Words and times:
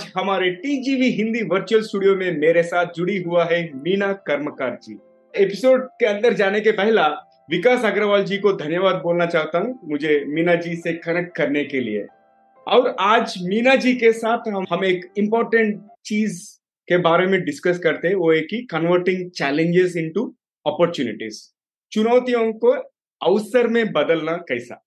आज 0.00 0.12
हमारे 0.16 0.50
TGV 0.50 1.08
Hindi 1.12 1.42
virtual 1.42 1.82
studio 1.82 2.14
में 2.16 2.38
मेरे 2.38 2.62
साथ 2.62 2.92
जुड़ी 2.96 3.16
हुआ 3.22 3.44
है 3.44 3.58
मीना 3.76 4.12
कर्मकार 4.26 4.78
जी। 4.84 4.96
एपिसोड 5.34 5.84
के 6.00 6.06
अंदर 6.06 6.34
जाने 6.34 6.60
के 6.60 6.72
पहला 6.72 7.06
विकास 7.50 7.84
अग्रवाल 7.84 8.24
जी 8.24 8.38
को 8.38 8.52
धन्यवाद 8.52 8.94
बोलना 8.94 9.26
चाहता 9.26 9.58
हूँ 9.58 9.78
मुझे 9.84 10.18
मीना 10.28 10.54
जी 10.54 10.74
से 10.76 10.92
कनेक्ट 10.92 11.36
करने 11.36 11.64
के 11.64 11.80
लिए। 11.80 12.06
और 12.66 12.94
आज 13.00 13.34
मीना 13.42 13.74
जी 13.74 13.94
के 13.94 14.12
साथ 14.12 14.48
हम 14.48 14.64
हम 14.70 14.84
एक 14.84 15.04
इम्पोर्टेंट 15.18 15.80
चीज़ 16.04 16.40
के 16.88 16.98
बारे 16.98 17.26
में 17.26 17.40
डिस्कस 17.44 17.78
करते 17.78 18.08
हैं, 18.08 18.14
वो 18.14 18.32
है 18.32 18.40
कि 18.40 18.66
कन्वर्टिंग 18.70 19.30
चैलेंजेस 19.30 19.96
इनटू 19.96 20.24
अपॉर्चुनिटीज़ 20.66 21.42
चुनौतियों 21.92 22.52
को 22.54 22.70
अवसर 23.20 23.68
में 23.68 23.84
बदलना 23.92 24.36
कैसा? 24.48 24.82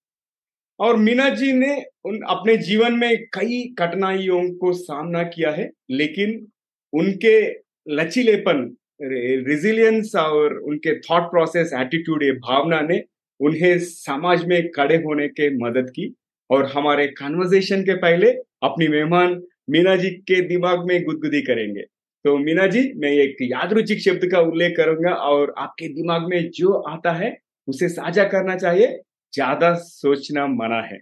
और 0.80 0.98
मीना 0.98 1.30
जी 1.30 1.52
ने 1.54 1.76
उन, 2.06 2.20
अपने 2.20 2.56
जीवन 2.58 2.94
में 2.94 3.24
कई 3.34 3.64
कठिनाइयों 3.80 4.42
को 4.58 4.74
सामना 4.74 5.24
किया 5.24 5.52
है, 5.52 5.70
लेकिन 5.92 6.48
उनके 6.94 7.40
लचीलेपन 7.88 8.76
रिजिलियंस 9.02 10.12
और 10.16 10.54
उनके 10.58 11.00
थॉट 11.00 11.24
प्रोसेस 11.24 11.72
एटीट्यूड 11.74 12.24
ये 12.24 12.32
भावना 12.32 12.82
ने 12.82 13.02
उन्हें 13.40 13.78
समाज 13.80 14.46
में 14.46 14.70
खड़े 14.72 14.96
होने 14.96 15.28
के 15.30 15.50
मदद 15.58 15.90
की 15.90 16.14
और 16.50 16.66
हमारे 16.66 17.08
कन्वर्सेशन 17.08 17.82
के 17.82 17.94
पहले 17.94 18.32
अपनी 18.64 18.88
मेहमान 18.88 19.42
मीना 19.70 19.96
जी 19.96 20.10
के 20.10 20.42
दिमाग 20.42 20.86
में 20.86 21.04
गुदगुदी 21.04 21.42
करेंगे। 21.42 21.82
तो 22.26 22.38
मीना 22.38 22.68
जी, 22.68 22.82
मैं 22.96 23.12
एक 23.12 23.38
यादरुचिक 23.42 24.00
शब्द 24.00 24.30
का 24.32 24.40
उल्लेख 24.42 24.76
करूँगा 24.78 25.14
और 25.14 25.54
आपके 25.58 25.88
दिमाग 25.88 26.28
में 26.30 26.50
जो 26.50 26.74
आता 26.90 27.12
है, 27.12 27.38
उसे 27.68 27.90
साझा 27.90 28.24
करना 28.24 28.56
चाहिए। 28.56 28.88
ज़्यादा 29.34 29.74
सोचना 29.76 30.46
मना 30.50 30.82
है। 30.84 31.00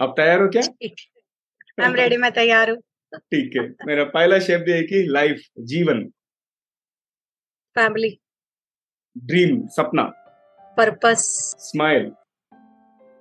अब 0.00 0.14
तैयार 0.16 0.40
हो 0.42 0.48
क्या? 0.48 0.62
आई 0.82 1.86
एम 1.86 1.94
रेडी 1.94 2.16
मैं 2.16 2.30
तैयार 2.32 2.70
हूँ। 2.70 2.78
ठीक 3.12 3.56
है 3.56 3.62
मेरा 3.86 4.04
पहला 4.14 4.38
शब्द 4.40 4.68
है 4.70 4.82
कि 4.84 5.02
लाइफ 5.08 5.42
जीवन। 5.72 6.04
फैमिली 7.76 8.18
ड्रीम 9.16 9.66
सपना। 9.76 10.02
Purpose 10.76 11.22
smile 11.60 12.10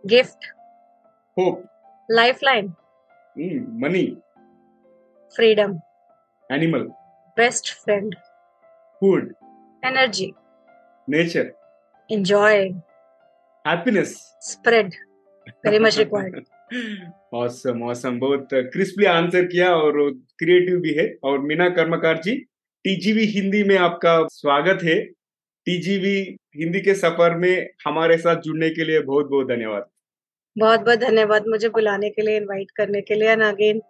gift 0.03 0.45
hope 1.37 1.63
life 2.09 2.39
line 2.43 2.73
money 3.83 4.05
freedom 5.33 5.79
animal 6.49 6.83
best 7.37 7.73
friend 7.75 8.15
food 9.01 9.33
energy 9.83 10.33
nature 11.07 11.51
enjoy 12.09 12.55
happiness 13.65 14.15
spread. 14.41 14.93
Very 15.63 15.79
much 15.79 15.97
required. 15.97 16.45
Awesome 17.33 17.81
awesome. 17.83 18.19
बहुत 18.19 18.47
क्रिस्पली 18.53 19.05
आंसर 19.05 19.45
किया 19.45 19.69
और 19.75 19.93
क्रिएटिव 20.39 20.79
भी 20.79 20.93
है। 20.93 21.07
और 21.23 21.39
मीना 21.39 21.69
कर्मकार 21.69 22.17
जी 22.17 22.35
टीजीवी 22.85 23.25
हिंदी 23.25 23.63
में 23.63 23.77
आपका 23.77 24.13
स्वागत 24.31 24.83
है। 24.83 24.99
टीजीवी 25.67 26.17
हिंदी 26.55 26.81
के 26.81 26.93
सफ़र 26.93 27.35
में 27.35 27.69
हमारे 27.85 28.17
साथ 28.17 28.41
जुड़ने 28.41 28.69
के 28.69 28.83
लिए 28.83 28.99
बहुत 29.01 29.29
बहुत 29.29 29.47
धन्यवाद। 29.47 29.85
बहुत 30.55 30.79
बहुत 30.79 30.99
धन्यवाद 30.99 31.47
मुझे 31.47 31.69
बुलाने 31.69 32.09
के 32.09 32.21
लिए 32.21 32.37
इनवाइट 32.37 32.71
करने 32.71 33.01
के 33.01 33.15
लिए। 33.15 33.29
एंड 33.29 33.43
अगेन 33.43 33.81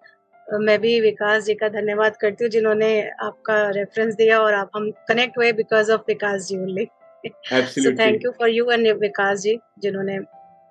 मैं 0.48 0.80
भी 0.82 1.00
विकास 1.02 1.44
जी 1.44 1.54
का 1.54 1.70
धन्यवाद 1.70 2.16
करती 2.18 2.44
हूँ 2.44 2.52
जिन्होंने 2.52 2.92
आपका 3.22 3.70
रेफरेंस 3.70 4.16
दिया 4.16 4.40
और 4.42 4.54
आप 4.54 4.72
हम 4.76 4.90
कनेक्ट 5.08 5.38
हुए 5.38 5.52
because 5.54 5.92
of 5.92 6.02
Vikas 6.08 6.48
ji 6.48 6.58
only 6.58 6.88
so 7.26 7.92
thank 8.00 8.26
you 8.26 8.32
for 8.32 8.50
you 8.50 8.70
and 8.72 8.88
Vikas 9.00 9.42
ji 9.42 9.58
जिन्होंने 9.80 10.18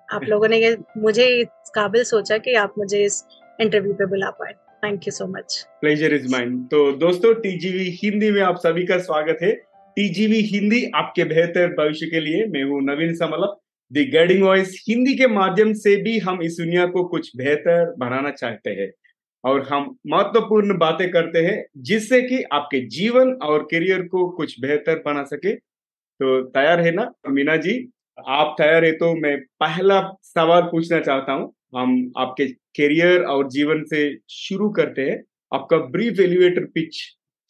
आप 0.09 0.23
लोगों 0.29 0.47
ने 0.47 0.57
ये 0.57 0.75
मुझे 0.97 1.25
इस 1.31 1.71
काबिल 1.75 2.03
सोचा 2.05 2.37
कि 2.37 2.53
आप 2.55 2.73
मुझे 2.77 3.03
इस 3.05 3.23
इंटरव्यू 3.61 3.93
पे 3.93 4.05
बुला 4.05 4.29
पाए। 4.31 4.53
Thank 4.83 5.07
you 5.07 5.11
so 5.11 5.27
much 5.27 5.65
pleasure 5.81 6.13
is 6.13 6.31
mine 6.31 6.63
तो 6.67 6.91
दोस्तों 6.97 7.33
टीजीवी 7.41 7.89
हिंदी 8.03 8.31
में 8.31 8.41
आप 8.41 8.57
सभी 8.57 8.85
का 8.85 8.97
स्वागत 8.99 9.39
है। 9.41 9.51
टीजीवी 9.97 10.41
हिंदी 10.43 10.83
आपके 10.95 11.23
बेहतर 11.25 11.73
भविष्य 11.75 12.05
के 12.05 12.19
लिए 12.19 12.45
मैं 12.45 12.63
हूँ 12.63 12.81
Naveen 12.83 13.13
Samla 13.15 13.53
the 13.91 14.05
guiding 14.05 14.43
voice 14.43 14.83
Hindi 14.89 15.13
के 15.17 15.27
माध्यम 15.27 15.73
से 15.73 15.95
भी 16.03 16.17
हम 16.19 16.41
इस 16.43 16.57
दुनिया 16.57 16.85
को 16.87 17.03
कुछ 17.07 17.31
बेहतर 17.37 17.93
बनाना 17.97 18.31
चाहते 18.31 18.69
हैं 18.71 18.89
और 19.43 19.61
हम 19.63 19.95
महत्वपूर्ण 20.07 20.77
बातें 20.77 21.09
करते 21.11 21.39
हैं 21.39 21.63
जिससे 21.83 22.21
कि 22.21 22.41
आपके 22.53 22.79
जीवन 22.89 23.31
और 23.43 23.63
करियर 23.71 24.01
को 24.07 24.29
कुछ 24.29 24.59
बेहतर 24.61 25.01
बना 25.05 25.23
सके। 25.23 25.53
तो 26.19 26.41
तैयार 26.49 26.79
है 26.79 26.91
ना? 26.91 27.11
मीना 27.27 27.55
जी 27.57 27.73
आप 28.27 28.55
तैयार 28.57 28.85
है 28.85 28.91
तो 28.91 29.13
मैं 29.15 29.37
पहला 29.59 30.01
सवाल 30.23 30.61
पूछना 30.61 30.99
चाहता 30.99 31.31
हूँ। 31.31 31.53
हम 31.75 32.11
आपके 32.17 32.45
करियर 32.77 33.23
और 33.25 33.49
जीवन 33.49 33.83
से 33.83 34.01
शुरू 34.29 34.69
करते 34.69 35.01
हैं। 35.01 35.17
आपका 35.51 35.77
ब्रीफ 35.89 36.19
एलिवेटर 36.19 36.65
पिच 36.65 36.95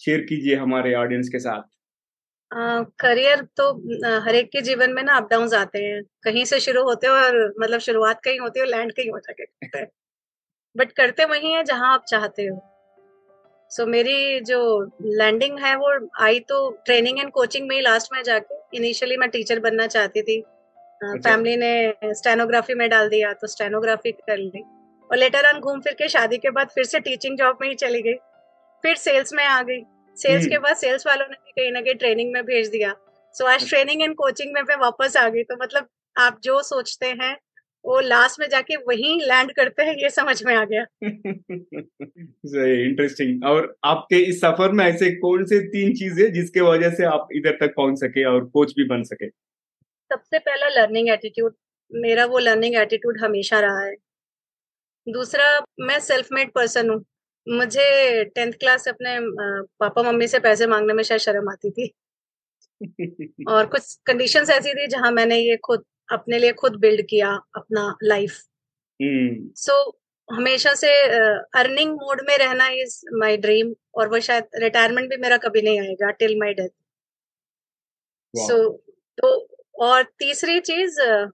शेयर 0.01 0.21
कीजिए 0.21 0.55
हमारे 0.55 0.93
ऑडियंस 0.93 1.29
के 1.29 1.39
साथ। 1.39 1.61
करियर 3.01 3.41
तो 3.57 3.71
हर 4.19 4.35
एक 4.35 4.49
के 4.51 4.61
जीवन 4.61 4.93
में 4.93 5.01
ना 5.03 5.15
अप 5.17 5.27
डाउन 5.31 5.53
आते 5.55 5.83
हैं। 5.83 6.01
कहीं 6.23 6.45
से 6.45 6.59
शुरू 6.59 6.83
होते 6.83 7.07
हो 7.07 7.13
और 7.15 7.55
मतलब 7.59 7.79
शुरुआत 7.79 8.21
कहीं 8.23 8.39
होती 8.39 8.59
है 8.59 8.65
लैंड 8.65 8.91
कहीं 8.91 9.11
है। 9.75 9.85
बट 10.75 10.91
करते 10.91 11.25
वही 11.25 11.51
है 11.53 11.63
जहाँ 11.63 11.93
आप 11.93 12.05
चाहते 12.07 12.45
हो। 12.45 12.61
सो 13.71 13.83
so, 13.83 13.89
मेरी 13.89 14.39
जो 14.41 14.59
लैंडिंग 15.17 15.59
है 15.59 15.75
वो 15.75 15.89
आई 16.21 16.39
तो 16.39 16.69
ट्रेनिंग 16.85 17.19
एंड 17.19 17.31
कोचिंग 17.31 17.67
में 17.67 17.75
ही 17.75 17.81
लास्ट 17.81 18.13
में 18.13 18.21
जाके 18.23 18.58
इनिशियली 18.73 19.17
मैं 19.17 19.29
टीचर 19.29 19.59
बनना 19.59 19.87
चाहती 19.87 20.21
थी। 20.21 20.41
फैमिली। 21.03 21.55
ने 21.57 21.93
स्टेनोग्राफी 22.05 22.73
में 22.73 22.89
डाल 22.89 23.09
दिया 23.09 23.33
तो 23.33 23.47
स्टेनोग्राफी 23.47 24.11
कर 24.11 24.37
ली। 24.37 24.63
और 25.11 25.17
लेटर 25.17 25.53
ऑन 25.53 25.59
घूम 25.59 25.81
फिर 25.81 25.93
के 25.93 26.07
शादी 26.07 26.37
के 26.37 26.49
बाद 26.49 26.67
फिर 26.67 26.83
से 26.83 26.99
टीचिंग 26.99 27.37
जॉब 27.37 27.57
में 27.61 27.67
ही 27.69 27.75
चली 27.75 28.01
गई। 28.01 28.13
फिर 28.83 28.95
सेल्स 28.95 29.33
में 29.33 29.45
आ 29.45 29.61
गई। 29.61 29.81
सेल्स 30.17 30.47
के 30.47 30.55
हम्म। 30.55 30.63
बाद 30.63 30.75
सेल्स 30.75 31.07
वालों 31.07 31.25
ने 31.25 31.35
भी 31.45 31.51
कहीं 31.51 31.71
ना 31.71 31.81
कहीं 31.81 31.95
ट्रेनिंग 31.95 32.33
में 32.33 32.43
भेज 32.43 32.67
दिया। 32.67 32.95
सो 33.33 33.43
so, 33.43 33.51
आज 33.51 33.69
ट्रेनिंग 33.69 34.01
एंड 34.01 34.15
कोचिंग 34.15 34.53
में 34.53 34.61
मैं 34.61 34.75
वापस 34.75 35.17
आ 35.17 35.29
गई। 35.29 35.43
तो 35.43 35.55
मतलब 35.61 35.87
आप 36.17 36.39
जो 36.43 36.61
सोचते 36.61 37.07
हैं 37.07 37.37
वो 37.85 37.99
लास्ट 37.99 38.39
में 38.39 38.47
जाके 38.49 38.75
वहीं 38.75 39.19
लैंड 39.21 39.51
करते 39.51 39.83
हैं 39.83 39.95
ये 39.95 40.09
समझ 40.09 40.43
में 40.43 40.55
आ 40.55 40.63
गया। 40.65 40.85
सही 42.45 42.83
इंटरेस्टिंग 42.83 43.45
और 43.45 43.75
आपके 43.85 44.15
इस 44.15 44.41
सफ़र 44.41 44.71
में 44.71 44.85
ऐसे 44.85 45.11
कौन 45.11 45.45
से 45.45 45.59
तीन 45.59 45.93
चीज़ें 45.93 46.33
जिसके 46.33 46.61
वजह 46.61 46.89
से 46.89 47.05
आप 47.05 47.27
इधर 47.33 47.51
तक 47.51 47.73
पहुँच 47.77 47.99
सके 47.99 48.23
और 48.23 48.45
कोच 48.45 48.73
भी 48.77 48.87
बन 48.87 49.03
सके? 49.03 49.29
सबसे 50.11 50.39
पहला 50.39 50.67
लर्निंग 50.69 51.09
एटीट्यूड 51.09 51.55
मेरा 51.91 52.25
वो 52.25 52.39
लर्निंग 52.39 52.75
एटीट्यूड 52.75 53.21
हमेशा 53.21 53.59
रहा 53.59 53.85
है। 53.85 53.95
दूसरा 55.07 55.45
मैं 55.79 55.99
सेल्फ 55.99 56.27
मेड 56.31 56.51
पर्सन 56.51 56.89
हूँ। 56.89 57.03
मुझे 57.47 58.23
टेंथ 58.25 58.53
क्लास 58.53 58.87
अपने 58.87 59.17
पापा 59.79 60.03
मम्मी 60.03 60.27
से 60.27 60.39
पैसे 60.39 60.67
मांगने 60.67 60.93
में 60.93 61.03
शायद 61.03 61.21
शर्म 61.21 61.49
आती 61.49 61.71
थी। 61.71 61.91
और 63.49 63.65
कुछ 63.65 63.95
कंडीशंस 64.05 64.49
ऐसी 64.49 64.73
थी 64.73 64.87
जहाँ 64.87 65.11
मैंने 65.11 65.39
ये 65.39 65.57
खुद 65.57 65.83
अपने 66.11 66.39
लिए 66.39 66.53
खुद 66.53 66.75
बिल्ड 66.75 67.01
किया 67.09 67.29
अपना 67.55 67.97
लाइफ 68.03 68.31
सो 68.31 69.05
हम्म। 69.05 69.49
so, 69.55 69.93
हमेशा 70.33 70.73
से 70.73 71.01
अर्निंग 71.59 71.91
uh, 71.91 71.95
मोड 71.95 72.21
में 72.29 72.37
रहना 72.37 72.67
इज़ 72.67 73.05
माय 73.13 73.37
ड्रीम 73.37 73.75
और 73.95 74.09
वो 74.09 74.19
शायद 74.19 74.43
रिटायरमेंट 74.55 75.09
भी 75.09 75.17
मेरा 75.17 75.37
कभी 75.37 75.61
नहीं 75.61 75.79
आएगा 75.81 76.11
टिल 76.11 76.39
माय 76.39 76.53
डेथ 76.53 76.69
सो 78.35 78.77
तो 79.17 79.47
और 79.79 80.03
तीसरी 80.03 80.59
चीज़ 80.59 81.01
uh, 81.01 81.31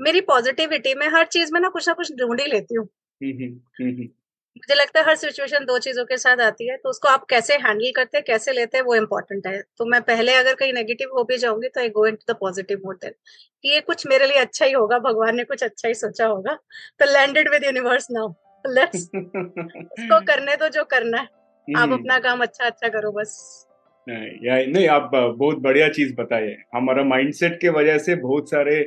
मेरी 0.00 0.20
पॉजिटिविटी 0.20 0.94
में 0.94 1.08
हर 1.08 1.26
चीज़ 1.26 1.52
में 1.52 1.60
ना 1.60 1.68
कुछ 1.68 1.88
ना 1.88 1.94
कुछ 1.94 2.12
ढूंढ 2.12 2.40
ही 2.40 2.46
लेती 2.46 2.74
हूँ। 2.74 2.88
मुझे 4.58 4.74
लगता 4.74 5.00
है 5.00 5.06
हर 5.06 5.14
सिचुएशन 5.16 5.64
दो 5.64 5.78
चीज़ों 5.78 6.04
के 6.04 6.16
साथ 6.16 6.40
आती 6.40 6.68
है 6.68 6.76
तो 6.76 6.88
उसको 6.90 7.08
आप 7.08 7.24
कैसे 7.30 7.54
हैंडल 7.58 7.90
करते 7.96 8.18
हैं 8.18 8.24
कैसे 8.26 8.52
लेते 8.52 8.78
हैं 8.78 8.84
वो 8.84 8.94
इम्पोर्टेंट 8.94 9.46
है। 9.46 9.60
तो 9.78 9.84
मैं 9.86 10.00
पहले 10.02 10.34
अगर 10.34 10.54
कहीं 10.54 10.72
नेगेटिव 10.72 11.10
हो 11.14 11.24
भी 11.24 11.36
जाऊँगी 11.38 11.68
तो 11.68 11.80
I 11.80 11.88
go 11.90 12.06
into 12.14 12.32
the 12.32 12.36
positive 12.40 12.80
mode 12.84 12.96
then 12.96 13.12
कि 13.64 13.68
ये 13.68 13.80
कुछ 13.82 14.06
मेरे 14.06 14.26
लिए 14.26 14.38
अच्छा 14.38 14.66
ही 14.66 14.72
होगा 14.72 14.98
भगवान 14.98 15.36
ने 15.36 15.44
कुछ 15.44 15.62
अच्छा 15.64 15.88
ही 15.88 15.94
सोचा 15.94 16.26
होगा। 16.26 16.54
तो 17.00 17.12
landed 17.12 17.50
with 17.50 17.64
universe 17.64 18.06
now 18.10 18.32
let's 18.64 19.08
उसको 19.14 20.20
करने 20.26 20.56
दो 20.56 20.68
जो 20.68 20.84
करना 20.86 21.18
है। 21.18 21.24
आप 21.24 21.78
हम्म। 21.78 21.94
अपना 21.94 22.18
काम 22.18 22.42
अच्छा 22.42 22.64
अच्छा 22.66 22.88
करो 22.88 23.12
बस। 23.12 23.64
नहीं, 24.06 24.66
नहीं 24.66 24.86
आप 24.88 25.10
बहुत 25.14 25.58
बढ़िया 25.58 25.88
चीज़ 25.90 26.14
बताइए 26.14 26.56
हमारा 26.74 27.02
माइंडसेट 27.04 27.60
के 27.60 27.68
वजह 27.70 27.98
से 27.98 28.14
बहुत 28.18 28.50
सारे 28.50 28.78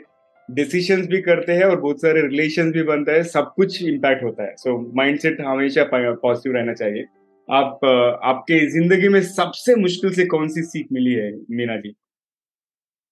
डिसीशंस 0.56 1.08
भी 1.08 1.22
करते 1.22 1.54
हैं 1.54 1.66
और 1.66 1.80
बहुत 1.80 2.02
सारे 2.02 2.22
रिलेशन 2.22 2.72
भी 2.72 2.84
बनता 2.84 3.12
है 3.12 3.24
सब 3.26 3.54
कुछ 3.56 3.82
इम्पैक्ट 3.84 4.24
होता 4.24 4.44
है। 4.44 4.56
सो 4.56 4.70
so, 4.70 4.96
माइंडसेट 4.98 5.42
हमेशा 5.42 5.84
पॉजिटिव 5.94 6.54
रहना 6.54 6.74
चाहिए। 6.74 7.06
आप 7.50 7.86
आपके 8.24 8.60
ज़िंदगी 8.70 9.08
में 9.10 9.22
सबसे 9.24 9.76
मुश्किल 9.76 10.14
से 10.14 10.26
कौन 10.26 10.48
सी 10.50 10.62
सीख 10.64 10.88
मिली 10.92 11.14
है 11.14 11.32
मीना 11.52 11.76
जी? 11.78 11.96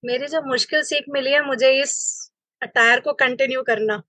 मेरी 0.02 0.26
जो 0.26 0.40
मुश्किल 0.42 0.82
सीख 0.82 1.04
मिली 1.08 1.30
है 1.30 1.44
मुझे 1.46 1.70
इस 1.80 1.94
अटायर 2.62 3.00
को 3.00 3.12
कंटिन्यू 3.14 3.62
करना। 3.62 4.02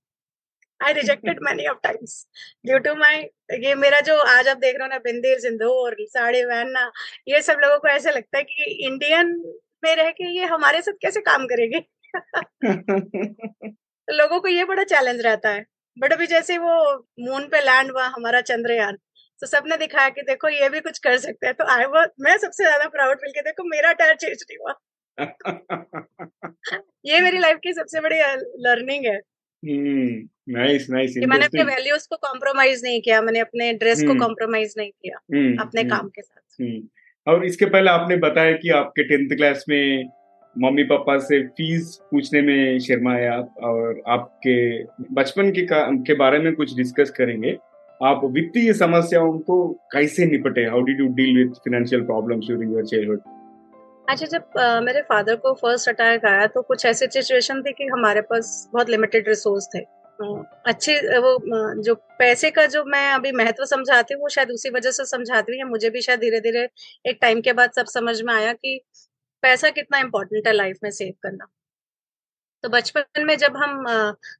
I 0.79 0.93
rejected 0.93 1.39
many 1.43 1.65
of 1.67 1.77
times 1.83 2.25
due 2.65 2.77
to 2.79 2.93
my 2.95 3.17
ये 3.63 3.73
मेरा 3.75 3.99
जो 4.01 4.17
आज 4.29 4.47
आप 4.47 4.57
देख 4.57 4.75
रहे 4.75 4.83
हो 4.83 4.89
ना 4.89 4.97
बिंदीर 5.03 5.39
सिंदूर 5.39 5.95
साड़ी 6.01 6.43
पहनना 6.43 6.91
ये 7.27 7.41
सब 7.41 7.57
लोगों 7.63 7.77
को 7.79 7.87
ऐसा 7.87 8.11
लगता 8.11 8.37
है 8.37 8.43
कि 8.43 8.71
इंडियन 8.87 9.35
में 9.83 9.95
रह 9.95 10.09
के 10.11 10.31
ये 10.37 10.45
हमारे 10.47 10.81
साथ 10.81 10.93
कैसे 11.01 11.21
काम 11.21 11.45
करेगी? 11.45 11.79
लोगों 14.09 14.39
को 14.39 14.47
ये 14.47 14.65
बड़ा 14.65 14.83
चैलेंज 14.83 15.21
रहता 15.21 15.49
है। 15.49 15.65
बट 15.99 16.13
अभी 16.13 16.27
जैसे 16.27 16.57
वो 16.57 17.07
मून 17.19 17.47
पे 17.47 17.59
लैंड 17.59 17.91
हुआ 17.91 18.05
हमारा 18.05 18.41
चंद्रयान 18.41 18.97
तो 19.41 19.47
सबने 19.47 19.77
दिखाया 19.77 20.09
कि 20.09 20.21
देखो 20.21 20.49
ये 20.49 20.69
भी 20.69 20.79
कुछ 20.79 20.99
कर 20.99 21.17
सकते 21.17 21.47
हैं। 21.47 21.55
तो 21.55 21.63
आई 21.63 21.85
वो 21.85 22.05
मैं 22.19 22.37
सबसे 22.37 22.63
ज़्यादा 22.63 22.85
प्राउड 22.85 23.17
फील 23.17 23.31
किया 23.31 23.41
देखो 23.41 23.63
मेरा 23.63 23.91
टायर 23.93 24.15
चेंज 24.15 24.45
नहीं 24.51 24.57
हुआ। 24.57 24.73
ये 27.05 27.19
मेरी 27.19 27.37
लाइफ 27.37 27.57
की 27.63 27.73
सबसे 27.73 28.01
बड़ी 28.01 28.15
लर्निंग 28.57 29.05
है। 29.05 29.19
नाइस 29.65 30.85
hmm, 30.85 30.93
नाइस 30.93 31.13
कि 31.19 31.25
मैंने 31.25 31.45
अपने 31.45 31.63
वैल्यूज़ 31.63 32.07
को 32.09 32.15
कॉम्प्रोमाइज 32.15 32.81
नहीं 32.83 33.01
किया 33.01 33.21
मैंने 33.21 33.39
अपने 33.39 33.73
ड्रेस 33.73 34.03
को 34.03 34.19
कॉम्प्रोमाइज. 34.19 34.73
नहीं 34.77 34.91
किया 34.91 35.17
hmm, 35.17 35.61
अपने 35.61 35.83
काम 35.83 36.09
के 36.09 36.21
साथ। 36.21 36.41
और 37.27 37.45
इसके 37.45 37.65
पहले 37.65 37.89
आपने 37.89 38.15
बताया 38.15 38.51
कि 38.51 38.69
आपके 38.69 39.03
टेंथ 39.03 39.37
क्लास 39.37 39.65
में 39.69 40.09
मम्मी 40.55 40.83
पापा 40.83 41.17
से 41.19 41.41
फ़ीस 41.47 41.95
पूछने 42.11 42.41
में 42.41 42.79
शर्माया 42.79 43.35
और 43.63 44.01
आपके 44.07 44.55
बचपन 45.13 45.51
के 45.51 45.65
के 46.05 46.13
बारे 46.13 46.39
में 46.39 46.53
कुछ 46.55 46.75
डिस्कस 46.77 47.09
करेंगे। 47.09 47.57
आप 48.01 48.21
वित्तीय 48.25 48.73
समस्याओं 48.73 49.37
को 49.39 49.67
कैसे 49.91 50.25
निपटे? 50.25 50.65
How 50.65 50.81
did 50.81 50.99
you 50.99 51.07
deal 51.15 51.37
with 51.37 51.53
financial 51.57 52.01
problems 52.01 52.47
during 52.47 52.73
your 52.73 52.85
childhood 52.85 53.21
अच्छा 54.09 54.25
जब 54.25 54.43
uh, 54.59 54.81
मेरे 54.83 55.01
फादर 55.01 55.35
को 55.35 55.53
फ़र्स्ट 55.53 55.89
अटैक 55.89 56.25
आया 56.25 56.47
तो 56.47 56.61
कुछ 56.61 56.85
ऐसी 56.85 57.05
सिचुएशन 57.07 57.61
थी 57.61 57.71
कि 57.71 57.85
हमारे 57.87 58.21
पास 58.21 58.69
बहुत 58.73 58.89
लिमिटेड 58.89 59.27
रिसोर्स 59.27 59.67
थे। 59.75 59.79
अच्छे 60.65 60.95
वो 61.19 61.37
जो 61.81 61.93
पैसे 62.19 62.49
का 62.51 62.65
जो 62.65 62.83
मैं 62.85 63.07
अभी 63.11 63.31
महत्व 63.31 63.65
समझाती 63.65 64.13
हूँ 64.13 64.21
वो 64.21 64.29
शायद 64.29 64.49
उसी 64.51 64.69
वजह 64.69 64.91
से 64.91 65.05
समझाती 65.05 65.59
हूँ। 65.59 65.69
मुझे 65.69 65.89
भी 65.89 66.01
शायद 66.01 66.19
धीरे 66.19 66.39
धीरे 66.39 66.67
एक 67.05 67.17
टाइम 67.21 67.41
के 67.41 67.53
बाद 67.53 67.71
सब 67.75 67.85
समझ 67.85 68.21
में 68.21 68.33
आया 68.33 68.53
कि 68.53 68.79
पैसा 69.43 69.69
कितना 69.69 69.99
इम्पोर्टेंट 69.99 70.47
है 70.47 70.53
लाइफ 70.53 70.77
में 70.83 70.91
सेव 70.91 71.13
करना। 71.23 71.47
तो 72.63 72.69
बचपन 72.69 73.25
में 73.25 73.35
जब 73.37 73.57
हम 73.57 73.85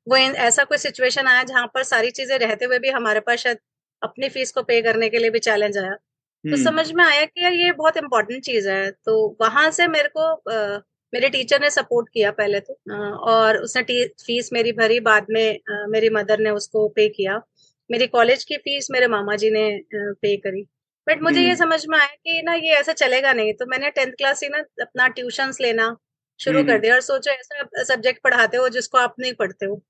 वो 0.10 0.18
ऐसा 0.18 0.64
कोई 0.64 0.78
सिचुएशन 0.78 1.28
आया 1.28 1.44
जहाँ 1.44 1.68
पर 1.68 1.84
सारी 1.84 2.12
चीज़ें 2.12 2.38
रहते 2.40 2.66
हुए 2.66 2.80
भी 2.80 2.90
हमारे 2.90 3.20
पास 3.20 3.40
शायद 3.40 3.58
अपनी 4.02 4.30
फ़ीस 4.30 4.52
को 4.52 4.62
पे 4.64 4.82
करने 4.82 5.10
के 5.10 5.20
लिए 5.20 5.30
भी 5.30 5.40
चैलेंज 5.40 5.78
आया 5.78 5.94
तो 5.94 6.56
हम्म। 6.56 6.64
समझ 6.66 6.92
में 6.92 7.04
आया 7.06 7.26
कि 7.26 7.44
यार 7.44 7.54
ये 7.54 7.72
बहुत 7.72 7.98
इम्पोर्टेंट 7.98 8.44
चीज़ 8.44 8.70
है। 8.70 8.92
तो 8.92 9.38
वहाँ 9.42 9.70
से 9.72 9.88
मेरे 9.88 10.10
को 10.18 10.22
आ, 10.52 10.80
मेरे 11.14 11.30
टीचर 11.30 11.62
ने 11.62 11.70
सपोर्ट 11.70 12.10
किया 12.10 12.32
पहले 12.32 12.60
तो 12.60 12.74
आ, 12.92 12.96
और 13.32 13.58
उसने 13.58 13.84
फ़ीस 14.26 14.50
मेरी 14.54 14.72
भरी 14.72 15.00
बाद 15.00 15.26
में 15.30 15.60
आ, 15.72 15.86
मेरी 15.88 16.10
मदर 16.10 16.40
ने 16.40 16.50
उसको 16.50 16.88
पे 16.90 17.08
किया। 17.10 17.42
मेरी 17.90 18.08
कॉलेज 18.08 18.44
की 18.44 18.58
फ़ीस 18.58 18.88
मेरे 18.92 19.08
मामा 19.08 19.36
जी 19.36 19.52
ने 19.52 19.66
पे 19.92 20.36
करी। 20.38 20.66
बट 21.08 21.22
मुझे 21.22 21.40
ये 21.40 21.46
हम्म। 21.46 21.56
समझ 21.56 21.86
में 21.88 21.98
आया 22.00 22.08
कि 22.08 22.42
ना 22.42 22.54
ये 22.56 22.74
ऐसा 22.76 22.94
चलेगा 22.94 23.34
नहीं 23.34 23.54
तो 23.54 23.66
मैंने 23.66 23.90
टेंथ 23.90 24.12
क्लास 24.14 24.44
ही 24.44 24.50
ना 24.50 24.58
अपना 24.82 25.08
ट्यूशन 25.10 25.52
लेना 25.62 25.96
शुरू 26.40 26.64
कर 26.64 26.70
हम्म। 26.70 26.82
दिया 26.82 26.94
और 26.96 27.02
सोचो 27.02 27.32
ऐसा 27.32 27.84
सब्जेक्ट 27.86 28.22
पढ़ाते 28.24 28.58
हो 28.58 28.70
जिसको 28.70 28.98
आप 28.98 29.16
नहीं 29.20 29.34
पढ़ते 29.34 29.66
हो 29.66 29.82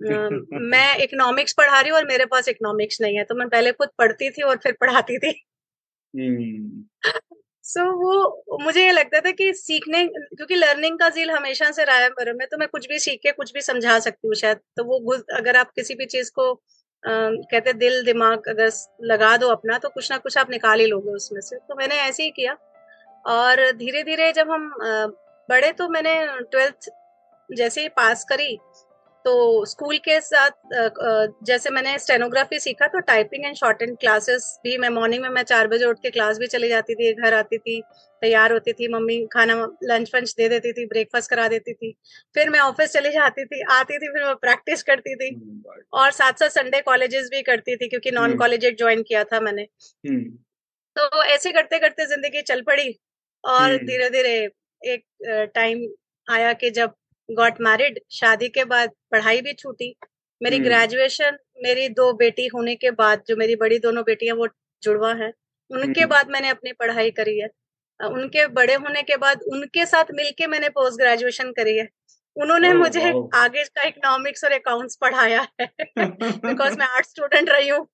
मैं 0.00 0.96
इकोनॉमिक्स 1.02 1.52
पढ़ा 1.52 1.80
रही 1.80 1.90
हूँ 1.90 1.98
और 1.98 2.06
मेरे 2.06 2.24
पास 2.26 2.48
इकोनॉमिक्स 2.48 3.00
नहीं 3.00 3.16
है 3.16 3.24
तो 3.24 3.34
मैं 3.34 3.48
पहले 3.48 3.72
खुद 3.72 3.88
पढ़ती 3.98 4.30
थी 4.30 4.42
और 4.42 4.56
फिर 4.56 4.76
पढ़ाती 4.80 5.18
थी 5.18 5.32
सो 6.14 6.20
हम्म। 6.20 6.84
so, 7.68 7.86
वो 7.94 8.58
मुझे 8.62 8.84
ये 8.84 8.92
लगता 8.92 9.20
था 9.20 9.30
कि 9.30 9.52
सीखने 9.54 10.06
क्योंकि 10.06 10.54
लर्निंग 10.54 10.98
का 10.98 11.08
जील 11.08 11.30
हमेशा 11.30 11.70
से 11.70 11.84
रहा 11.84 11.96
है 11.96 12.08
मेरे 12.10 12.32
में 12.32 12.46
तो 12.48 12.58
मैं 12.58 12.68
कुछ 12.68 12.88
भी 12.88 12.98
सीख 12.98 13.20
के 13.22 13.32
कुछ 13.32 13.52
भी 13.52 13.60
समझा 13.60 13.98
सकती 13.98 14.28
हूँ 14.28 14.34
शायद 14.34 14.60
तो 14.76 14.84
वो 14.84 15.16
अगर 15.36 15.56
आप 15.56 15.70
किसी 15.70 15.94
भी 15.94 16.06
चीज़ 16.06 16.30
को 16.30 16.52
कहते 17.02 17.72
दिल 17.72 18.02
दिमाग 18.04 18.48
अगर 18.48 18.70
लगा 19.04 19.36
दो 19.36 19.48
अपना 19.48 19.78
तो 19.78 19.88
कुछ 19.88 20.10
ना 20.12 20.18
कुछ 20.18 20.38
आप 20.38 20.50
निकाल 20.50 20.80
ही 20.80 20.86
लोगे 20.86 21.10
उसमें 21.10 21.40
से। 21.40 21.56
तो 21.58 21.74
मैंने 21.74 21.96
ऐसे 22.00 22.22
ही 22.22 22.30
किया। 22.30 22.56
और 23.24 23.70
धीरे 23.72 24.02
धीरे 24.02 24.32
जब 24.32 24.50
हम 24.50 24.70
बड़े 25.48 25.72
तो 25.72 25.88
मैंने 25.88 26.14
ट्वेल्थ 26.42 26.88
जैसे 27.50 27.80
ही 27.80 27.88
पास 27.88 28.24
करी 28.24 28.58
तो 29.28 29.64
स्कूल 29.64 29.98
के 29.98 30.20
साथ 30.20 30.50
जैसे 31.44 31.70
मैंने 31.70 31.98
स्टेनोग्राफी 31.98 32.58
सीखा 32.58 32.86
तो 32.86 33.00
typing 33.00 33.46
and 33.46 33.56
short 33.56 33.82
and 33.82 33.98
classes 33.98 34.60
भी 34.64 34.78
मैं 34.78 34.88
मॉर्निंग 34.88 35.22
में 35.22 35.28
मैं 35.28 35.42
चार 35.42 35.68
बजे 35.68 35.84
उठ 35.84 35.98
के 36.02 36.10
क्लास 36.10 36.38
भी 36.38 36.46
चली 36.46 36.68
जाती 36.68 36.94
थी 36.94 37.12
घर 37.14 37.34
आती 37.34 37.58
थी 37.58 37.82
तैयार 38.20 38.52
होती 38.52 38.72
थी 38.72 38.88
मम्मी 38.88 39.26
खाना 39.26 39.54
लंच 39.82 40.10
वंच 40.14 40.34
दे 40.38 40.48
देती 40.48 40.72
थी 40.72 40.86
ब्रेकफास्ट 40.86 41.30
करा 41.30 41.48
देती 41.48 41.72
थी 41.72 41.96
फिर 42.34 42.50
मैं 42.50 42.60
ऑफ़िस 42.60 42.92
चली 42.92 43.10
जाती 43.10 43.44
थी 43.44 43.62
आती 43.62 43.98
थी 43.98 44.08
फिर 44.08 44.24
मैं 44.24 44.34
प्रैक्टिस 44.34 44.82
करती 44.82 45.14
थी 45.14 45.30
hmm, 45.30 45.84
और 45.92 46.10
साथ 46.10 46.32
साथ 46.32 46.48
संडे 46.48 46.80
कॉलेजेस 46.80 47.28
भी 47.30 47.42
करती 47.42 47.76
थी 47.76 47.88
क्योंकि 47.88 48.10
नॉन 48.10 48.36
कॉलेज 48.36 48.66
ज्वाइन 48.78 49.02
किया 49.02 49.24
था 49.24 49.40
मैंने 49.40 49.66
hmm. 50.08 50.24
तो 50.96 51.24
ऐसे 51.24 51.52
करते 51.52 51.78
करते 51.78 52.06
ज़िंदगी 52.06 52.42
चल 52.42 52.60
पड़ी 52.60 52.98
और. 53.44 53.76
धीरे 53.76 54.10
धीरे 54.10 54.50
एक 54.82 55.04
टाइम 55.54 55.88
आया 56.30 56.52
कि 56.52 56.70
जब 56.70 56.94
गॉट 57.30 57.54
मैरिड 57.60 58.00
शादी 58.10 58.48
के 58.48 58.64
बाद 58.64 58.90
पढ़ाई 59.10 59.40
भी 59.40 59.52
छूटी। 59.52 59.96
मेरी 60.42 60.58
ग्रेजुएशन 60.58 61.38
मेरी 61.62 61.88
दो 61.88 62.12
बेटी 62.12 62.46
होने 62.46 62.74
के 62.74 62.90
बाद 62.90 63.22
जो 63.28 63.36
मेरी 63.36 63.56
बड़ी 63.56 63.78
दोनों 63.78 64.04
बेटियाँ 64.04 64.36
वो 64.36 64.48
जुड़वा 64.82 65.12
है। 65.14 65.32
उनके 65.70 66.06
बाद 66.06 66.30
मैंने 66.30 66.48
अपनी 66.48 66.72
पढ़ाई 66.72 67.10
करी 67.10 67.38
है। 67.40 67.48
उनके 68.00 68.46
बड़े 68.46 68.74
होने 68.74 69.02
के 69.02 69.16
बाद 69.16 69.42
उनके 69.42 69.86
साथ 69.86 70.04
मिलके 70.14 70.46
मैंने 70.46 70.68
पोस्ट 70.68 71.00
ग्रेजुएशन 71.00 71.52
करी 71.52 71.78
है। 71.78 71.88
उन्होंने 72.36 72.72
मुझे. 72.72 73.12
आगे 73.34 73.64
का 73.64 73.82
इकोनॉमिक्स 73.82 74.44
और 74.44 74.52
अकाउंट्स 74.52 74.96
पढ़ाया 74.96 75.48
है। 75.60 75.70
बिकॉज़ 75.98 76.78
मैं 76.78 76.86
आर्ट 76.86 77.06
स्टूडेंट 77.06 77.50
रही 77.50 77.68
हूँ। 77.68 77.88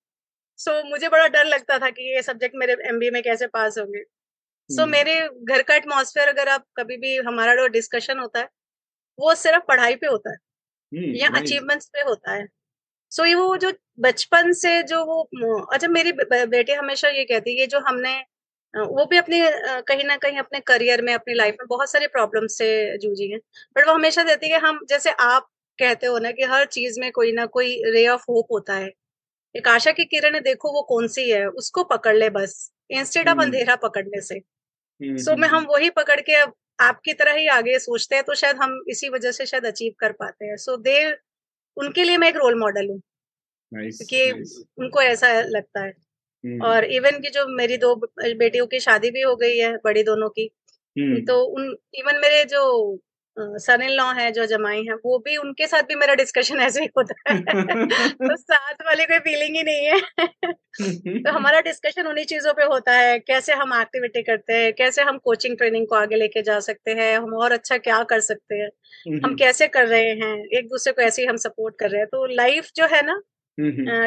सो 0.57 0.81
so, 0.81 0.89
मुझे 0.89 1.09
बड़ा 1.09 1.27
डर 1.27 1.45
लगता 1.45 1.79
था 1.79 1.89
कि 1.89 2.15
ये 2.15 2.21
सब्जेक्ट 2.21 2.55
मेरे 2.55 2.75
एमबीए 2.85 3.11
में 3.11 3.23
कैसे 3.23 3.47
पास 3.47 3.77
होंगे। 3.77 3.99
सो 3.99 4.75
so, 4.75 4.81
hmm. 4.81 4.91
मेरे 4.91 5.29
घर 5.43 5.61
का 5.61 5.75
एटमोसफेयर 5.75 6.27
अगर 6.27 6.49
आप 6.49 6.65
कभी 6.77 6.97
भी 6.97 7.17
हमारा 7.17 7.55
जो 7.55 7.67
डिस्कशन 7.67 8.19
होता 8.19 8.39
है 8.39 8.49
वो 9.19 9.35
सिर्फ़ 9.35 9.63
पढ़ाई 9.67 9.95
पे 9.95 10.07
होता 10.07 10.31
है 10.31 10.37
hmm, 10.93 11.21
या 11.21 11.29
अचीवमेंट्स 11.41 11.85
पे 11.85 12.01
होता 12.01 12.31
है। 12.31 12.47
सो 13.11 13.23
so, 13.23 13.29
ये 13.29 13.35
वो 13.35 13.57
जो 13.57 13.73
बचपन 13.99 14.53
से 14.53 14.83
जो 14.83 15.05
वो 15.05 15.61
अच्छा 15.61 15.87
मेरी 15.87 16.11
बेटी 16.45 16.71
हमेशा 16.71 17.09
ये 17.09 17.25
कहती 17.25 17.59
है 17.59 17.67
जो 17.67 17.79
हमने 17.79 18.17
वो 18.73 19.05
भी 19.05 19.17
अपनी 19.17 19.41
कहीं 19.87 20.03
ना 20.03 20.17
कहीं 20.17 20.37
अपने 20.37 20.59
करियर 20.59 21.01
में 21.01 21.13
अपनी 21.13 21.33
लाइफ 21.33 21.55
में 21.59 21.67
बहुत 21.69 21.91
सारे 21.91 22.07
प्रॉब्लम 22.07 22.47
से 22.47 22.97
जूझी 22.97 23.31
हैं। 23.31 23.39
बट 23.77 23.87
वो 23.87 23.93
हमेशा 23.93 24.23
देती 24.23 24.49
है 24.49 24.59
हम 24.59 24.79
जैसे 24.89 25.11
आप 25.11 25.47
कहते 25.79 26.07
हो 26.07 26.19
ना 26.19 26.31
कि 26.31 26.43
हर 26.43 26.65
चीज़ 26.65 26.99
में 26.99 27.11
कोई 27.11 27.31
ना 27.31 27.45
कोई 27.45 27.81
रे 27.85 28.07
ऑफ़ 28.07 28.23
होप 28.29 28.47
होता 28.51 28.73
है। 28.73 28.91
एक 29.55 29.67
आशा 29.67 29.91
की 29.91 30.05
किरण 30.05 30.39
देखो 30.39 30.71
वो 30.73 30.81
कौन 30.81 31.07
सी 31.07 31.29
है 31.31 31.47
उसको 31.47 31.83
पकड़ 31.83 32.15
ले 32.15 32.29
बस। 32.29 32.71
इंस्टेड 32.89 33.29
ऑफ़ 33.29 33.39
अंधेरा 33.41 33.75
पकड़ने 33.75 34.21
से। 34.21 34.39
सो 35.01 35.31
so, 35.31 35.37
में 35.37 35.47
हम 35.47 35.65
वही 35.69 35.89
पकड़ 35.89 36.21
के 36.21 36.35
अब 36.35 36.53
आपकी 36.79 37.13
तरह 37.13 37.33
ही 37.33 37.47
आगे 37.47 37.79
सोचते 37.79 38.15
हैं 38.15 38.23
तो 38.23 38.35
शायद 38.35 38.55
हम 38.55 38.83
इसी 38.89 39.09
वजह 39.09 39.31
से 39.31 39.45
शायद 39.45 39.65
अचीव 39.65 39.93
कर 39.99 40.11
पाते 40.11 40.45
हैं 40.45 40.57
सो 40.57 40.77
दे 40.77 41.17
उनके 41.77 42.03
लिए 42.03 42.17
मैं 42.17 42.29
एक 42.29 42.35
रोल 42.35 42.59
मॉडल 42.59 42.89
हूँ 42.89 43.01
क्योंकि 43.73 44.31
उनको 44.77 45.01
ऐसा 45.01 45.41
लगता 45.41 45.81
है 45.81 45.93
hmm. 45.93 46.65
और 46.65 46.85
इवन 46.85 47.11
की 47.11 47.29
जो 47.29 47.47
मेरी 47.47 47.77
दो 47.77 47.95
बेटियों 48.19 48.67
की 48.67 48.79
शादी 48.79 49.11
भी 49.11 49.21
हो 49.21 49.35
गई 49.35 49.57
है 49.57 49.77
बड़ी 49.77 50.03
दोनों 50.03 50.29
की 50.29 50.51
hmm. 50.99 51.27
तो 51.27 51.43
उन 51.43 51.75
इवन 51.93 52.15
मेरे 52.15 52.45
जो 52.45 52.99
सन 53.39 53.81
इन 53.81 53.89
लॉ 53.89 54.13
है 54.13 54.31
जो 54.31 54.45
जमाई 54.45 54.83
है 54.83 54.95
वो 54.95 55.19
भी 55.19 55.37
उनके 55.37 55.67
साथ 55.67 55.83
भी 55.83 55.95
मेरा 55.95 56.13
डिस्कशन 56.13 56.59
ऐसे 56.59 56.81
ही 56.81 56.89
होता 56.97 57.31
है। 57.31 57.39
तो 58.13 58.35
साथ 58.35 58.73
वाली 58.85 59.05
कोई 59.05 59.19
फीलिंग 59.19 59.55
ही 59.55 59.63
नहीं 59.63 59.85
है। 59.85 59.99
तो 61.23 61.31
हमारा 61.31 61.61
डिस्कशन 61.61 62.07
उन्हीं 62.07 62.25
चीज़ों 62.25 62.53
पे 62.53 62.63
होता 62.63 62.91
है 62.91 63.19
कैसे 63.19 63.53
हम 63.53 63.81
एक्टिविटी 63.81 64.21
करते 64.21 64.53
हैं 64.53 64.73
कैसे 64.73 65.01
हम 65.01 65.17
कोचिंग 65.17 65.57
ट्रेनिंग 65.57 65.87
को 65.87 65.95
आगे 65.95 66.15
लेके 66.15 66.41
जा 66.41 66.59
सकते 66.59 66.91
हैं 66.91 67.17
हम 67.17 67.33
और 67.33 67.51
अच्छा 67.51 67.77
क्या 67.77 68.03
कर 68.03 68.19
सकते 68.19 68.55
हैं 68.55 68.69
हम 69.07 69.19
हम्म। 69.25 69.35
कैसे 69.35 69.67
कर 69.67 69.87
रहे 69.87 70.09
हैं 70.09 70.57
एक 70.57 70.67
दूसरे 70.69 70.93
को 70.93 71.01
ऐसे 71.01 71.21
ही 71.21 71.27
हम 71.27 71.37
सपोर्ट 71.37 71.75
कर 71.79 71.89
रहे 71.89 72.01
हैं। 72.01 72.07
तो 72.07 72.25
लाइफ 72.25 72.69
जो 72.75 72.85
है 72.85 73.05
ना 73.05 73.21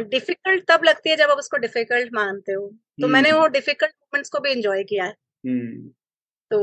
डिफ़िकल्ट 0.00 0.64
तब 0.68 0.84
लगती 0.84 1.10
है 1.10 1.16
जब 1.16 1.30
आप 1.30 1.38
उसको 1.38 1.56
डिफ़िकल्ट 1.56 2.08
मानते 2.14 2.52
हो। 2.52 2.68
तो 3.00 3.08
मैंने 3.08 3.32
वो 3.32 3.46
डिफ़िकल्ट 3.48 3.92
मोमेंट्स 3.92 4.30
को 4.30 4.40
भी 4.40 4.50
इंजॉय 4.50 4.82
किया 4.84 5.04
है। 5.04 5.14
तो 6.52 6.60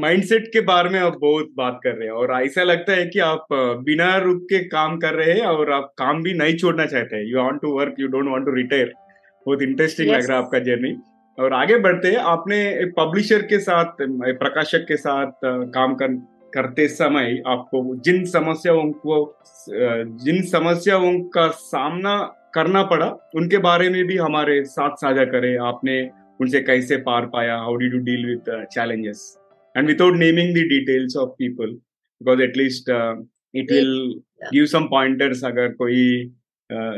माइंडसेट 0.00 0.46
के 0.52 0.60
बारे 0.60 0.90
में 0.90 0.98
आप 1.00 1.16
बहुत 1.20 1.48
बात 1.56 1.80
कर 1.84 1.90
रहे 1.90 2.08
हैं 2.08 2.14
और 2.14 2.30
ऐसा 2.42 2.62
लगता 2.62 2.92
है 2.92 3.06
कि 3.06 3.18
आप 3.18 3.46
बिना 3.84 4.16
रुक 4.18 4.42
के 4.42 4.58
काम 4.68 4.96
कर 4.98 5.14
रहे 5.14 5.32
हैं 5.32 5.46
और 5.46 5.72
आप 5.72 5.92
काम 5.98 6.22
भी 6.22 6.32
नहीं 6.34 6.56
छोड़ना 6.56 6.86
चाहते 6.86 7.16
हैं। 7.16 7.24
You 7.24 7.38
want 7.38 7.60
to 7.62 7.72
work 7.78 7.94
you 8.00 8.08
don't 8.08 8.28
want 8.28 8.44
to 8.46 8.54
retire 8.54 8.92
बहुत 9.46 9.62
इंटरेस्टिंग 9.62 10.08
yes. 10.08 10.18
लग 10.18 10.28
रहा 10.28 10.38
है 10.38 10.44
आपका 10.44 10.58
जर्नी 10.58 10.96
और 11.38 11.52
आगे 11.52 11.78
बढ़ते 11.78 12.08
हैं 12.08 12.16
आपने 12.16 12.62
एक 12.82 12.94
पब्लिशर 12.98 13.42
के 13.42 13.58
साथ 13.58 13.84
प्रकाशक 14.00 14.84
के 14.88 14.96
साथ 14.96 15.44
काम 15.44 15.94
कर 15.94 16.14
करते 16.54 16.88
समय 16.88 17.42
आपको 17.46 17.96
जिन 17.96 18.24
समस्याओं 18.24 18.90
को 19.06 19.38
जिन 20.24 20.42
समस्याओं 20.42 21.20
का 21.28 21.48
सामना 21.48 22.18
करना 22.54 22.82
पड़ा 22.82 23.06
उनके 23.34 23.58
बारे 23.58 23.88
में 23.90 24.04
भी 24.04 24.16
हमारे 24.16 24.62
साथ 24.64 24.96
साझा 24.96 25.24
करें। 25.24 25.56
आपने 25.58 26.02
उनसे 26.40 26.60
कैसे 26.60 26.96
पार 27.08 27.26
पाया 27.32 27.56
how 27.56 27.76
did 27.76 27.94
you 27.94 28.00
deal 28.10 28.26
with 28.26 28.52
challenges? 28.76 29.24
And 29.74 29.90
without 29.90 30.16
naming 30.18 30.54
the 30.54 30.62
details 30.70 31.14
of 31.20 31.30
people 31.38 31.70
because 32.20 32.40
at 32.44 32.56
least 32.56 32.90
uh, 32.96 33.14
it 33.54 33.70
will 33.70 33.96
yeah. 34.40 34.50
give 34.52 34.68
some 34.72 34.88
pointers 34.92 35.44
अगर 35.44 35.72
कोई 35.82 36.00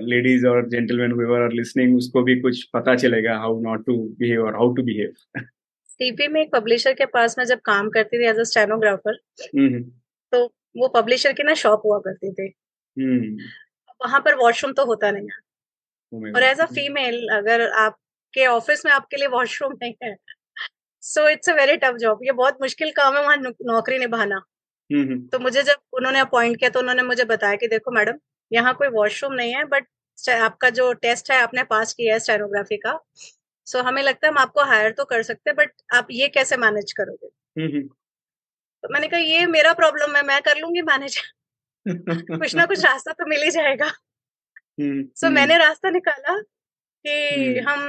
लेडीज़ 0.09 0.47
और 0.47 0.69
जेंटलमैन 0.71 1.13
हुएवर 1.13 1.43
आर 1.43 1.53
लिसनिंग 1.53 1.97
उसको 1.97 2.23
भी 2.23 2.39
कुछ 2.41 2.63
पता 2.75 2.95
चलेगा 2.97 3.37
हाउ 3.39 3.61
नॉट 3.63 3.85
टू 3.87 3.97
बिहेव 4.19 4.45
और 4.47 4.55
how 4.55 4.73
to 4.75 4.83
behave 4.83 5.41
CP 5.89 6.29
में 6.29 6.41
एक 6.41 6.53
पब्लिशर 6.53 6.93
के 6.93 7.07
पास 7.15 7.39
में 7.39 7.45
जब 7.45 7.61
काम 7.65 7.89
करती 7.91 8.19
थी 8.19 8.27
एज 8.29 8.39
अ 8.39 8.43
स्टेनोग्राफर 8.53 9.19
तो 10.33 10.45
वो 10.77 10.89
पब्लिशर 10.97 11.33
की 11.33 11.43
ना 11.43 11.55
शॉप 11.55 11.83
हुआ 11.85 11.99
करती 12.07 12.33
थी। 12.33 12.49
mm. 12.49 13.43
वहाँ 14.05 14.21
पर 14.21 14.35
वॉशरूम 14.35 14.73
तो 14.73 14.85
होता 14.87 15.11
नहीं 15.11 15.29
है। 15.29 15.39
Oh 16.13 16.37
और 16.37 16.43
एज 16.43 16.61
अ 16.61 16.67
फीमेल 16.75 17.27
अगर 17.33 17.69
आप 17.85 17.97
आपके 18.37 18.47
ऑफ़िस 18.47 18.85
में 18.85 18.93
आपके 18.93 19.17
लिए 19.17 19.27
वॉशरूम 19.29 19.73
नहीं 19.83 19.95
है। 20.03 20.15
So 21.03 21.29
it's 21.29 21.49
a 21.51 21.53
very 21.55 21.77
tough 21.77 21.97
job 22.01 22.21
ये 22.25 22.33
बहुत 22.33 22.59
मुश्किल 22.61 22.91
काम 22.93 23.17
है 23.17 23.23
वहाँ 23.23 23.37
नौकरी 23.37 23.99
निभाना। 23.99 24.37
हम्म, 24.91 25.03
हम्म। 25.03 25.27
तो 25.27 25.39
मुझे 25.39 25.63
जब 25.63 25.77
उन्होंने 25.93 26.19
अपॉइंट 26.19 26.57
किया 26.57 26.71
तो 26.71 26.81
उन्होंने 26.81 27.03
मुझे 27.03 27.25
बताया 27.25 27.57
कि 27.57 27.69
देखो 27.69 27.91
मैडम 27.91 28.19
यहाँ 28.51 28.75
कोई 28.75 28.89
वॉशरूम 28.89 29.33
नहीं 29.33 29.55
है 29.55 29.65
बट 29.65 29.87
आपका 30.31 30.71
जो 30.71 30.93
टेस्ट 30.93 31.31
है 31.31 31.41
आपने 31.43 31.63
पास 31.65 31.93
किया 31.95 32.15
है 32.15 32.19
स्टेनोग्राफी 32.19 32.77
का। 32.77 32.99
सो 33.67 33.83
हमें 33.83 34.03
लगता 34.03 34.27
है 34.27 34.33
हम 34.33 34.39
आपको 34.39 34.65
हायर 34.65 34.93
तो 34.93 35.05
कर 35.05 35.23
सकते 35.23 35.51
हैं 35.51 35.57
बट 35.57 35.71
आप 35.95 36.09
ये 36.11 36.29
कैसे 36.29 36.57
मैनेज 36.57 36.93
करोगे? 36.93 37.29
हम्म, 37.61 37.83
तो 38.83 38.89
मैंने 38.93 39.09
कहा 39.09 39.21
ये 39.21 39.47
मेरा 39.47 39.73
प्रॉब्लम 39.73 40.17
है 40.17 40.23
मैं 40.23 40.41
कर 40.43 40.59
लूँगी 40.59 40.83
मैनेज 40.83 41.19
कुछ 41.89 42.55
ना 42.55 42.67
कुछ 42.67 42.85
रास्ता 42.85 43.13
तो 43.13 43.27
मिल 43.27 43.43
ही 43.43 43.51
जाएगा। 43.51 43.89
सो 44.81 45.27
so, 45.27 45.33
मैंने 45.33 45.57
रास्ता 45.59 45.91
निकाला। 45.91 46.37
कि 47.07 47.61
हम 47.61 47.81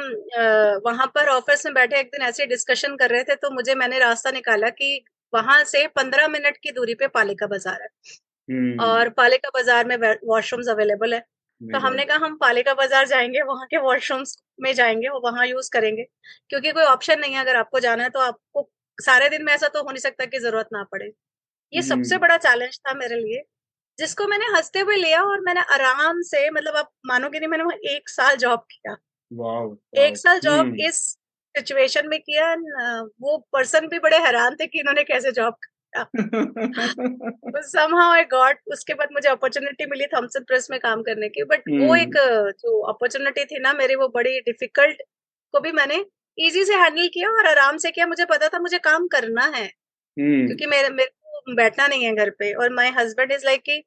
वहाँ 0.86 1.08
पर 1.16 1.30
ऑफ़िस 1.30 1.66
में 1.66 1.74
बैठे 1.74 2.00
एक 2.00 2.08
दिन 2.08 2.22
ऐसे 2.24 2.46
डिस्कशन 2.48 2.96
कर 2.98 3.10
रहे 3.10 3.24
थे 3.24 3.36
तो 3.38 3.50
मुझे 3.52 3.76
मैंने 3.76 4.00
रास्ता 4.00 4.32
निकाला 4.32 4.70
कि 4.72 5.04
वहाँ 5.34 5.64
से 5.66 5.86
पंद्रह 5.96 6.28
मिनट 6.30 6.58
की 6.58 6.72
दूरी 6.72 6.94
पे 6.96 7.08
पालिका 7.10 7.48
बाज़ार 7.48 7.82
है। 7.82 7.88
और 8.82 9.10
पालिका 9.12 9.50
बाज़ार 9.50 9.88
में 9.88 9.98
वॉशरूम्स 10.26 10.68
अवेलेबल 10.70 11.14
है। 11.14 11.20
तो 11.62 11.80
हमने 11.80 12.06
कहा 12.06 12.18
हम 12.18 12.36
पालिका 12.38 12.74
बाज़ार 12.74 13.08
जाएँगे 13.08 13.42
वहाँ 13.44 13.66
के 13.68 13.78
वॉशरूम्स 13.80 14.36
में 14.60 14.74
जाएँगे 14.74 15.10
वो 15.10 15.20
वहाँ 15.22 15.46
यूज़ 15.48 15.70
करेंगे। 15.74 16.04
क्योंकि 16.50 16.72
कोई 16.72 16.84
ऑप्शन 16.86 17.20
नहीं 17.20 17.34
है 17.34 17.42
अगर 17.42 17.56
आपको 17.56 17.80
जाना 17.80 18.04
है 18.04 18.10
तो 18.10 18.20
आपको 18.22 18.70
सारे 18.98 19.30
दिन 19.30 19.44
में 19.46 19.54
ऐसा 19.54 19.68
तो 19.68 19.84
हो 19.84 19.92
नहीं 19.92 20.02
सकता 20.02 20.26
कि 20.26 20.40
ज़रूरत 20.40 20.70
ना 20.74 20.84
पड़े। 20.92 21.12
ये 21.74 21.82
सबसे 21.84 22.18
बड़ा 22.20 22.38
चैलेंज 22.40 22.80
था 22.80 22.94
मेरे 22.96 23.16
लिए 23.18 23.44
जिसको 24.00 24.28
मैंने 24.28 24.46
हँसते 24.56 24.80
हुए 24.82 24.96
लिया 24.98 25.22
और 25.24 25.42
मैंने 25.42 25.62
आराम 25.74 26.22
से 26.24 26.50
मतलब 26.52 26.76
आप 26.78 26.92
मानोगे 27.08 27.40
नहीं 27.40 27.50
मैंने 27.50 27.64
वहाँ 27.64 27.78
एक 27.96 28.10
साल 28.10 28.36
जॉब 28.38 28.66
किया। 28.72 28.96
एक 29.32 30.18
साल 30.18 30.40
जॉब 30.40 30.60
हम्म। 30.60 30.88
इस 30.88 31.00
सिचुएशन 31.56 32.08
में 32.08 32.20
किया 32.20 32.54
वो 33.22 33.38
पर्सन 33.54 33.88
भी 33.88 34.00
बड़े 34.00 34.18
हैरान 34.18 34.56
थे 34.56 34.68
कि 34.68 34.80
इन्होंने 34.80 35.04
कैसे 35.04 35.32
जॉब 35.32 35.56
समहाउ 37.66 38.12
आई 38.12 38.24
गॉट 38.32 38.58
उसके 38.72 38.94
बाद 38.94 39.10
मुझे 39.14 39.30
अपॉर्चुनिटी 39.30 39.86
मिली 39.86 40.06
थॉमसन 40.08 40.44
प्रेस 40.44 40.68
में 40.72 40.80
काम 40.80 41.02
करने 41.04 41.30
की 41.30 41.44
बट 41.46 41.70
वो 41.72 41.96
एक 41.96 42.18
हम्म। 42.18 42.52
जो 42.54 42.80
अपॉर्चुनिटी 42.90 43.46
थी 43.46 43.60
ना 43.60 43.74
मेरी 43.74 43.96
वो 43.96 44.08
बड़ी 44.10 44.40
डिफ़िकल्ट 44.42 45.02
को 45.54 45.60
भी 45.60 45.72
मैंने 45.72 46.04
इजी 46.38 46.64
से 46.66 46.76
हैंडल 46.76 47.08
किया 47.14 47.30
और 47.32 47.48
आराम 47.48 47.78
से 47.78 47.92
किया 47.92 48.08
मुझे 48.08 48.26
पता 48.26 48.50
था 48.50 48.60
मुझे 48.60 48.78
काम 48.80 49.08
करना 49.08 49.46
है 49.48 49.66
हम्म। 49.66 50.46
क्योंकि 50.46 50.66
मेरे 50.68 50.90
मेरे 50.92 51.10
को 51.10 51.56
बैठना 51.56 51.88
नहीं 51.88 52.06
है 52.06 52.14
घर 52.16 52.30
पे 52.40 52.54
और 52.54 52.74
माय 52.74 52.90
हस्बैंड 52.98 53.32
इज़ 53.32 53.46
लाइक 53.46 53.62
कि 53.62 53.84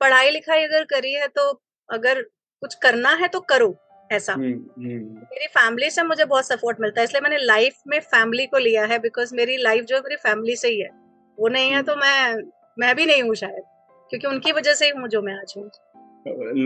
पढ़ाई 0.00 0.30
लिखाई 0.30 0.64
अगर 0.64 0.84
करी 0.86 1.12
है 1.12 1.28
तो 1.30 1.50
अगर 1.88 2.22
कुछ 2.62 2.74
करना 2.82 3.14
है 3.14 3.28
तो 3.28 3.40
करो 3.48 3.68
ऐसा। 4.12 4.32
हम्म, 4.32 4.52
हम्म। 4.78 5.26
मेरी 5.32 5.46
फैमिली 5.46 5.90
से 5.90 6.02
मुझे 6.02 6.24
बहुत 6.24 6.46
सपोर्ट 6.46 6.80
मिलता 6.80 7.00
है 7.00 7.04
इसलिए 7.04 7.20
मैंने 7.20 7.38
लाइफ 7.44 7.74
में 7.86 7.98
फैमिली 8.00 8.46
को 8.46 8.58
लिया 8.58 8.84
है 8.84 8.98
बिकॉज़ 8.98 9.34
मेरी 9.34 9.56
लाइफ 9.56 9.84
जो 9.84 9.96
है 9.96 10.02
मेरी 10.02 10.16
फैमिली 10.16 10.56
से 10.56 10.68
ही 10.68 10.80
है। 10.80 10.90
वो 11.38 11.48
नहीं 11.48 11.70
है 11.70 11.82
तो 11.82 11.96
मैं 11.96 12.42
मैं 12.78 12.94
भी 12.96 13.06
नहीं 13.06 13.22
हूँ 13.22 13.34
शायद 13.34 13.62
क्योंकि 14.10 14.26
उनकी 14.26 14.52
वजह 14.52 14.74
से 14.74 14.84
ही 14.84 14.90
हूँ 14.90 15.08
जो 15.08 15.22
मैं 15.22 15.34
आज 15.34 15.54
हूँ। 15.56 15.70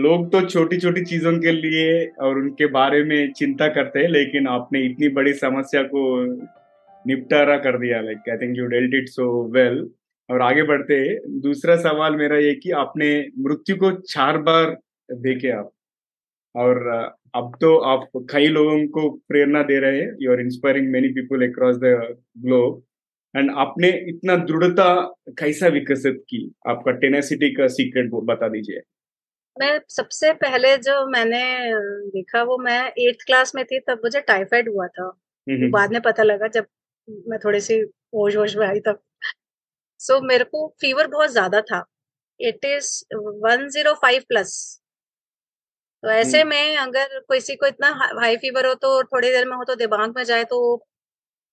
लोग 0.01 0.31
तो 0.31 0.41
छोटी 0.41 0.77
छोटी 0.77 1.03
चीज़ों 1.05 1.31
के 1.39 1.51
लिए 1.51 2.05
और 2.21 2.37
उनके 2.37 2.65
बारे 2.65 3.03
में 3.03 3.31
चिंता 3.33 3.67
करते 3.67 3.99
हैं 3.99 4.07
लेकिन 4.07 4.47
आपने 4.47 4.79
इतनी 4.85 5.09
बड़ी 5.09 5.33
समस्या 5.33 5.83
को 5.83 6.03
निपटारा 7.05 7.57
कर 7.57 7.77
दिया 7.79 8.01
like 8.01 8.29
I 8.29 8.37
think 8.37 8.57
you 8.57 8.65
dealt 8.65 8.95
it 8.95 9.09
so 9.09 9.27
well 9.51 9.89
और 10.29 10.41
आगे 10.41 10.63
बढ़ते 10.63 10.97
दूसरा 11.39 11.75
सवाल 11.75 12.15
मेरा 12.15 12.37
ये 12.37 12.53
कि 12.53 12.71
आपने 12.71 13.09
मृत्यु 13.39 13.75
को 13.75 13.91
चार 14.07 14.37
बार 14.37 14.77
देखे 15.09 15.51
आप 15.51 15.71
और 16.55 16.79
अब 17.35 17.51
तो 17.61 17.75
आप 17.85 18.09
कई 18.31 18.47
लोगों 18.47 18.77
को 18.87 19.09
प्रेरणा 19.29 19.61
दे 19.63 19.79
रहे 19.79 19.99
हैं। 19.99 20.15
You 20.21 20.31
are 20.31 20.39
inspiring 20.41 20.91
many 20.91 21.07
people 21.13 21.47
across 21.47 21.75
the 21.77 21.93
globe 22.43 22.83
and 23.35 23.51
आपने 23.57 23.89
इतना 24.09 24.35
दृढ़ता 24.45 24.85
कैसा 25.39 25.67
विकसित 25.67 26.23
की? 26.29 26.39
आपका 26.67 26.91
टेनेसिटी 26.91 27.49
का 27.55 27.67
सीक्रेट 27.67 28.09
बता 28.25 28.47
दीजिए। 28.47 28.81
मैं 29.57 29.79
सबसे 29.89 30.31
पहले 30.33 30.75
जो 30.77 31.05
मैंने 31.07 31.43
देखा 32.09 32.43
वो 32.43 32.57
मैं 32.57 32.79
एट्थ 32.99 33.25
क्लास 33.25 33.55
में 33.55 33.63
थी 33.65 33.79
तब 33.79 34.01
मुझे 34.03 34.21
टाइफाइड 34.21 34.69
हुआ 34.69 34.87
था। 34.87 35.09
तो 35.09 35.69
बाद 35.71 35.91
में 35.91 36.01
पता 36.01 36.23
लगा 36.23 36.47
जब 36.47 36.65
मैं 37.29 37.39
थोड़ी 37.39 37.59
सी 37.59 37.79
होश 38.15 38.35
होश 38.37 38.55
में 38.55 38.65
आई 38.67 38.79
तब। 38.79 38.99
सो 39.99 40.13
so, 40.13 40.23
मेरे 40.23 40.43
को 40.43 40.67
फीवर 40.81 41.07
बहुत 41.07 41.31
ज़्यादा 41.31 41.61
था। 41.61 41.83
It 42.39 42.65
is 42.65 42.89
one 43.15 43.67
zero 43.69 43.93
five 43.93 44.23
plus 44.29 44.81
तो 46.03 46.09
ऐसे 46.09 46.39
हम्म। 46.39 46.49
में 46.49 46.77
अगर 46.77 47.19
किसी 47.31 47.55
को 47.55 47.65
इतना 47.65 47.87
हाई 48.21 48.35
फीवर 48.37 48.65
हो 48.65 48.73
तो 48.73 49.03
थोड़ी 49.03 49.29
देर 49.29 49.47
में 49.47 49.55
हो 49.57 49.63
तो 49.63 49.75
दिमाग 49.75 50.13
में 50.17 50.23
जाए 50.23 50.43
तो 50.43 50.59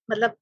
मतलब 0.09 0.37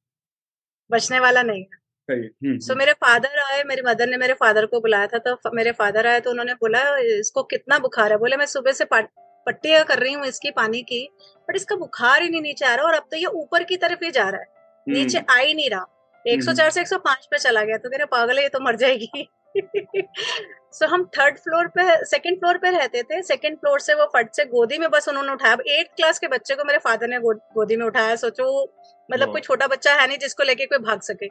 बचने 0.91 1.21
वाला 1.21 1.43
नहीं 1.43 1.63
है। 1.63 1.79
सो 2.09 2.13
हम्म, 2.13 2.57
so, 2.59 2.71
हम्म। 2.71 2.79
मेरे 2.79 2.93
फादर 2.93 3.39
आए 3.39 3.63
मेरी 3.65 3.83
मदर 3.83 4.09
ने 4.09 4.17
मेरे 4.17 4.35
फादर 4.35 4.67
को 4.67 4.81
बुलाया 4.81 5.07
था 5.07 5.19
तो 5.19 5.51
मेरे 5.55 5.73
फादर 5.73 6.07
आए 6.07 6.21
तो 6.21 6.31
उन्होंने 6.31 6.55
बोला 6.55 6.81
इसको 6.99 7.43
कितना 7.43 7.79
बुखार 7.79 8.13
है? 8.13 8.19
बोले 8.19 8.37
मैं 8.37 8.47
सुबह 8.47 8.73
से 8.73 8.85
पट्टियाँ 8.93 9.85
कर 9.85 9.99
रही 9.99 10.13
हूँ 10.13 10.27
इसकी 10.27 10.51
पानी 10.51 10.83
की 10.83 11.09
बट 11.49 11.57
इसका 11.57 11.77
बुखार 11.77 12.23
ही 12.23 12.29
नहीं 12.29 12.43
नीचे 12.43 12.65
आ 12.65 12.75
रहा 12.75 12.87
और 12.87 12.95
अब 12.95 13.07
तो 13.11 13.17
ये 13.17 13.27
ऊपर 13.35 13.65
की 13.65 13.77
तरफ़ 13.77 14.05
ही 14.05 14.11
जा 14.11 14.29
रहा 14.29 14.41
है। 14.41 14.47
नीचे 14.87 15.19
आ 15.31 15.37
ही 15.37 15.55
नहीं 15.55 15.71
रहा। 15.71 15.87
104 16.25 16.71
से 16.71 16.81
105 16.81 17.27
पे 17.31 17.39
चला 17.39 17.63
गया 17.65 17.77
तो 17.77 17.91
मेरे 17.91 18.05
पागल 18.05 18.37
है 18.37 18.43
ये 18.43 18.49
तो 18.49 18.61
मर 18.61 18.77
जाएगी। 18.77 19.29
सो 19.57 20.85
so, 20.85 20.91
हम 20.91 21.05
थर्ड 21.05 21.39
फ्लोर 21.39 21.69
पे 21.69 22.05
सेकंड 22.05 22.39
फ्लोर 22.39 22.59
पे 22.59 22.71
रहते 22.71 23.03
थे। 23.03 23.23
सेकंड 23.23 23.57
फ्लोर 23.57 23.81
से 23.81 23.95
वो 23.95 24.05
फट 24.07 24.35
से 24.35 24.45
गोदी 24.45 24.79
में 24.79 24.91
बस 24.91 25.09
उन्होंने 25.09 25.33
उठाया। 25.33 25.57
एट 25.67 25.89
क्लास 25.97 26.19
के 26.19 26.29
बच्चे 26.29 26.55
को 26.55 26.65
मेरे 26.65 26.79
फादर 26.79 27.09
ने 27.09 27.19
गो, 27.19 27.33
गोदी 27.33 27.77
में 27.77 27.87
उठाया। 27.87 28.17
सोचो 28.17 28.75
मतलब 29.13 29.33
कोई 29.33 29.41
छोटा 29.41 29.67
बच्चा 29.67 29.95
है 29.95 30.07
नहीं 30.09 30.19
जिसको 30.19 30.43
लेके 30.43 30.67
कोई 30.67 30.79
भाग 30.79 31.01
सके। 31.01 31.29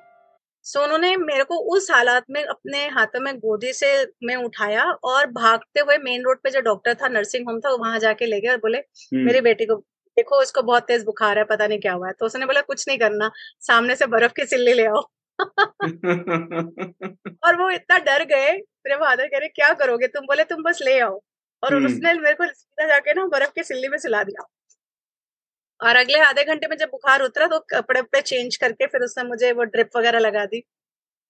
सो 0.66 0.80
so, 0.80 0.86
उन्होंने 0.86 1.16
मेरे 1.18 1.44
को 1.44 1.58
उस 1.76 1.92
हालात 1.92 2.24
में 2.30 2.44
अपने 2.44 2.88
हाथों 2.88 3.20
में 3.20 3.38
गोदी 3.38 3.74
से 3.74 4.08
में 4.24 4.36
उठाया 4.36 4.84
और 4.84 5.26
भागते 5.26 5.80
हुए 5.80 5.98
मेन 5.98 6.24
रोड 6.24 6.38
पे 6.44 6.50
जो 6.50 6.62
डॉक्टर 6.62 6.94
था 6.94 7.08
नर्सिंग 7.08 7.48
होम 7.50 7.60
था 7.60 7.70
वहाँ 7.70 8.00
जाके 8.00 8.26
ले 8.26 8.40
गए 8.42 8.48
और 8.48 8.58
बोले 8.58 8.78
हम्म। 8.78 9.26
मेरी 9.26 9.42
बेटी 9.42 9.66
को 9.66 9.76
देखो 10.18 10.42
उसको 10.42 10.62
बहुत 10.62 10.84
तेज 10.84 11.04
बुखार 11.06 11.38
है 11.38 11.44
पता 11.44 11.68
नहीं 11.68 11.80
क्या 11.80 11.94
हुआ 11.94 12.08
है। 12.08 12.14
तो 12.20 12.26
उसने 12.26 12.46
बोला 12.46 12.62
कुछ 12.62 12.88
नहीं 12.88 12.98
करना 12.98 13.32
सामने 13.60 13.96
से 13.96 14.06
बर्फ़ 14.06 14.34
की 14.34 14.46
सिल्ली 14.46 14.74
ले 14.74 14.86
आओ। 14.86 15.02
और 17.46 17.56
वो 17.58 17.70
इतना 17.72 17.98
डर 18.02 18.24
गए 18.26 18.52
मेरे 18.54 18.96
फादर 18.98 19.28
कह 19.28 19.38
रहे 19.38 19.48
क्या 19.50 19.74
करोगे? 19.76 20.08
तुम 20.08 20.26
बोले 20.26 20.44
तुम 20.46 20.64
बस 20.64 20.80
ले 20.84 21.00
आओ। 21.00 21.20
और 21.64 21.74
हम्म। 21.74 21.86
उसने 21.86 22.14
मेरे 22.16 22.36
को 22.36 22.48
सीधा 22.54 22.88
जाके 22.88 23.14
ना 23.14 23.26
बर्फ़ 23.30 23.52
की 23.56 23.64
सिल्ली 23.64 23.88
में 23.90 23.98
सिला 23.98 24.24
दिया। 24.24 24.46
और 25.80 25.96
अगले 25.96 26.20
आधे 26.20 26.44
घंटे 26.44 26.68
में 26.68 26.76
जब 26.78 26.88
बुखार 26.92 27.22
उतरा 27.22 27.46
तो 27.48 27.60
कपड़े 27.70 28.02
पे 28.04 28.22
चेंज 28.22 28.56
करके 28.58 28.86
फिर 28.88 29.02
उसने 29.02 29.24
मुझे 29.24 29.52
वो 29.52 29.64
ड्रिप 29.66 29.90
वगैरह 29.98 30.20
लगा 30.20 30.46
दी। 30.46 30.60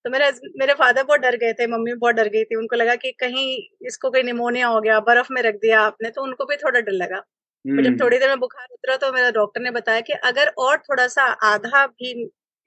तो 0.05 0.09
मेरे 0.09 0.31
मेरे 0.59 0.73
फादर 0.75 1.03
बहुत 1.03 1.19
डर 1.21 1.35
गए 1.37 1.53
थे 1.53 1.67
मम्मी 1.67 1.93
बहुत 1.95 2.15
डर 2.15 2.27
गई 2.29 2.43
थी। 2.45 2.55
उनको 2.55 2.75
लगा 2.75 2.95
कि 2.97 3.11
कहीं 3.19 3.47
इसको 3.87 4.09
कोई 4.11 4.23
निमोनिया 4.23 4.67
हो 4.67 4.81
गया 4.81 4.99
बर्फ़ 5.01 5.33
में 5.33 5.41
रख 5.43 5.55
दिया 5.57 5.81
आपने 5.83 6.09
तो 6.11 6.23
उनको 6.23 6.45
भी 6.45 6.55
थोड़ा 6.57 6.79
डर 6.81 6.91
लगा। 6.93 7.21
जब 7.65 7.79
हम्म। 7.79 7.97
थोड़ी 7.97 8.17
देर 8.19 8.29
में 8.29 8.39
बुखार 8.39 8.67
उतरा 8.73 8.97
तो 8.97 9.11
मेरा 9.13 9.31
डॉक्टर 9.31 9.61
ने 9.61 9.71
बताया 9.71 10.01
कि 10.01 10.13
अगर 10.25 10.49
और 10.59 10.77
थोड़ा 10.81 11.07
सा 11.09 11.23
आधा 11.45 11.85
भी 11.87 12.13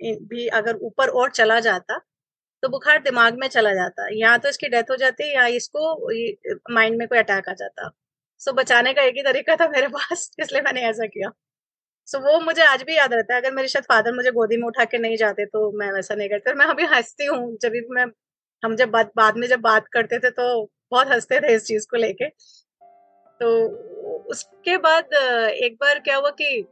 भी 0.03 0.47
अगर 0.51 0.77
ऊपर 0.83 1.09
और 1.11 1.31
चला 1.33 1.59
जाता 1.61 1.99
तो 2.63 2.69
बुखार 2.69 2.99
दिमाग 3.03 3.39
में 3.39 3.47
चला 3.49 3.73
जाता। 3.75 4.07
या 4.15 4.37
तो 4.39 4.49
इसकी 4.49 4.69
डेथ 4.69 4.91
हो 4.91 4.97
जाती 4.97 5.35
या 5.35 5.47
इसको 5.53 5.95
माइंड 6.75 6.97
में 6.99 7.07
कोई 7.09 7.19
अटैक 7.19 7.49
आ 7.49 7.53
जाता। 7.53 7.91
सो 8.41 8.51
so, 8.51 8.57
बचाने 8.57 8.93
का 8.93 9.03
एक 9.03 9.15
ही 9.17 9.23
तरीका 9.23 9.57
था 9.57 9.69
मेरे 9.69 9.89
पास 9.89 10.31
इसलिए 10.41 10.63
मैंने 10.63 10.83
ऐसा 10.89 11.07
किया। 11.07 11.31
सो 12.09 12.19
so, 12.19 12.25
वो 12.25 12.41
मुझे 12.41 12.63
आज 12.65 12.83
भी 12.83 12.97
याद 12.97 13.15
रहता 13.15 13.35
है 13.35 13.41
अगर 13.41 13.53
मेरे 13.55 13.69
शायद 13.69 13.85
फादर 13.85 14.15
मुझे 14.15 14.31
गोदी 14.31 14.57
में 14.57 14.67
उठा 14.67 14.85
के 14.85 14.99
नहीं 14.99 15.17
जाते 15.17 15.47
तो 15.47 15.71
मैं 15.79 15.91
वैसा 15.93 16.15
नहीं 16.15 16.29
करती। 16.29 16.51
और 16.51 16.57
मैं 16.57 16.67
अभी 16.67 16.85
हंसती 16.87 17.27
हूँ 17.27 17.57
जब 17.63 17.71
भी 17.71 17.81
मैं 17.91 18.07
हम 18.63 18.77
जब 18.77 18.91
बात 18.91 19.13
बाद 19.17 19.37
में 19.37 19.47
जब 19.49 19.61
बात 19.61 19.89
करते 19.93 20.19
थे 20.19 20.31
तो 20.31 20.47
बहुत 20.91 21.09
हँसते 21.09 21.41
थे 21.41 21.55
इस 21.55 21.65
चीज़ 21.67 21.87
को 21.91 21.97
लेके। 21.97 22.29
तो 23.41 23.49
उसके 24.31 24.77
बाद 24.79 25.15
एक 25.15 25.77
बार 25.81 25.99
क्या 25.99 26.17
हुआ 26.17 26.31
कि 26.31 26.67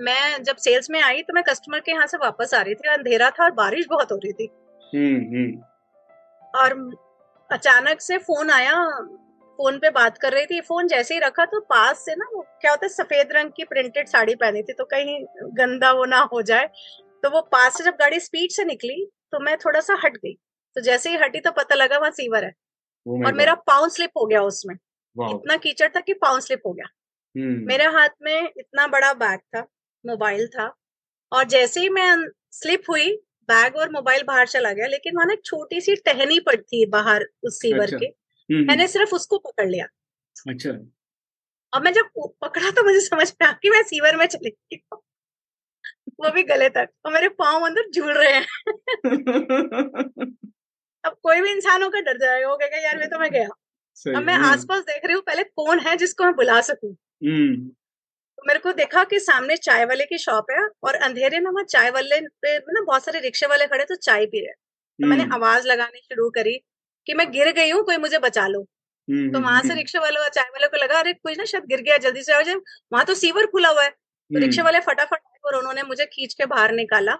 मैं 0.00 0.42
जब 0.42 0.56
सेल्स 0.56 0.90
में 0.90 1.00
आई 1.02 1.22
तो 1.22 1.32
मैं 1.32 1.44
कस्टमर 1.44 1.80
के 1.80 1.92
यहाँ 1.92 2.06
से 2.06 2.16
वापस 2.16 2.54
आ 2.54 2.60
रही 2.62 2.74
थी 2.74 2.88
अंधेरा 2.88 3.30
था 3.30 3.44
और 3.44 3.50
बारिश 3.50 3.86
बहुत 3.90 4.12
हो 4.12 4.16
रही 4.16 4.32
थी। 4.32 4.48
हम्म, 4.94 5.36
हम्म। 5.36 5.60
और 6.60 6.96
अचानक 7.50 8.00
से 8.00 8.18
फ़ोन 8.18 8.50
आया 8.50 8.74
फ़ोन 9.56 9.78
पे 9.78 9.90
बात 9.90 10.18
कर 10.18 10.32
रही 10.32 10.46
थी। 10.46 10.60
फ़ोन 10.60 10.88
जैसे 10.88 11.14
ही 11.14 11.20
रखा 11.20 11.44
तो 11.44 11.60
पास 11.60 12.04
से 12.04 12.14
ना 12.14 12.26
वो 12.34 12.46
क्या 12.60 12.70
होता 12.70 12.86
है 12.86 12.88
सफ़ेद 12.88 13.28
रंग 13.32 13.50
की 13.56 13.64
प्रिंटेड 13.64 14.08
साड़ी 14.08 14.34
पहनी 14.34 14.62
थी 14.62 14.72
तो 14.72 14.84
कहीं 14.84 15.24
गंदा 15.42 15.92
वो 15.92 16.04
ना 16.04 16.18
हो 16.32 16.42
जाए। 16.42 16.66
तो 17.22 17.30
वो 17.30 17.40
पास 17.40 17.78
से 17.78 17.84
जब 17.84 17.90
गाड़ी 17.90 18.20
स्पीड 18.20 18.50
से 18.50 18.64
निकली 18.64 19.10
तो 19.32 19.40
मैं 19.40 19.56
थोड़ा 19.56 19.80
सा 19.80 19.96
हट 20.04 20.16
गई। 20.16 20.32
तो 20.74 20.80
जैसे 20.80 21.10
ही 21.10 21.16
हटी 21.16 21.40
तो 21.40 21.50
पता 21.50 21.74
लगा 21.74 21.98
वहाँ 21.98 22.10
सीवर 22.10 22.44
है। 22.44 22.52
और 23.06 23.32
मेरा 23.32 23.54
पाउंड 23.54 23.90
स्लिप 23.90 24.10
हो 24.16 24.26
गया 24.26 24.42
उसमें। 24.42 24.74
इतना 25.30 25.56
कीचड़ 25.56 25.88
था 25.88 26.00
कि 26.00 26.12
पाउंड 26.14 26.42
स्लिप 26.42 26.60
हो 26.66 26.72
गया। 26.72 26.86
हम्म। 27.36 27.66
मेरे 27.66 27.84
हाथ 27.84 28.08
में 28.22 28.50
इतना 28.56 28.86
बड़ा 28.86 29.12
बैग 29.12 29.38
था। 29.38 29.66
मोबाइल 30.06 30.46
था। 30.48 30.72
और 31.32 31.44
जैसे 31.44 31.80
ही 31.80 31.88
मैं 31.88 32.16
स्लिप 32.52 32.82
हुई 32.90 33.10
बैग 33.48 33.76
और 33.76 33.90
मोबाइल 33.90 34.22
बाहर 34.22 34.46
चला 34.48 34.72
गया 34.72 34.86
लेकिन 34.86 35.16
वहाँ 35.16 35.32
एक 35.32 35.44
छोटी 35.44 35.80
सी 35.80 35.94
टहनी 35.96 36.38
पड़ी 36.40 36.62
थी 36.62 36.84
बाहर 36.86 37.26
उस 37.44 37.60
सीवर 37.60 37.82
अच्छा, 37.82 37.96
के। 37.96 38.06
हम्म, 38.06 38.56
हम्म। 38.56 38.66
मैंने 38.66 38.88
सिर्फ़ 38.88 39.14
उसको 39.14 39.38
पकड़ 39.38 39.68
लिया। 39.68 39.86
अच्छा। 40.48 40.70
अब 41.72 41.84
मैं 41.84 41.92
जब 41.92 42.08
पकड़ा 42.42 42.70
तो 42.70 42.84
मुझे 42.84 43.00
समझ 43.00 43.32
में 43.42 43.48
आ 43.48 43.52
कि 43.52 43.70
मैं 43.70 43.82
सीवर 43.82 44.16
में 44.16 44.26
चली 44.26 44.50
गई 44.50 44.76
वो 46.20 46.30
भी 46.30 46.42
गले 46.42 46.68
तक 46.68 46.88
और 47.06 47.12
मेरे 47.12 47.28
पाँव 47.28 47.64
अंदर 47.66 47.90
झूल 47.90 48.12
रहे 48.12 48.32
हैं। 48.32 48.46
अब 51.04 51.16
कोई 51.22 51.40
भी 51.40 51.50
इंसान 51.50 51.82
होकर 51.82 52.00
डर 52.00 52.18
जाएगा 52.18 52.48
वो 52.48 52.56
कहेगा 52.56 52.78
यार 52.78 52.96
मैं 52.98 53.08
तो 53.10 53.18
मैं 53.18 53.30
गया 53.30 53.48
अब 54.16 54.22
मैं 54.22 54.34
हम्म, 54.34 54.46
आसपास 54.46 54.82
देख 54.82 55.04
रही 55.04 55.14
हूँ 55.14 55.22
पहले 55.22 55.42
कौन 55.42 55.78
है 55.78 55.96
जिसको 55.96 56.24
मैं 56.24 56.34
बुला 56.34 56.60
सकूँ? 56.60 56.94
मेरे 58.38 58.58
को 58.58 58.72
देखा 58.72 59.02
कि 59.04 59.18
सामने 59.20 59.56
चाय 59.56 59.84
वाले 59.84 60.04
की 60.04 60.18
शॉप 60.18 60.50
है 60.50 60.66
और 60.82 60.94
अंधेरे 60.94 61.40
में 61.40 61.50
वहाँ 61.50 61.64
चाय 61.64 61.90
वाले 61.90 62.20
पे 62.42 62.58
ना 62.58 62.80
बहुत 62.82 63.04
सारे 63.04 63.20
रिक्शे 63.20 63.46
वाले 63.46 63.66
खड़े 63.66 63.84
तो 63.84 63.94
चाय 63.96 64.26
पी 64.26 64.40
रहे 64.40 64.52
तो 64.98 65.06
मैंने 65.06 65.22
हम्म, 65.22 65.34
आवाज़ 65.34 65.66
लगानी 65.68 65.98
शुरू 65.98 66.30
करी 66.30 66.54
कि 67.06 67.14
मैं 67.14 67.30
गिर 67.32 67.52
गई 67.52 67.70
हूँ 67.70 67.82
कोई 67.84 67.96
मुझे 67.96 68.18
बचा 68.18 68.46
लो। 68.46 68.60
हम्म, 69.08 69.32
तो 69.32 69.40
वहाँ 69.40 69.62
से 69.62 69.68
हम्म, 69.68 69.78
रिक्शे 69.78 69.98
वाले 69.98 70.20
और 70.20 70.28
चाय 70.28 70.44
वाले 70.44 70.68
को 70.68 70.76
लगा 70.76 70.98
अरे 70.98 71.12
कुछ 71.12 71.38
ना 71.38 71.44
शायद 71.44 71.64
गिर 71.64 71.80
गया 71.80 71.96
जल्दी 71.98 72.22
से 72.22 72.32
आओ 72.32 72.42
जाए 72.42 72.54
वहाँ 72.92 73.04
तो 73.04 73.14
सीवर 73.14 73.46
खुला 73.46 73.68
हुआ 73.68 73.82
है। 73.84 73.90
तो 73.90 74.38
रिक्शे 74.38 74.60
हम्म, 74.60 74.64
वाले 74.64 74.80
फटाफट 74.80 75.16
आए 75.16 75.38
और 75.44 75.56
उन्होंने 75.56 75.82
मुझे 75.82 76.06
खींच 76.06 76.34
के 76.34 76.46
बाहर 76.46 76.72
निकाला। 76.72 77.14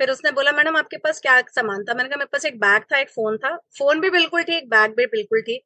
फिर 0.00 0.10
उसने 0.10 0.30
बोला 0.32 0.52
मैडम 0.52 0.76
आपके 0.76 0.96
पास 0.96 1.20
क्या 1.20 1.40
सामान 1.40 1.84
था? 1.84 1.94
मैंने 1.94 2.08
कहा 2.08 2.16
मेरे 2.18 2.28
पास 2.32 2.44
एक 2.44 2.60
बैग 2.60 2.82
था 2.92 2.98
एक 2.98 3.10
फ़ोन 3.10 3.36
था। 3.38 3.56
फ़ोन 3.78 4.00
भी 4.00 4.10
बिल्कुल 4.10 4.42
ठीक 4.42 4.68
बैग 4.70 4.94
भी 4.96 5.06
बिल्कुल 5.06 5.42
ठीक। 5.42 5.64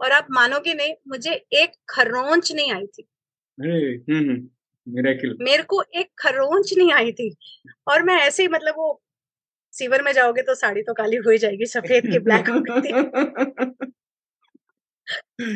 और 0.00 0.12
आप 0.12 0.26
मानोगे 0.30 0.74
नहीं 0.74 0.94
मुझे 1.08 1.32
एक 1.52 1.72
खरोंच 1.88 2.52
नहीं 2.52 2.72
आई 2.72 2.86
थी। 2.86 3.06
मेरे 3.58 5.12
को 5.62 5.82
एक 5.94 6.08
खरोंच 6.18 6.74
नहीं 6.78 6.92
आई 6.92 7.12
थी 7.12 7.36
और 7.88 8.02
मैं 8.02 8.20
ऐसे 8.20 8.42
ही 8.42 8.48
मतलब 8.48 8.74
वो 8.76 9.02
सीवर 9.72 10.02
में 10.02 10.12
जाओगे 10.12 10.42
तो 10.42 10.54
साड़ी 10.54 10.82
तो 10.82 10.92
काली 10.94 11.16
हो 11.16 11.30
ही 11.30 11.38
जाएगी 11.38 11.66
सफ़ेद 11.66 12.06
की 12.06 12.18
ब्लैक 12.18 12.50
हो 12.50 12.60
गई 12.60 12.80
थी 12.80 12.92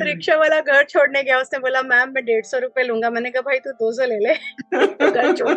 रिक्शा 0.03 0.37
वाला 0.37 0.61
घर 0.61 0.85
छोड़ने 0.85 1.23
गया 1.23 1.39
उसने 1.41 1.59
बोला 1.59 1.83
मैम 1.83 2.11
मैं 2.15 2.25
डेढ़ 2.25 2.45
सौ 2.45 2.59
रुपए 2.59 2.83
लूँगा। 2.83 3.11
मैंने 3.11 3.31
कहा 3.31 3.43
भाई 3.43 3.59
तू 3.59 3.71
दो 3.75 3.93
सौ 3.93 4.05
ले 4.07 4.19
ले 4.19 4.35
तो 4.75 5.11
घर 5.11 5.37
छोड़। 5.37 5.55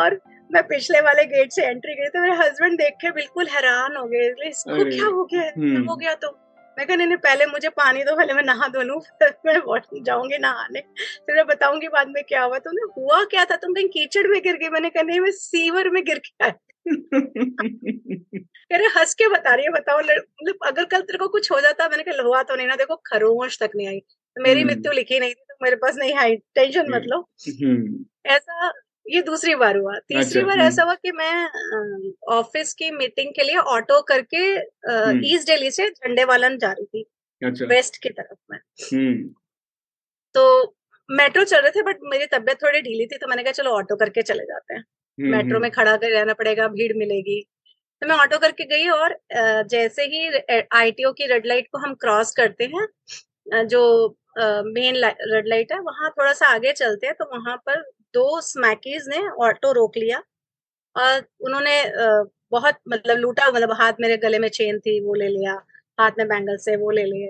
और 0.00 0.20
मैं 0.50 0.62
पिछले 0.62 1.00
वाले 1.00 1.24
गेट 1.26 1.52
से 1.52 1.66
एंट्री 1.66 1.94
गई 1.94 2.08
तो 2.08 2.20
मेरे 2.22 2.34
हस्बैंड 2.36 2.78
देख 2.78 2.94
के 3.00 3.10
बिल्कुल 3.12 3.46
हैरान 3.48 3.96
हो 3.96 4.04
गए 4.06 4.48
इसको 4.48 4.84
क्या 4.90 5.06
हो 5.06 5.24
गया। 5.24 5.42
हो 5.88 5.96
गया 5.96 6.14
तो 6.14 6.38
मैं 6.78 6.86
कहा 6.86 6.96
नहीं 6.96 7.16
पहले 7.16 7.46
मुझे 7.46 7.68
पानी 7.68 8.02
दो 8.04 8.16
पहले 8.16 8.32
मैं 8.32 8.42
नहा 8.42 8.68
धो 8.68 8.82
लूँ 8.82 9.00
फिर 9.00 9.34
मैं 9.46 9.56
वॉश- 9.58 10.02
जाऊँगी 10.02 10.38
नहाने 10.38 10.80
फिर 11.26 11.36
मैं 11.36 11.46
बताऊँगी 11.46 11.88
बाद 11.88 12.08
में 12.08 12.22
क्या 12.24 12.42
हुआ। 12.42 12.58
तुमने 12.58 12.82
हुआ 12.96 13.22
क्या 13.24 13.44
था? 13.44 13.56
तुम 13.56 13.74
कहीं 13.74 13.88
कीचड़ 13.88 14.26
में 14.26 14.40
गिर 14.42 14.56
गई। 14.56 14.68
मैंने 14.68 14.90
कहा 14.90 15.02
नहीं 15.02 15.20
मैं 15.20 15.30
सीवर 15.30 15.90
में 15.90 16.02
गिर 16.04 16.18
के 16.18 16.44
आई 16.44 16.50
कह 18.72 18.76
रहे 18.76 18.86
हंस 18.98 19.14
के 19.14 19.28
बता 19.28 19.54
रही 19.54 19.64
है 19.64 19.70
बताओ 19.72 19.98
मतलब 19.98 20.54
अगर 20.66 20.84
कल 20.84 21.00
तेरे 21.00 21.18
को 21.18 21.28
कुछ 21.28 21.50
हो 21.52 21.60
जाता 21.60 21.88
मैंने 21.88 22.02
कहा 22.02 22.22
हुआ 22.22 22.42
तो 22.42 22.56
नहीं 22.56 22.66
ना 22.66 22.76
देखो 22.76 22.96
खरोश 23.06 23.58
तक 23.62 23.70
नहीं 23.76 23.88
आई। 23.88 23.98
तो 24.00 24.42
मेरी 24.42 24.60
हम्म। 24.62 24.72
मृत्यु 24.72 24.92
लिखी 24.92 25.20
नहीं 25.20 25.30
थी 25.30 25.44
तो 25.48 25.54
मेरे 25.62 25.76
पास 25.76 25.96
नहीं 25.96 26.14
आई 26.14 26.36
टेंशन 26.36 26.90
मत 26.90 27.02
लो। 27.06 27.18
हम्म, 27.48 28.04
ऐसा 28.26 28.68
ये 29.06 29.20
दूसरी 29.22 29.54
बार 29.54 29.76
हुआ। 29.76 29.98
तीसरी 29.98 30.20
अच्छा, 30.20 30.46
बार 30.46 30.58
हम्म। 30.58 30.68
ऐसा 30.68 30.82
हुआ 30.82 30.94
कि 30.94 31.12
मैं 31.12 32.10
ऑफ़िस 32.36 32.72
की 32.74 32.90
मीटिंग 32.90 33.30
के 33.36 33.42
लिए 33.42 33.56
ऑटो 33.74 34.00
करके 34.08 34.36
हम्म। 34.36 35.20
ईस्ट 35.24 35.46
दिल्ली 35.46 35.70
से 35.70 35.88
झंडेवालन 35.90 36.58
जा 36.58 36.70
रही 36.72 36.84
थी 36.86 37.04
अच्छा। 37.42 37.66
वेस्ट 37.66 38.02
की 38.02 38.08
तरफ़ 38.10 38.38
में। 38.50 38.58
हम्म, 38.92 39.28
तो 40.34 40.74
मेट्रो 41.08 41.44
चल 41.44 41.60
रहे 41.60 41.70
थे 41.70 41.82
बट 41.82 41.98
मेरी 42.10 42.26
तबीयत 42.26 42.62
थोड़ी 42.62 42.80
ढीली 42.82 43.06
थी 43.06 43.18
तो 43.18 43.26
मैंने 43.28 43.42
कहा 43.42 43.52
चलो 43.52 43.70
ऑटो 43.70 43.96
करके 43.96 44.22
चले 44.22 44.44
जाते 44.44 44.74
हैं। 44.74 44.84
मेट्रो 45.18 45.60
में 45.60 45.70
खड़ा 45.70 45.96
कर 45.96 46.10
रहना 46.10 46.32
पड़ेगा 46.34 46.66
भीड़ 46.68 46.92
मिलेगी। 46.96 47.40
तो 48.02 48.06
मैं 48.08 48.16
ऑटो 48.16 48.38
करके 48.38 48.64
गई 48.64 48.88
और 48.88 49.16
जैसे 49.70 50.02
ही 50.04 50.28
आईटीओ 50.76 51.12
की 51.12 51.26
रेड 51.26 51.46
लाइट 51.46 51.68
को 51.72 51.78
हम 51.78 51.94
क्रॉस 52.00 52.32
करते 52.36 52.64
हैं 52.74 53.66
जो 53.66 53.82
मेन 54.66 54.96
रेड 55.04 55.46
लाइट 55.48 55.72
है 55.72 55.78
वहाँ 55.80 56.10
थोड़ा 56.10 56.32
सा 56.32 56.46
आगे 56.46 56.72
चलते 56.72 57.06
हैं 57.06 57.14
तो 57.18 57.24
वहाँ 57.36 57.56
पर 57.66 57.80
दो 58.14 58.40
स्मैकीज 58.40 59.08
ने 59.08 59.26
ऑटो 59.42 59.72
रोक 59.72 59.96
लिया 59.96 60.22
और 60.96 61.24
उन्होंने 61.40 61.82
बहुत 62.50 62.74
मतलब 62.88 63.18
लूटा 63.18 63.50
मतलब 63.50 63.72
हाथ 63.72 63.92
मेरे 64.00 64.16
गले 64.18 64.38
में 64.38 64.48
चेन 64.50 64.78
थी 64.80 65.00
वो 65.00 65.14
ले 65.14 65.28
लिया 65.28 65.52
हाथ 65.98 66.18
में 66.18 66.26
बैंगल 66.28 66.56
से 66.58 66.76
वो 66.76 66.90
ले 66.90 67.04
लिए। 67.04 67.28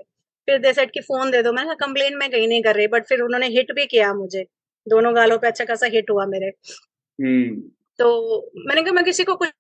फिर 0.48 0.58
दे 0.58 0.72
सेट 0.72 0.90
की 0.90 1.00
फ़ोन 1.02 1.30
दे 1.30 1.42
दो। 1.42 1.52
मैंने 1.52 1.68
कहा 1.68 1.86
कंप्लेन 1.86 2.16
में 2.18 2.30
गई 2.30 2.46
नहीं 2.46 2.62
कर 2.62 2.74
रही 2.76 2.86
बट 2.88 3.06
फिर 3.08 3.20
उन्होंने 3.20 3.46
हिट 3.48 3.72
भी 3.74 3.86
किया 3.86 4.12
मुझे। 4.14 4.44
दोनों 4.86 5.14
गालों 5.16 5.38
पे 5.38 5.46
अच्छा 5.46 5.64
खासा 5.64 5.86
हिट 5.94 6.10
हुआ 6.10 6.26
मेरे। 6.26 6.46
हम्म, 6.46 7.60
तो 7.98 8.50
मैंने 8.68 8.82
कहा 8.82 8.92
मैं 8.92 9.04
किसी 9.04 9.24
को 9.24 9.34
कुछ 9.36 9.50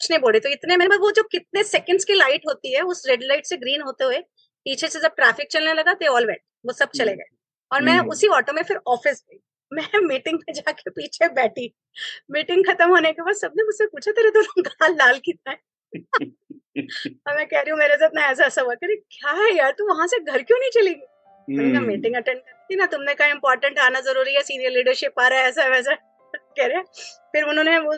कुछ 0.00 0.10
नहीं 0.10 0.20
बोल 0.20 0.38
तो 0.38 0.48
इतने 0.48 0.76
में 0.76 0.86
वो 0.98 1.10
जो 1.12 1.22
कितने 1.32 1.62
सेकंड्स 1.64 2.04
की 2.04 2.14
लाइट 2.14 2.42
होती 2.48 2.72
है 2.74 2.82
उस 2.84 3.02
रेड 3.08 3.22
लाइट 3.24 3.46
से 3.46 3.56
ग्रीन 3.56 3.82
होते 3.82 4.04
हुए 4.04 4.18
पीछे 4.66 4.88
से 4.88 5.00
जब 5.00 5.14
ट्रैफ़िक 5.16 5.48
चलने 5.52 5.72
लगा 5.74 5.94
ते 5.94 6.06
ऑल 6.08 6.26
वेट 6.26 6.42
वो 6.66 6.72
सब 6.72 6.90
चले 6.96 7.14
गए। 7.14 7.36
और 7.70 7.82
मैं 7.82 7.92
हम्म। 7.92 8.10
उसी 8.10 8.28
ऑटो 8.36 8.52
में 8.52 8.62
फिर 8.62 8.76
ऑफ़िस 8.86 9.24
गई। 9.30 9.38
मैं 9.72 10.00
मीटिंग 10.02 10.38
में 10.38 10.52
जाके 10.54 10.90
पीछे 10.90 11.28
बैठी। 11.34 11.72
मीटिंग 12.32 12.64
खत्म 12.66 12.88
होने 12.90 13.12
के 13.12 13.22
बाद 13.22 13.34
सबने 13.34 13.64
मुझसे 13.64 13.86
पूछा 13.86 14.12
तेरे 14.12 14.30
दोनों 14.30 14.62
गाल 14.66 14.94
लाल 14.96 15.18
कितना 15.24 15.50
है? 15.50 15.58
और 15.98 17.36
मैं 17.36 17.46
कह 17.46 17.60
रही 17.60 17.70
हूँ 17.70 17.78
मेरे 17.78 17.96
साथ 17.96 18.10
ना 18.14 18.26
ऐसा 18.30 18.44
ऐसा 18.44 18.62
हुआ 18.62 18.74
कह 18.74 18.86
रही 18.86 18.96
क्या 19.12 19.32
है 19.42 19.54
यार 19.56 19.70
तू 19.78 19.86
वहाँ 19.88 20.06
से 20.06 20.18
घर 20.20 20.42
क्यों 20.42 20.58
नहीं 20.58 20.70
चली 20.70 20.94
गई 20.94 21.56
मैंने 21.56 21.76
हम्म, 21.76 21.86
मीटिंग 21.86 22.14
अटेंड 22.16 22.38
करती 22.38 22.76
ना 22.76 22.86
तुमने 22.86 23.14
कहा 23.14 23.28
इम्पोर्टेंट 23.28 23.78
आना 23.78 24.00
ज़रूरी 24.00 24.34
है 24.34 24.42
सीनियर 24.42 24.70
लीडरशिप 24.72 25.20
आ 25.20 25.26
रहा 25.28 25.38
है 25.38 25.48
ऐसा 25.48 25.66
वैसा। 25.68 25.94
कह 26.34 26.66
रहे 26.66 26.82
फिर 27.32 27.44
उन्होंने 27.44 27.78
वो 27.78 27.92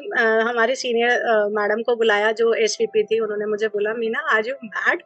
हमारी 0.48 0.74
सीनियर 0.76 1.48
मैडम 1.52 1.82
को 1.82 1.96
बुलाया 1.96 2.30
जो 2.40 2.52
एसवीपी 2.64 3.02
थी 3.04 3.18
उन्होंने 3.20 3.46
मुझे 3.46 3.68
बोला 3.68 3.94
मीना 3.94 4.20
आज 4.36 4.48
यू 4.48 4.54
मैड 4.64 5.02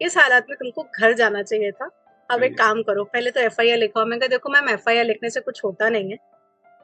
इस 0.00 0.16
हालात 0.18 0.46
में 0.50 0.56
तुमको 0.58 0.82
घर 0.98 1.12
जाना 1.14 1.42
चाहिए 1.42 1.70
था। 1.72 1.88
अब 2.32 2.42
एक 2.44 2.56
काम 2.58 2.82
करो 2.82 3.04
पहले 3.06 3.30
तो 3.30 3.40
एफ़ 3.40 3.60
आई 3.60 3.70
आर 3.70 3.78
लिखवाओ। 3.78 4.06
मैं 4.06 4.18
कहा 4.20 4.28
देखो 4.28 4.50
मैम 4.50 4.68
एफ़ 4.70 4.88
आई 4.90 4.98
आर 4.98 5.04
लिखने 5.04 5.30
से 5.30 5.40
कुछ 5.40 5.64
होता 5.64 5.88
नहीं 5.88 6.10
है। 6.10 6.18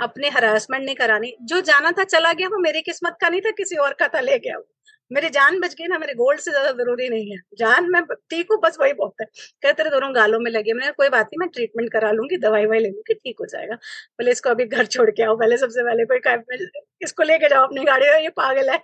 अपने 0.00 0.28
हरासमेंट 0.30 0.84
नहीं 0.84 0.94
करानी। 0.96 1.34
जो 1.42 1.60
जाना 1.62 1.90
था 1.92 2.04
चला 2.06 2.32
गया 2.32 2.48
वो 2.48 2.58
मेरी 2.60 2.80
किस्मत 2.82 3.16
का 3.20 3.28
नहीं 3.28 3.40
था 3.40 3.50
किसी 3.52 3.76
और 3.78 3.92
का 4.00 4.08
था 4.08 4.20
ले 4.20 4.38
गया 4.38 4.56
वो 4.58 4.66
मेरी 5.10 5.28
जान 5.30 5.58
बच 5.60 5.74
गई 5.74 5.86
ना 5.88 5.98
मेरे 5.98 6.14
गोल्ड 6.14 6.40
से 6.40 6.50
ज़्यादा 6.50 6.70
ज़रूरी 6.74 7.08
नहीं 7.08 7.30
है। 7.30 7.38
जान 7.58 7.88
मैं 7.92 8.02
ठीक 8.30 8.48
हूँ 8.52 8.58
बस 8.64 8.76
वही 8.80 8.92
बहुत 8.94 9.14
है। 9.20 9.26
कहते 9.26 9.72
तेरे 9.74 9.90
दोनों 9.90 10.14
गालों 10.14 10.40
में 10.40 10.50
लगे 10.50 10.72
मैंने 10.74 10.92
कोई 10.92 11.08
बात 11.08 11.26
नहीं 11.26 11.38
मैं 11.40 11.48
ट्रीटमेंट 11.50 11.90
करा 11.92 12.10
लूँगी 12.12 12.36
दवाई 12.38 12.66
वाई 12.66 12.78
ले 12.80 12.88
लूँगी 12.88 13.14
ठीक 13.14 13.36
हो 13.40 13.46
जाएगा। 13.46 13.74
बोले 13.74 14.30
इसको 14.32 14.50
अभी 14.50 14.64
घर 14.66 14.86
छोड़ 14.88 15.10
के 15.10 15.22
आओ 15.22 15.36
पहले 15.36 15.56
सबसे 15.56 15.82
पहले 15.84 16.04
कोई 16.12 16.66
इसको 17.02 17.22
लेके 17.24 17.48
जाओ 17.48 17.66
अपनी 17.66 17.84
गाड़ी 17.84 18.06
में 18.08 18.20
ये 18.22 18.28
पागल 18.36 18.70
है। 18.70 18.78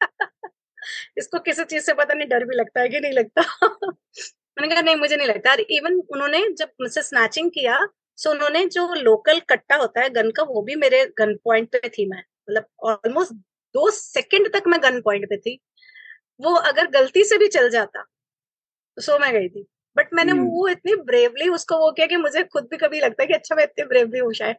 इसको 1.18 1.38
किसी 1.40 1.64
चीज़ 1.66 1.84
से 1.84 1.94
पता 1.94 2.14
नहीं 2.14 2.28
डर 2.28 2.44
भी 2.46 2.56
लगता 2.56 2.80
है 2.80 2.88
कि 2.88 3.00
नहीं 3.00 3.12
लगता। 3.12 3.42
मैंने 4.60 4.74
कहा 4.74 4.82
नहीं 4.82 4.96
मुझे 4.96 5.16
नहीं 5.16 5.28
लगता। 5.28 5.54
इवन 5.70 5.94
उन्होंने 6.12 6.46
जब 6.58 6.70
मुझसे 6.80 7.02
स्नैचिंग 7.02 7.50
किया 7.50 7.78
सो 8.18 8.30
उन्होंने 8.30 8.64
जो 8.68 8.86
लोकल 8.94 9.40
कट्टा 9.50 9.76
होता 9.76 10.00
है 10.00 10.10
गन 10.10 10.30
का 10.30 10.42
वो 10.42 10.62
भी 10.62 10.74
मेरे 10.76 11.04
गन 11.18 11.34
पॉइंट 11.44 11.68
पे 11.72 11.88
थी 11.88 12.06
मैं। 12.06 12.18
मतलब 12.18 12.66
ऑलमोस्ट 12.84 13.32
दो 13.74 13.90
सेकंड 13.90 14.52
तक 14.52 14.62
मैं 14.68 14.82
गन 14.82 15.00
पॉइंट 15.00 15.28
पे 15.30 15.36
थी। 15.36 15.58
वो 16.40 16.54
अगर 16.54 16.90
गलती 16.90 17.24
से 17.24 17.38
भी 17.38 17.48
चल 17.48 17.68
जाता 17.70 18.02
तो 18.02 19.02
सो 19.02 19.18
मैं 19.18 19.32
गई 19.32 19.48
थी। 19.48 19.66
बट 19.96 20.14
मैंने 20.14 20.32
हम्म। 20.32 20.48
वो 20.48 20.68
इतनी 20.68 20.94
ब्रेवली 21.04 21.48
उसको 21.48 21.78
वो 21.78 21.90
किया 21.92 22.06
कि 22.06 22.16
मुझे 22.16 22.42
खुद 22.44 22.68
भी 22.70 22.76
कभी 22.76 23.00
लगता 23.00 23.22
है 23.22 23.26
कि 23.26 23.34
अच्छा 23.34 23.54
मैं 23.54 23.64
इतनी 23.64 23.84
ब्रेवली 23.86 24.18
हूँ 24.18 24.32
शायद 24.34 24.56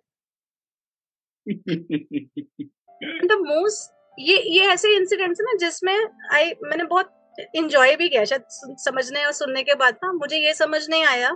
द 3.27 3.37
मोस्ट 3.41 4.19
ये 4.19 4.37
ये 4.49 4.65
ऐसे 4.67 4.95
इंसिडेंट्स 4.95 5.41
ना 5.41 5.53
जिसमें 5.57 5.95
आई 6.33 6.51
मैंने 6.63 6.83
बहुत 6.83 7.13
इंजॉय 7.55 7.95
भी 7.95 8.07
किया 8.09 8.23
शायद 8.25 8.43
समझने 8.79 9.23
और 9.25 9.31
सुनने 9.31 9.63
के 9.63 9.75
बाद 9.75 9.95
ना 10.03 10.11
मुझे 10.13 10.37
ये 10.37 10.53
समझ 10.53 10.81
नहीं 10.89 11.03
आया। 11.05 11.35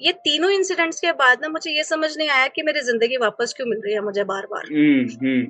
ये 0.00 0.12
तीनों 0.24 0.50
इंसिडेंट्स 0.50 1.00
के 1.00 1.12
बाद 1.12 1.38
ना 1.42 1.48
मुझे 1.48 1.70
ये 1.70 1.84
समझ 1.84 2.16
नहीं 2.18 2.28
आया 2.28 2.46
कि 2.48 2.62
मेरी 2.62 2.80
ज़िंदगी 2.80 3.16
वापस 3.16 3.54
क्यों 3.56 3.66
मिल 3.66 3.80
रही 3.84 3.94
है 3.94 4.00
मुझे 4.00 4.24
बार 4.24 4.46
बार 4.50 4.66
हम्म, 4.66 5.08
हम्म, 5.22 5.46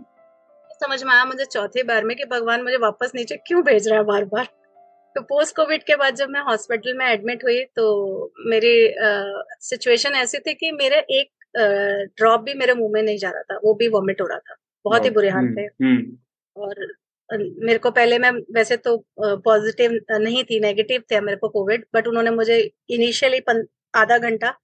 समझ 0.84 1.02
में 1.04 1.12
आया 1.12 1.24
मुझे 1.24 1.44
चौथे 1.44 1.82
बार 1.82 2.04
में 2.04 2.16
कि 2.16 2.24
भगवान 2.30 2.62
मुझे 2.62 2.76
वापस 2.82 3.12
नीचे 3.14 3.36
क्यों 3.46 3.62
भेज 3.64 3.88
रहा 3.88 3.98
है 3.98 4.04
बार 4.04 4.24
बार 4.24 4.48
तो 5.16 5.22
पोस्ट 5.22 5.56
कोविड 5.56 5.82
के 5.82 5.96
बाद 5.96 6.14
जब 6.14 6.28
मैं 6.30 6.40
हॉस्पिटल 6.40 6.94
में 6.94 7.04
एडमिट 7.06 7.44
हुई 7.44 7.62
तो 7.76 7.84
मेरी 8.46 8.72
सिचुएशन 9.68 10.14
ऐसी 10.14 10.38
थी 10.38 10.54
कि 10.54 10.70
मेरा 10.72 11.02
एक 11.10 11.30
ड्रॉप 12.18 12.40
भी 12.40 12.54
मेरे 12.54 12.74
मुँह 12.74 12.90
में 12.92 13.02
नहीं 13.02 13.18
जा 13.18 13.30
रहा 13.30 13.42
था 13.42 13.58
वो 13.64 13.74
भी 13.74 13.88
वॉमिट 13.88 14.20
हो 14.20 14.26
रहा 14.26 14.38
था। 14.38 14.56
बहुत 14.84 15.04
ही 15.04 15.10
बुरे 15.10 15.28
हाल 15.28 15.46
थे। 15.56 15.62
हम्म, 15.62 15.86
हम्म, 15.86 16.16
और 16.62 16.86
मेरे 17.30 17.78
को 17.78 17.90
पहले 17.90 18.18
मैं 18.18 18.30
वैसे 18.54 18.76
तो 18.78 18.96
पॉजिटिव 19.20 19.98
नहीं 20.12 20.44
थी 20.44 20.60
नेगेटिव 20.60 21.02
थे 21.10 21.20
मेरे 21.20 21.36
को 21.36 21.48
कोविड 21.48 21.84
बट 21.94 22.06
उन्होंने 22.06 22.30
मुझे 22.30 22.58
इनिशियली 22.90 23.40
आधा 23.94 24.18
घंटा 24.18 24.54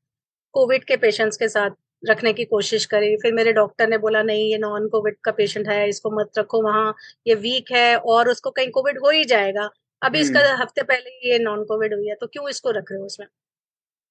कोविड 0.55 0.85
के 0.85 0.96
पेशेंट्स 0.96 1.37
के 1.37 1.48
साथ 1.48 1.70
रखने 2.03 2.33
की 2.33 2.44
कोशिश 2.44 2.85
करी। 2.87 3.16
फिर 3.16 3.33
मेरे 3.35 3.53
डॉक्टर 3.53 3.88
ने 3.88 3.98
बोला 3.98 4.22
नहीं 4.22 4.50
ये 4.50 4.59
नॉन 4.59 4.88
कोविड 4.88 5.16
का 5.24 5.33
पेशेंट 5.33 5.68
है 5.68 5.88
इसको 5.88 6.11
मत 6.11 6.38
रखो 6.38 6.62
वहाँ 6.62 6.94
ये 7.27 7.35
वीक 7.35 7.72
है 7.72 7.96
और 7.96 8.29
उसको 8.29 8.50
कहीं 8.50 8.70
कोविड 8.70 8.98
हो 8.98 9.11
ही 9.11 9.24
जाएगा। 9.24 9.68
अभी 10.03 10.20
इसका 10.20 10.40
हम्म। 10.40 10.62
हफ़्ते 10.62 10.83
पहले 10.83 11.11
ही 11.11 11.31
ये 11.31 11.38
नॉन 11.38 11.64
कोविड 11.64 11.94
हुई 11.94 12.09
है 12.09 12.14
तो 12.20 12.27
क्यों 12.27 12.48
इसको 12.50 12.70
रख 12.70 12.90
रहे 12.92 13.00
हो 13.00 13.07
उसमें? 13.07 13.29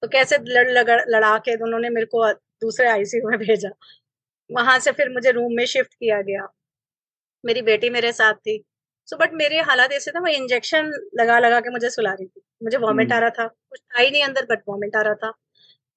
तो 0.03 0.07
कैसे 0.07 0.37
लड़ 0.47 0.67
लड़ा 1.09 1.37
के 1.39 1.55
उन्होंने 1.63 1.89
मेरे 1.89 2.05
को 2.05 2.31
दूसरे 2.33 2.87
आईसीयू 2.89 3.29
में 3.29 3.37
भेजा। 3.39 3.69
वहाँ 4.49 4.79
से 4.79 4.91
फिर 4.91 5.09
मुझे 5.09 5.31
रूम 5.31 5.53
में 5.53 5.65
शिफ्ट 5.65 5.93
किया 5.93 6.21
गया। 6.21 6.47
मेरी 7.45 7.61
बेटी 7.61 7.89
मेरे 7.89 8.11
साथ 8.11 8.33
थी। 8.33 8.63
सो 9.05 9.17
बट 9.17 9.33
मेरे 9.33 9.59
हालात 9.59 9.91
ऐसे 9.91 10.11
था 10.11 10.19
वो 10.19 10.27
इंजेक्शन 10.27 10.91
लगा 11.19 11.39
लगा 11.39 11.59
के 11.59 11.69
मुझे 11.69 11.89
सुला 11.89 12.13
रही 12.13 12.25
थी। 12.25 12.41
मुझे 12.63 12.77
वॉमिट 12.77 13.13
आ 13.13 13.19
रहा 13.19 13.29
था। 13.29 13.47
कुछ 13.47 13.79
था 13.79 14.01
ही 14.01 14.11
नहीं 14.11 14.23
अंदर 14.23 14.45
बट 14.45 14.59
वॉमिट 14.67 14.95
आ 14.95 15.01
रहा 15.01 15.13
था। 15.13 15.31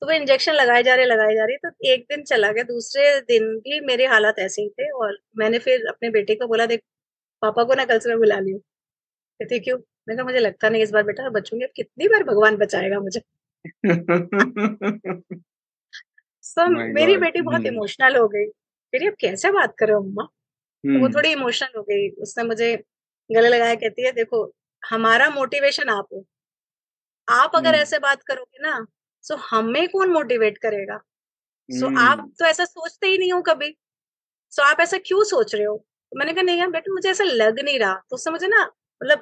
तो 0.01 0.07
वो 0.07 0.13
इंजेक्शन 0.13 0.53
लगाए 0.53 0.83
जा 0.83 0.95
रहे 0.95 1.05
लगाए 1.05 1.35
जा 1.35 1.45
रही 1.45 1.57
तो 1.57 1.71
एक 1.85 2.03
दिन 2.03 2.23
चला 2.23 2.53
गया। 2.53 2.63
दूसरे 2.65 3.21
दिन 3.21 3.59
भी 3.59 3.81
मेरे 3.81 4.07
हालात 4.07 4.39
ऐसे 4.39 4.63
ही 4.63 4.69
थे 4.69 4.91
और 4.91 5.19
मैंने 5.39 5.59
फिर 5.59 5.87
अपने 5.87 6.11
बेटे 6.11 6.35
को 6.35 6.47
बोला 6.47 6.67
देख 6.67 6.81
पापा 7.43 7.65
को 7.65 7.75
ना 7.75 7.85
कल 7.85 7.99
से 7.99 8.09
मैं 8.09 8.19
बुला 8.19 8.39
लियो। 8.39 8.59
कहते 9.43 9.59
क्यों? 9.59 9.79
मैं 10.09 10.17
कहा 10.17 10.25
मुझे 10.25 10.39
लगता 10.39 10.69
नहीं 10.69 10.83
इस 10.83 10.91
बार 10.91 11.03
बेटा 11.03 11.29
बचूँगी। 11.29 11.65
अब 11.65 11.71
कितनी 11.77 12.09
बार 12.09 12.25
भगवान 12.25 12.57
बचाएगा 12.57 13.01
मुझे? 13.01 13.21
सो 16.43 16.63
so, 16.67 16.95
मेरी 16.95 17.17
बेटी 17.17 17.41
बहुत 17.41 17.67
इमोशनल 17.67 18.13
hmm. 18.13 18.21
हो 18.21 18.29
गई। 18.29 18.47
फिर 18.91 19.09
अब 19.09 19.17
कैसे 19.21 19.51
बात 19.51 19.75
करो 19.79 20.03
अम्मा? 20.03 20.29
तो 20.87 21.01
वो 21.01 21.07
hmm. 21.07 21.16
थोड़ी 21.16 21.33
इमोशनल 21.33 21.79
हो 21.79 21.83
गई। 21.83 22.09
उसने 22.11 22.44
मुझे 22.44 22.77
गले 23.31 23.49
लगाया 23.49 23.75
कहती 23.75 24.03
है 24.03 24.12
देखो 24.12 24.55
हमारा 24.83 25.31
मोटिवेशन 25.31 25.88
आप 25.88 26.07
हो। 26.12 26.25
आप 27.29 27.53
अगर 27.55 27.72
hmm. 27.72 27.83
ऐसे 27.83 27.99
बात 27.99 28.22
करोगे 28.22 28.59
ना 28.62 28.87
सो 29.22 29.37
हमें 29.37 29.88
कौन 29.88 30.11
मोटिवेट 30.11 30.59
करेगा? 30.59 30.99
सो 31.70 31.99
आप 32.01 32.33
तो 32.38 32.44
ऐसा 32.44 32.64
सोचते 32.64 33.07
ही 33.07 33.18
नहीं 33.18 33.33
हो 33.33 33.42
कभी। 33.42 33.77
सो 34.51 34.62
आप 34.62 34.81
ऐसा 34.81 34.99
क्यों 34.99 35.25
सोच 35.25 35.55
रहे 35.55 35.64
हो? 35.64 35.77
तो 36.12 36.18
मैंने 36.18 36.33
कहा 36.33 36.42
नहीं 36.42 36.59
यार 36.59 36.68
बेटा 36.68 36.92
मुझे 36.92 37.11
ऐसा 37.11 37.25
लग 37.25 37.61
नहीं 37.61 37.79
रहा। 37.79 37.94
तो 37.94 38.16
उससे 38.16 38.31
मुझे 38.31 38.46
ना 38.46 38.62
मतलब 39.03 39.18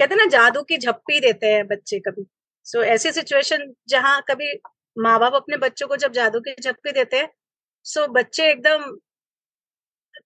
कहते 0.00 0.14
हैं 0.14 0.16
ना 0.16 0.26
जादू 0.26 0.62
की 0.62 0.78
झप्पी 0.78 1.20
देते 1.20 1.46
हैं 1.46 1.66
बच्चे 1.66 1.98
कभी। 1.98 2.26
सो 2.64 2.82
ऐसी 2.84 3.12
सिचुएशन 3.12 3.74
जहाँ 3.88 4.22
कभी 4.30 4.52
माँ 4.98 5.18
बाप 5.20 5.34
अपने 5.34 5.56
बच्चों 5.56 5.88
को 5.88 5.96
जब 5.96 6.12
जादू 6.12 6.40
की 6.40 6.54
झप्पी 6.62 6.92
देते 6.92 7.16
हैं 7.16 7.28
सो 7.84 8.06
बच्चे 8.08 8.50
एकदम 8.50 8.98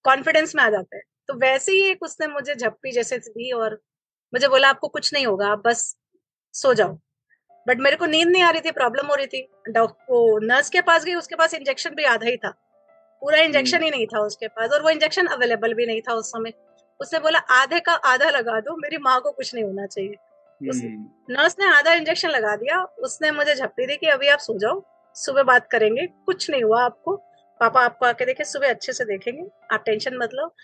कॉन्फिडेंस 0.03 0.55
में 0.55 0.63
आ 0.63 0.71
जाते 0.71 0.97
हैं। 0.97 1.05
तो 1.29 1.35
वैसे 1.35 1.73
ही 1.73 1.83
एक 1.83 2.03
उसने 2.03 2.27
मुझे 2.27 2.55
झप्पी 2.55 2.93
जैसे 2.93 3.19
दी 3.19 3.53
और 3.53 3.81
मुझे 4.35 4.49
बोला 4.49 4.69
आपको 4.69 4.89
कुछ 4.89 5.13
नहीं 5.15 5.27
होगा 5.27 5.49
आप 5.49 5.63
बस 5.67 5.97
सो 6.55 6.75
जाओ। 6.75 6.99
बट 7.69 7.79
मेरे 7.79 7.97
को 7.97 8.07
नींद 8.07 8.29
नहीं 8.29 8.43
आ 8.43 8.51
रही 8.51 8.61
थी 8.61 8.71
प्रॉब्लम 8.71 9.07
हो 9.07 9.15
रही 9.15 9.27
थी। 9.27 9.49
डॉक्टर 9.69 10.47
नर्स 10.47 10.71
के 10.71 10.81
पास 10.81 11.05
गई 11.05 11.15
उसके 11.15 11.35
पास 11.35 11.55
इंजेक्शन 11.55 11.91
भी 11.91 12.05
आधा 12.05 12.27
ही 12.27 12.37
था। 12.37 12.51
पूरा 13.23 13.39
इंजेक्शन 13.39 13.77
हम्म। 13.77 13.85
ही 13.85 13.91
नहीं 13.91 14.07
था 14.07 14.21
उसके 14.21 14.49
पास 14.49 14.71
और 14.71 14.83
वो 14.83 14.91
इंजेक्शन 14.91 15.27
अवेलेबल 15.27 15.75
भी 15.75 15.87
नहीं 15.87 16.01
था 16.01 16.15
उस 16.15 16.31
समय। 16.31 16.53
उसने 17.01 17.19
बोला 17.19 17.39
आधे 17.39 17.81
का 17.81 17.93
आधा 17.93 18.31
लगा 18.31 18.61
दो 18.61 18.77
मेरी 18.77 18.97
माँ 18.97 19.21
को 19.21 19.31
कुछ 19.31 19.55
नहीं 19.55 19.65
होना 19.65 19.87
चाहिए। 19.87 20.15
नर्स 21.31 21.57
ने 21.61 21.67
आधा 21.67 21.93
इंजेक्शन 21.93 22.29
लगा 22.29 22.57
दिया 22.57 22.83
उसने 22.83 23.31
मुझे 23.31 23.55
झपटी 23.55 23.87
दी 23.87 23.97
कि 23.97 24.07
अभी 24.07 24.29
आप 24.29 24.39
सो 24.39 24.59
जाओ 24.59 24.83
सुबह 25.15 25.43
बात 25.43 25.69
करेंगे 25.71 26.07
कुछ 26.07 26.51
नहीं 26.51 26.63
हुआ 26.63 26.83
आपको। 26.83 27.15
पापा 27.61 27.81
आपको 27.81 28.07
आके 28.07 28.27
देखे 28.27 28.45
सुबह 28.45 28.71
अच्छे 28.71 28.93
से 28.93 29.05
देखेंगे। 29.05 29.45
आप 29.75 29.83
टेंशन 29.87 30.17
मत 30.17 30.31
लो। 30.35 30.55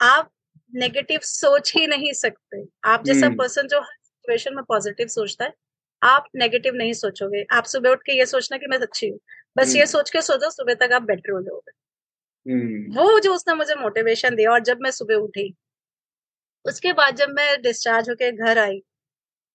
आप 0.00 0.30
नेगेटिव 0.74 1.20
सोच 1.22 1.72
ही 1.76 1.86
नहीं 1.86 2.12
सकते। 2.12 2.64
आप 2.84 3.04
जैसा 3.04 3.28
पर्सन 3.28 3.60
हम्म। 3.60 3.68
जो 3.68 3.80
हर 3.80 3.96
सिचुएशन 4.02 4.54
में 4.54 4.64
पॉजिटिव 4.64 5.06
सोचता 5.06 5.44
है 5.44 5.52
आप 6.02 6.24
नेगेटिव 6.36 6.74
नहीं 6.74 6.92
सोचोगे। 6.92 7.44
आप 7.52 7.64
सुबह 7.64 7.90
उठ 7.90 8.02
के 8.02 8.18
ये 8.18 8.26
सोचना 8.26 8.58
कि 8.58 8.66
मैं 8.66 8.78
अच्छी 8.78 9.08
हूँ। 9.08 9.18
बस 9.56 9.68
ये 9.68 9.80
हम्म। 9.80 9.90
सोच 9.90 10.10
के 10.10 10.22
सोचो 10.22 10.50
सुबह 10.50 10.74
तक 10.74 10.92
आप 10.92 11.02
बेटर 11.02 11.32
हो 11.32 11.42
जाओगे। 11.42 11.72
हम्म। 12.52 12.98
वो 12.98 13.20
जो 13.20 13.34
उसने 13.34 13.54
मुझे 13.54 13.74
मोटिवेशन 13.74 14.34
दिया 14.34 14.50
और 14.52 14.60
जब 14.60 14.78
मैं 14.80 14.90
सुबह 14.90 15.14
उठी 15.14 15.54
उसके 16.64 16.92
बाद 16.92 17.16
जब 17.16 17.28
मैं 17.28 17.62
डिस्चार्ज 17.62 18.10
होके 18.10 18.32
घर 18.32 18.58
आई 18.58 18.82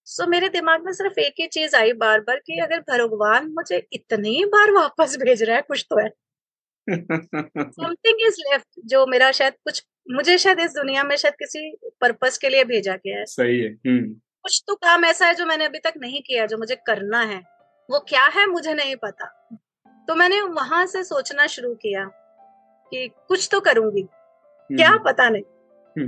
सो 0.06 0.26
मेरे 0.26 0.48
दिमाग 0.48 0.84
में 0.84 0.92
सिर्फ़ 0.92 1.20
एक 1.20 1.34
ही 1.40 1.46
चीज़ 1.46 1.76
आई 1.76 1.92
बार 1.92 2.20
बार 2.20 2.36
कि 2.46 2.58
अगर 2.58 2.80
भगवान 2.80 3.46
मुझे 3.48 3.86
इतनी 3.92 4.44
बार 4.44 4.70
वापस 4.70 5.16
भेज 5.16 5.42
रहा 5.42 5.56
है 5.56 5.62
कुछ 5.62 5.86
तो 5.90 5.98
है। 6.00 6.10
समथिंग 6.90 8.26
इज़ 8.26 8.36
लेफ़्ट 8.40 8.66
जो 8.84 9.06
मेरा 9.06 9.32
शायद 9.32 9.52
कुछ 9.52 9.84
मुझे 10.10 10.38
शायद 10.38 10.60
इस 10.60 10.70
दुनिया 10.70 11.02
में 11.02 11.16
शायद 11.16 11.34
किसी 11.34 11.76
पर्पस 12.00 12.38
के 12.38 12.48
लिए 12.48 12.64
भेजा 12.64 12.96
गया 12.96 13.18
है। 13.18 13.24
सही 13.24 13.60
है 13.60 13.70
हम्म। 13.70 14.12
कुछ 14.42 14.62
तो 14.66 14.74
काम 14.74 15.04
ऐसा 15.04 15.26
है 15.26 15.34
जो 15.34 15.46
मैंने 15.46 15.64
अभी 15.64 15.78
तक 15.78 15.92
नहीं 15.96 16.20
किया 16.22 16.46
जो 16.46 16.58
मुझे 16.58 16.74
करना 16.74 17.20
है। 17.20 17.42
वो 17.90 17.98
क्या 17.98 18.24
है 18.26 18.46
मुझे 18.46 18.74
नहीं 18.74 18.96
पता। 18.96 19.26
तो 20.08 20.14
मैंने 20.14 20.40
वहाँ 20.40 20.86
से 20.86 21.04
सोचना 21.04 21.46
शुरू 21.46 21.74
किया 21.74 22.04
कि 22.92 23.10
कुछ 23.28 23.48
तो 23.52 23.60
करूँगी 23.60 24.02
क्या 24.70 24.88
हम्म। 24.88 25.04
पता 25.04 25.28
नहीं। 25.28 25.42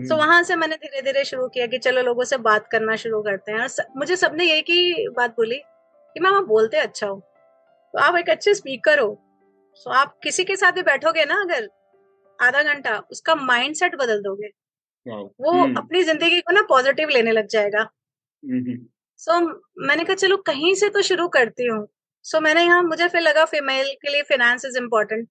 तो 0.09 0.17
वहाँ 0.17 0.43
से 0.43 0.57
मैंने 0.57 0.77
धीरे 0.77 1.03
धीरे 1.03 1.25
शुरू 1.25 1.49
किया 1.49 1.67
कि 1.67 1.79
चलो 1.79 2.03
लोगों 2.03 2.25
से 2.25 2.37
बात 2.37 2.69
करना 2.69 2.97
शुरू 2.97 3.23
करते 3.23 3.53
हैं। 3.53 3.61
और 3.61 3.69
मुझे 3.97 4.17
सबने 4.17 4.53
एक 4.53 4.65
ही 4.65 5.09
बात 5.09 5.31
बोली 5.31 5.57
कि 6.15 6.21
मैम 6.21 6.35
आप 6.35 6.45
बोलते 6.45 6.77
अच्छा 6.77 7.07
हो। 7.07 7.17
तो 7.95 7.99
आप 7.99 8.17
एक 8.17 8.31
अच्छे 8.31 8.55
स्पीकर 8.55 8.99
हो। 8.99 9.21
तो 9.77 9.91
आप 9.91 10.19
किसी 10.23 10.45
के 10.45 10.57
साथ 10.57 10.73
भी 10.73 10.83
बैठोगे 10.83 11.25
ना 11.25 11.41
अगर 11.41 11.69
आधा 12.39 12.63
घंटा 12.63 12.97
उसका 13.11 13.35
माइंड 13.35 13.75
सेट 13.75 13.95
बदल 13.95 14.21
दोगे। 14.23 14.49
वो 15.07 15.53
हम्म। 15.53 15.77
अपनी 15.77 16.03
ज़िंदगी 16.03 16.41
को 16.41 16.53
ना 16.53 16.63
पॉजिटिव 16.63 17.09
लेने 17.09 17.33
लग 17.33 17.47
जाएगा। 17.47 17.89
सो 18.43 19.33
so, 19.33 19.55
मैंने 19.79 20.05
कहा 20.05 20.15
चलो 20.15 20.37
कहीं 20.47 20.75
से 20.75 20.89
तो 20.89 21.03
शुरू 21.03 21.29
करती 21.29 21.67
हूँ। 21.67 21.87
सो 22.25 22.37
so, 22.39 22.45
मैंने 22.45 22.63
यहाँ 22.63 22.83
मुझे 22.83 23.09
फिर 23.09 23.21
लगा 23.21 23.45
फीमेल 23.45 23.93
के 24.03 24.11
लिए 24.11 24.23
फाइनेंस 24.23 24.65
इज़ 24.65 24.79
इम्पोर्टेंट 24.79 25.29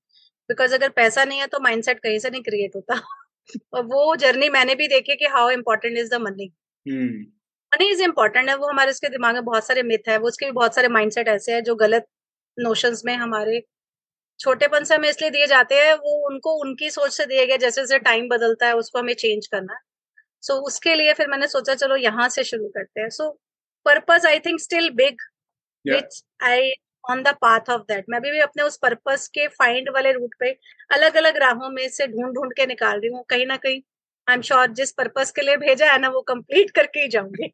बिकॉज़ 0.50 0.74
अगर 0.76 0.90
पैसा 0.92 1.24
नहीं 1.26 1.40
है 1.40 1.48
तो 1.48 1.60
माइंडसेट 1.60 2.00
कहीं 2.00 2.20
से 2.20 2.30
नहीं 2.30 2.42
क्रिएट 2.44 2.76
होता। 2.76 3.02
और 3.74 3.84
वो 3.86 4.16
जर्नी 4.16 4.50
मैंने 4.50 4.76
भी 4.76 4.88
देखी 4.88 5.16
कि 5.16 5.26
how 5.28 5.50
important 5.50 5.98
is 5.98 6.10
the 6.10 6.22
money 6.22 6.52
money 6.86 7.90
is 7.92 8.04
important 8.04 8.50
है 8.50 8.56
वो 8.56 8.68
हमारे 8.68 8.92
उसके 8.92 9.10
दिमाग 9.10 9.36
में 9.36 9.46
बहुत 9.46 9.68
सारे 9.68 9.84
मिथ 9.84 10.10
है 10.10 10.18
वो 10.18 10.28
उसके 10.28 10.46
भी 10.46 10.52
बहुत 10.52 10.76
सारे 10.76 10.88
माइंडसेट 10.90 11.28
ऐसे 11.28 11.54
हैं 11.54 11.64
जो 11.64 11.76
गलत 11.76 12.06
नोशंस 12.58 13.02
में 13.06 13.16
हमारे 13.16 13.64
छोटेपन 14.44 14.84
से 14.84 14.96
हमें 14.96 15.10
इसलिए 15.10 15.30
दिए 15.30 15.48
जाते 15.48 15.76
हैं 15.76 15.94
वो 15.96 16.16
उनको 16.28 16.54
उनकी 16.62 16.90
सोच 16.90 17.12
से 17.12 17.26
दिए 17.26 17.46
गए 17.46 17.58
जैसे 17.58 17.82
जैसे 17.82 18.00
टाइम 18.00 18.28
बदलता 18.30 18.68
है 18.68 18.76
उसको 18.76 19.00
हमें 19.00 19.14
चेंज 19.14 19.48
करना 19.48 19.74
है। 19.74 19.80
सो 20.44 20.54
so, 20.54 20.60
उसके 20.60 20.96
लिए 20.96 21.14
फिर 21.14 21.28
मैंने 21.28 21.48
सोचा 21.48 21.76
चलो 21.76 21.96
यहाँ 21.96 22.28
से 22.30 22.44
शुरू 22.44 22.68
करते 22.68 23.02
हैं। 23.02 23.10
So 23.10 23.30
purpose 23.86 24.26
I 24.26 24.40
think 24.40 24.60
still 24.60 24.90
big 24.90 25.22
which 25.86 26.24
I 26.44 26.72
on 27.10 27.24
the 27.24 27.28
path 27.42 27.70
of 27.70 27.82
that 27.82 28.06
मैं 28.10 28.18
अभी 28.20 28.32
भी 28.32 28.40
अपने 28.40 28.64
उस 28.64 28.78
पर्पस 28.78 29.28
के 29.28 29.48
फाइंड 29.48 29.90
वाले 29.90 30.12
रूट 30.12 30.36
पे 30.40 30.52
अलग 30.92 31.16
अलग 31.16 31.38
राहों 31.38 31.70
में 31.70 31.88
से 31.90 32.08
ढूंढ 32.08 32.34
ढूंढ 32.36 32.52
के 32.54 32.66
निकाल 32.66 33.00
रही 33.00 33.12
हूँ। 33.12 33.24
कहीं 33.30 33.46
ना 33.46 33.58
कहीं 33.58 33.82
आई 34.28 34.36
एम 34.36 34.42
श्योर 34.42 34.68
जिस 34.72 34.92
पर्पस 34.92 35.32
के 35.32 35.42
लिए 35.42 35.58
भेजा 35.58 35.92
है 35.92 36.00
ना 36.00 36.10
वो 36.10 36.22
कंप्लीट 36.22 36.72
करके 36.76 37.00
ही 37.00 37.08
जाऊँगी। 37.08 37.52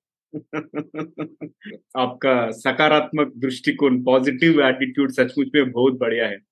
आपका 1.97 2.51
सकारात्मक 2.51 3.33
दृष्टिकोण 3.37 4.03
पॉजिटिव 4.03 4.61
एटीट्यूड 4.67 5.11
सचमुच 5.11 5.47
में 5.55 5.71
बहुत 5.71 5.93
बढ़िया 5.93 6.27
है। 6.27 6.48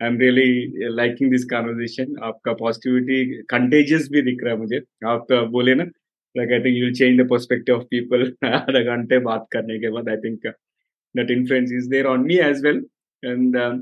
I 0.00 0.08
am 0.08 0.18
really 0.18 0.88
liking 0.96 1.30
this 1.30 1.44
conversation 1.50 2.16
आपका 2.24 2.52
पॉजिटिविटी 2.62 3.42
कंटेजियस 3.50 4.08
भी 4.12 4.22
दिख 4.22 4.44
रहा 4.44 4.54
है 4.54 4.60
मुझे। 4.60 4.82
आप 5.06 5.26
तो 5.28 5.44
बोले 5.58 5.74
ना 5.74 5.84
like 6.34 6.52
I 6.52 6.60
think 6.64 6.76
you 6.78 6.84
will 6.84 6.94
change 6.94 7.20
the 7.20 7.28
perspective 7.30 7.76
of 7.76 7.84
people 7.90 8.32
आधा 8.54 8.82
घंटे 8.96 9.18
बात 9.30 9.46
करने 9.52 9.78
के 9.78 9.90
बाद 9.90 10.08
I 10.08 10.16
think 10.26 10.52
that 11.14 11.30
influence 11.34 11.70
is 11.76 11.86
there 11.92 12.08
on 12.08 12.24
me 12.24 12.34
as 12.40 12.60
well. 12.64 12.76
And 13.22 13.56
um, 13.56 13.78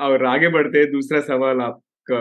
और 0.00 0.24
आगे 0.26 0.48
बढ़ते 0.48 0.84
दूसरा 0.92 1.20
सवाल 1.20 1.60
आपका 1.60 2.18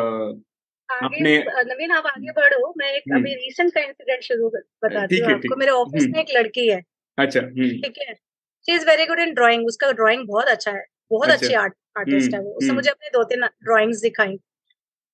अपने 0.89 1.33
नवीन 1.69 1.91
आप 1.91 2.05
आगे 2.05 2.31
बढ़ो। 2.37 2.73
मैं 2.77 2.91
एक 2.93 3.11
अभी 3.15 3.33
रिसेंट 3.35 3.73
का 3.73 3.81
इंसिडेंट 3.81 4.23
शुरू 4.23 4.49
बताती 4.49 5.19
हूँ 5.19 5.31
आपको। 5.33 5.55
मेरे 5.55 5.71
ऑफ़िस 5.71 6.07
में 6.07 6.19
एक 6.19 6.31
लड़की 6.37 6.67
है। 6.67 6.79
अच्छा 7.17 7.41
ठीक 7.41 7.99
है। 7.99 8.13
She 8.13 8.75
is 8.75 8.85
very 8.89 9.05
good 9.05 9.19
in 9.19 9.33
drawing 9.33 9.65
उसका 9.67 9.91
ड्राइंग 9.91 10.25
बहुत 10.27 10.47
अच्छा 10.47 10.71
है। 10.71 10.85
बहुत 11.11 11.29
अच्छे। 11.29 11.53
आर्ट 11.53 11.73
आर्टिस्ट 11.97 12.33
है 12.33 12.39
वो। 12.39 12.51
उसने 12.51 12.71
मुझे 12.71 12.89
अपने 12.89 13.09
दो 13.09 13.23
तीन 13.23 13.41
ड्राइंग्स 13.41 14.01
दिखाई। 14.01 14.37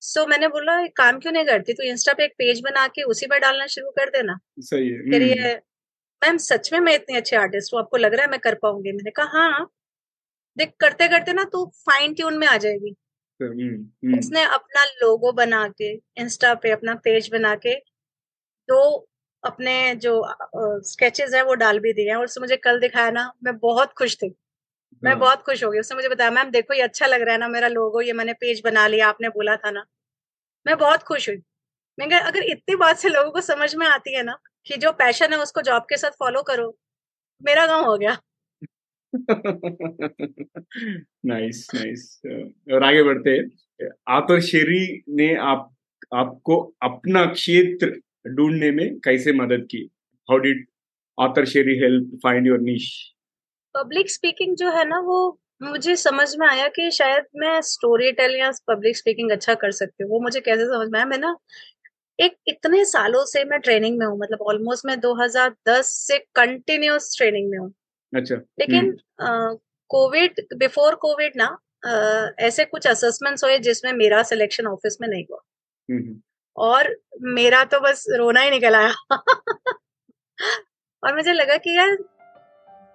सो 0.02 0.22
so, 0.22 0.30
मैंने 0.30 0.48
बोला 0.48 0.88
काम 0.88 1.20
क्यों 1.20 1.34
नहीं 1.34 1.46
करती? 1.46 1.74
तो 1.74 1.84
इंस्टा 1.84 2.14
पे 2.14 2.24
एक 2.24 2.32
पेज 2.32 2.62
बना 2.62 2.88
के 2.88 3.04
उसी 3.04 3.28
पर 3.28 3.40
डालना 3.40 3.68
शुरू 3.68 3.92
कर 3.92 4.10
देना। 4.10 4.38
सही 4.60 5.30
है। 5.30 5.56
मैम 6.22 6.38
सच 6.38 6.74
में 6.74 6.80
मैं 6.80 6.96
इतनी 6.96 7.18
अच्छी 7.18 7.36
आर्टिस्ट 7.36 7.74
हूँ 7.74 7.80
आपको 7.80 7.98
लग 7.98 8.14
रहा 8.14 8.26
है 8.26 8.32
मैं 8.32 8.40
कर 8.40 8.56
पाऊँगी? 8.56 8.92
मैंने 8.92 9.12
कहा 9.12 9.26
हाँ 9.26 9.70
देख 10.58 10.72
करते 10.80 11.08
करते 11.08 11.34
ना 11.34 11.44
तू 11.44 11.66
फाइन 11.76 12.14
ट्यून 12.14 12.38
में 12.38 12.48
आ 12.48 12.58
जाएगी। 12.58 12.96
हम्म, 13.42 14.08
हम्म। 14.08 14.20
उसने 14.20 14.44
अपना 14.44 14.84
लोगो 14.84 15.32
बना 15.32 15.68
के 15.68 15.94
इंस्टा 16.18 16.54
पे 16.54 16.72
अपना 16.72 16.96
पेज 16.96 17.30
बना 17.32 17.56
के 17.56 17.76
दो 18.70 19.08
अपने 19.44 19.96
जो 19.96 20.14
स्केचेस 20.82 21.34
है 21.34 21.44
वो 21.44 21.54
डाल 21.54 21.80
भी 21.80 21.94
दिए 21.94 22.10
हैं। 22.10 22.16
और 22.16 22.24
उसने 22.24 22.42
मुझे 22.42 22.58
कल 22.58 22.80
दिखाया 22.80 23.12
ना 23.12 23.32
मैं 23.44 23.58
बहुत 23.58 23.94
खुश 23.94 24.16
थी। 24.16 24.36
मैं 25.04 25.12
हाँ। 25.12 25.20
बहुत 25.20 25.42
खुश 25.42 25.64
हो 25.64 25.72
गई 25.72 25.80
उसने 25.80 25.96
मुझे 25.96 26.10
बताया 26.10 26.32
मैम 26.32 26.50
देखो 26.52 26.74
ये 26.74 26.82
अच्छा 26.82 27.06
लग 27.06 27.22
रहा 27.22 27.34
है 27.34 27.40
ना 27.40 27.48
मेरा 27.48 27.68
लोगो 27.68 28.02
ये 28.02 28.14
मैंने 28.14 28.34
पेज 28.34 28.62
बना 28.64 28.88
लिया 28.88 29.08
आपने 29.08 29.30
बोला 29.30 29.56
था 29.56 29.72
ना। 29.72 29.86
मैं 30.68 30.78
बहुत 30.78 31.04
खुश 31.04 31.30
हुई। 31.30 31.42
मैं 32.00 32.20
अगर 32.20 32.44
इतनी 32.44 32.76
बात 32.76 32.98
से 32.98 33.10
लोगों 33.10 33.32
को 33.32 33.42
समझ 33.42 33.76
में 33.76 33.88
आती 33.88 34.16
है 34.16 34.24
ना 34.24 34.38
कि 34.66 34.78
जो 34.78 34.92
पैशन 34.92 35.34
है 35.34 35.40
उसको 35.40 35.62
जॉब 35.62 35.84
के 35.84 35.98
साथ 35.98 36.12
फॉलो 36.12 36.42
करो 36.44 36.78
मेरा 37.44 37.68
गाँव 37.68 37.86
हो 37.86 37.98
गया। 37.98 38.18
Nice 41.26 41.68
nice. 41.76 42.22
और 42.74 42.84
आगे 42.84 43.04
बढ़ते 43.04 43.40
आतर 44.10 44.42
शेरी 44.42 45.04
ने 45.10 45.36
आप 45.36 45.76
आपको 46.16 46.76
अपना 46.82 47.26
क्षेत्र 47.26 48.02
ढूँढने 48.28 48.72
में 48.72 49.00
कैसे 49.00 49.34
मदद 49.34 49.68
की? 49.72 49.90
हाउ 50.30 50.38
डिड 50.38 50.66
आतर 51.20 51.46
शेरी 51.46 51.76
help 51.76 52.20
find 52.24 52.48
your 52.48 52.60
niche 52.60 53.15
public 53.76 54.10
speaking 54.12 54.56
जो 54.56 54.70
है 54.72 54.84
ना 54.88 55.00
वो 55.00 55.18
मुझे 55.64 55.96
समझ 55.96 56.36
में 56.36 56.48
आया 56.48 56.68
कि 56.68 56.90
शायद 56.92 57.26
मैं 57.36 57.60
स्टोरी 57.62 58.12
टेल 58.12 58.36
या 58.36 58.52
पब्लिक 58.68 58.98
स्पीकिंग 58.98 59.32
अच्छा 59.32 59.54
कर 59.54 59.72
सकती 59.72 60.04
हूँ। 60.04 60.12
वो 60.12 60.20
मुझे 60.20 60.40
कैसे 60.40 60.66
समझ 60.66 60.88
में 60.90 61.00
आया? 61.00 61.06
मैं 61.06 61.18
ना 61.18 61.36
एक 62.20 62.36
इतने 62.48 62.84
सालों 62.86 63.24
से 63.26 63.44
मैं 63.44 63.60
ट्रेनिंग 63.60 63.98
में 64.00 64.06
हूँ 64.06 64.18
मतलब 64.20 64.42
ऑलमोस्ट 64.42 64.86
मैं 64.86 65.00
2010 65.00 65.90
से 66.08 66.18
कंटिन्यूस 66.36 67.18
ट्रेनिंग 67.18 67.50
में 67.52 67.58
हूँ। 67.58 67.74
अच्छा 68.14 68.36
लेकिन 68.36 68.96
कोविड 69.90 70.42
बिफोर 70.58 70.96
कोविड 70.96 71.34
ना 71.36 71.58
uh, 71.88 72.40
ऐसे 72.40 72.66
कुछ 72.66 72.88
असेसमेंट्स 72.88 73.44
हुए 73.44 73.58
जिसमें 73.60 73.92
मेरा 73.94 74.22
सिलेक्शन 74.24 74.68
ऑफ़िस 74.68 74.98
में 75.02 75.08
नहीं 75.08 75.24
हुआ। 75.32 75.40
हम्म, 75.90 76.20
और 76.58 76.96
मेरा 77.22 77.64
तो 77.64 77.80
बस 77.80 78.06
रोना 78.10 78.42
ही 78.42 78.50
निकल 78.50 78.76
आया। 78.76 78.94
और 81.04 81.16
मुझे 81.16 81.34
लगा 81.34 81.58
कि 81.58 81.78
यार 81.78 81.98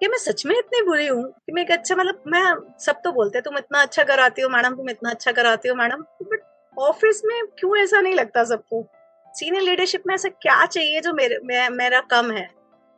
कि 0.01 0.07
मैं 0.07 0.17
सच 0.17 0.45
में 0.45 0.55
इतनी 0.57 0.81
बुरी 0.81 1.07
हूँ 1.07 1.23
कि 1.23 1.51
मैं 1.51 1.61
एक 1.61 1.71
अच्छा 1.71 1.95
मतलब 1.95 2.23
मैं 2.27 2.43
सब 2.79 3.01
तो 3.03 3.11
बोलते 3.11 3.37
हैं 3.37 3.43
तुम 3.43 3.57
इतना 3.57 3.81
अच्छा 3.81 4.03
कराती 4.03 4.41
हो 4.41 4.49
मैडम 4.49 4.75
तुम 4.75 4.89
इतना 4.89 5.09
अच्छा 5.09 5.31
कराती 5.31 5.69
हो 5.69 5.75
मैडम। 5.75 6.01
बट 6.23 6.39
ऑफ़िस 6.77 7.21
में 7.25 7.41
क्यों 7.59 7.77
ऐसा 7.77 8.01
नहीं 8.01 8.13
लगता 8.15 8.43
सबको? 8.43 8.85
सीनियर 9.33 9.63
लीडरशिप 9.63 10.03
में 10.07 10.13
ऐसा 10.15 10.29
क्या 10.41 10.65
चाहिए 10.65 11.01
जो 11.01 11.13
मेरे 11.13 11.39
मे, 11.43 11.69
मेरा 11.69 11.99
कम 12.11 12.31
है? 12.31 12.49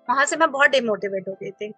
वहाँ 0.07 0.25
से 0.25 0.35
मैं 0.37 0.51
बहुत 0.51 0.69
डिमोटिवेट 0.69 1.27
हो 1.27 1.33
गई 1.43 1.51
थी। 1.51 1.71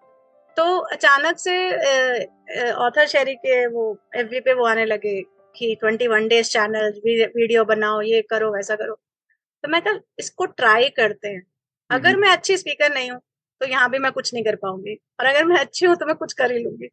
तो 0.58 0.78
अचानक 0.94 1.38
से 1.40 2.72
ऑथर 2.72 3.08
शेरी 3.08 3.36
के 3.36 3.66
वो 3.68 3.98
एफवी 4.16 4.40
पे 4.40 4.54
वो 4.54 4.66
आने 4.66 4.86
लगे 4.86 5.22
कि 5.56 5.76
twenty 5.82 6.08
one 6.08 6.28
days 6.28 6.50
channel 6.50 7.02
video 7.06 7.66
बनाओ 7.66 8.02
ये 8.02 8.22
करो 8.30 8.52
वैसा 8.54 8.76
करो। 8.76 8.94
तो 8.94 9.70
मैं 9.70 9.82
कहा 9.82 10.00
इसको 10.20 10.46
ट्राई 10.46 10.90
करते 10.98 11.28
हैं। 11.28 11.46
अगर 11.90 12.16
मैं 12.16 12.30
अच्छी 12.30 12.58
स्पीकर 12.58 12.94
नहीं 12.94 13.12
हूँ 13.12 13.22
तो 13.62 13.68
यहाँ 13.68 13.90
भी 13.90 14.00
मैं 14.00 14.12
कुछ 14.12 14.34
नहीं 14.34 14.44
कर 14.44 14.56
पाऊँगी। 14.56 15.00
और 15.20 15.26
अगर 15.26 15.46
मैं 15.46 15.60
अच्छी 15.60 15.86
हूँ 15.86 15.96
तो 15.96 16.06
मैं 16.06 16.16
कुछ 16.16 16.34
कर 16.34 16.52
ही 16.52 16.60
लूँगी। 16.60 16.90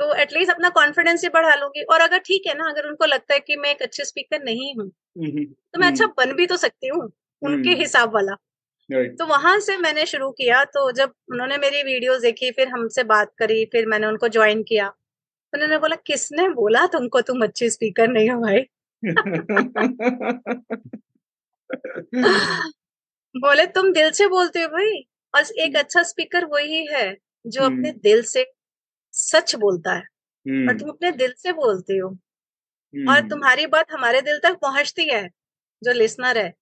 तो 0.00 0.14
एटलीस्ट 0.14 0.50
अपना 0.50 0.70
कॉन्फिडेंस 0.70 1.22
ही 1.22 1.28
बढ़ा 1.28 1.54
लूँगी। 1.54 1.84
और 1.84 2.00
अगर 2.00 2.18
ठीक 2.18 2.46
है 2.46 2.54
ना 2.54 2.68
अगर 2.68 2.88
उनको 2.88 3.06
लगता 3.06 3.34
है 3.34 3.40
कि 3.40 3.56
मैं 3.56 3.70
एक 3.70 3.82
अच्छे 3.82 4.04
स्पीकर 4.04 4.42
नहीं 4.44 4.74
हूँ 4.76 4.90
तो 5.74 5.80
मैं 5.80 5.88
अच्छा 5.88 6.06
बन 6.18 6.32
भी 6.36 6.46
तो 6.46 6.56
सकती 6.56 6.88
हूँ 6.88 7.10
उनके 7.42 7.74
हिसाब 7.76 8.14
वाला। 8.14 8.36
तो 9.18 9.26
वहाँ 9.26 9.60
से 9.60 9.78
मैंने 9.78 10.06
शुरू 10.06 10.32
किया 10.32 10.64
तो 10.66 10.92
जब 10.92 11.14
उन्होंने 11.32 11.58
मेरी 11.58 11.84
वीडियोस 11.84 12.22
देखी 12.22 12.52
फिर 12.52 12.68
हमसे 12.68 13.04
बात 13.06 13.34
करी 13.38 13.66
फिर 13.72 13.86
मैंने 13.86 14.06
उनको 14.06 14.28
ज्वाइन 14.30 14.64
किया। 14.64 14.88
तो 14.88 15.14
उन्होंने 15.54 15.78
बोला 15.80 15.96
किसने 16.06 16.50
बोला 16.52 16.86
तुमको 16.88 17.22
तुम 17.22 17.44
अच्छी 17.44 17.70
स्पीकर 17.70 18.08
नहीं 18.10 18.30
हो 18.30 18.40
भाई? 18.42 18.66
बोले 23.34 23.66
तुम 23.68 23.92
दिल 23.92 24.10
से 24.12 24.28
बोलते 24.28 24.62
हो 24.62 24.68
भाई। 24.68 25.06
और 25.36 25.44
एक 25.60 25.76
अच्छा 25.76 26.02
स्पीकर 26.04 26.44
वही 26.48 26.84
है 26.88 27.06
जो 27.44 27.62
अपने 27.64 27.92
दिल 28.02 28.22
से 28.26 28.44
सच 29.14 29.54
बोलता 29.56 29.94
है 29.94 30.02
और 30.66 30.74
तुम 30.74 30.88
अपने 30.90 31.10
दिल 31.14 31.32
से 31.38 31.52
बोलते 31.54 31.96
हो। 31.96 32.08
और 32.94 33.20
तुम्हारी 33.28 33.66
बात 33.68 33.92
हमारे 33.92 34.20
दिल 34.22 34.38
तक 34.40 34.58
पहुँचती 34.62 35.08
है 35.08 35.26
जो 35.82 35.92
लिसनर 35.94 36.38
है। 36.38 36.52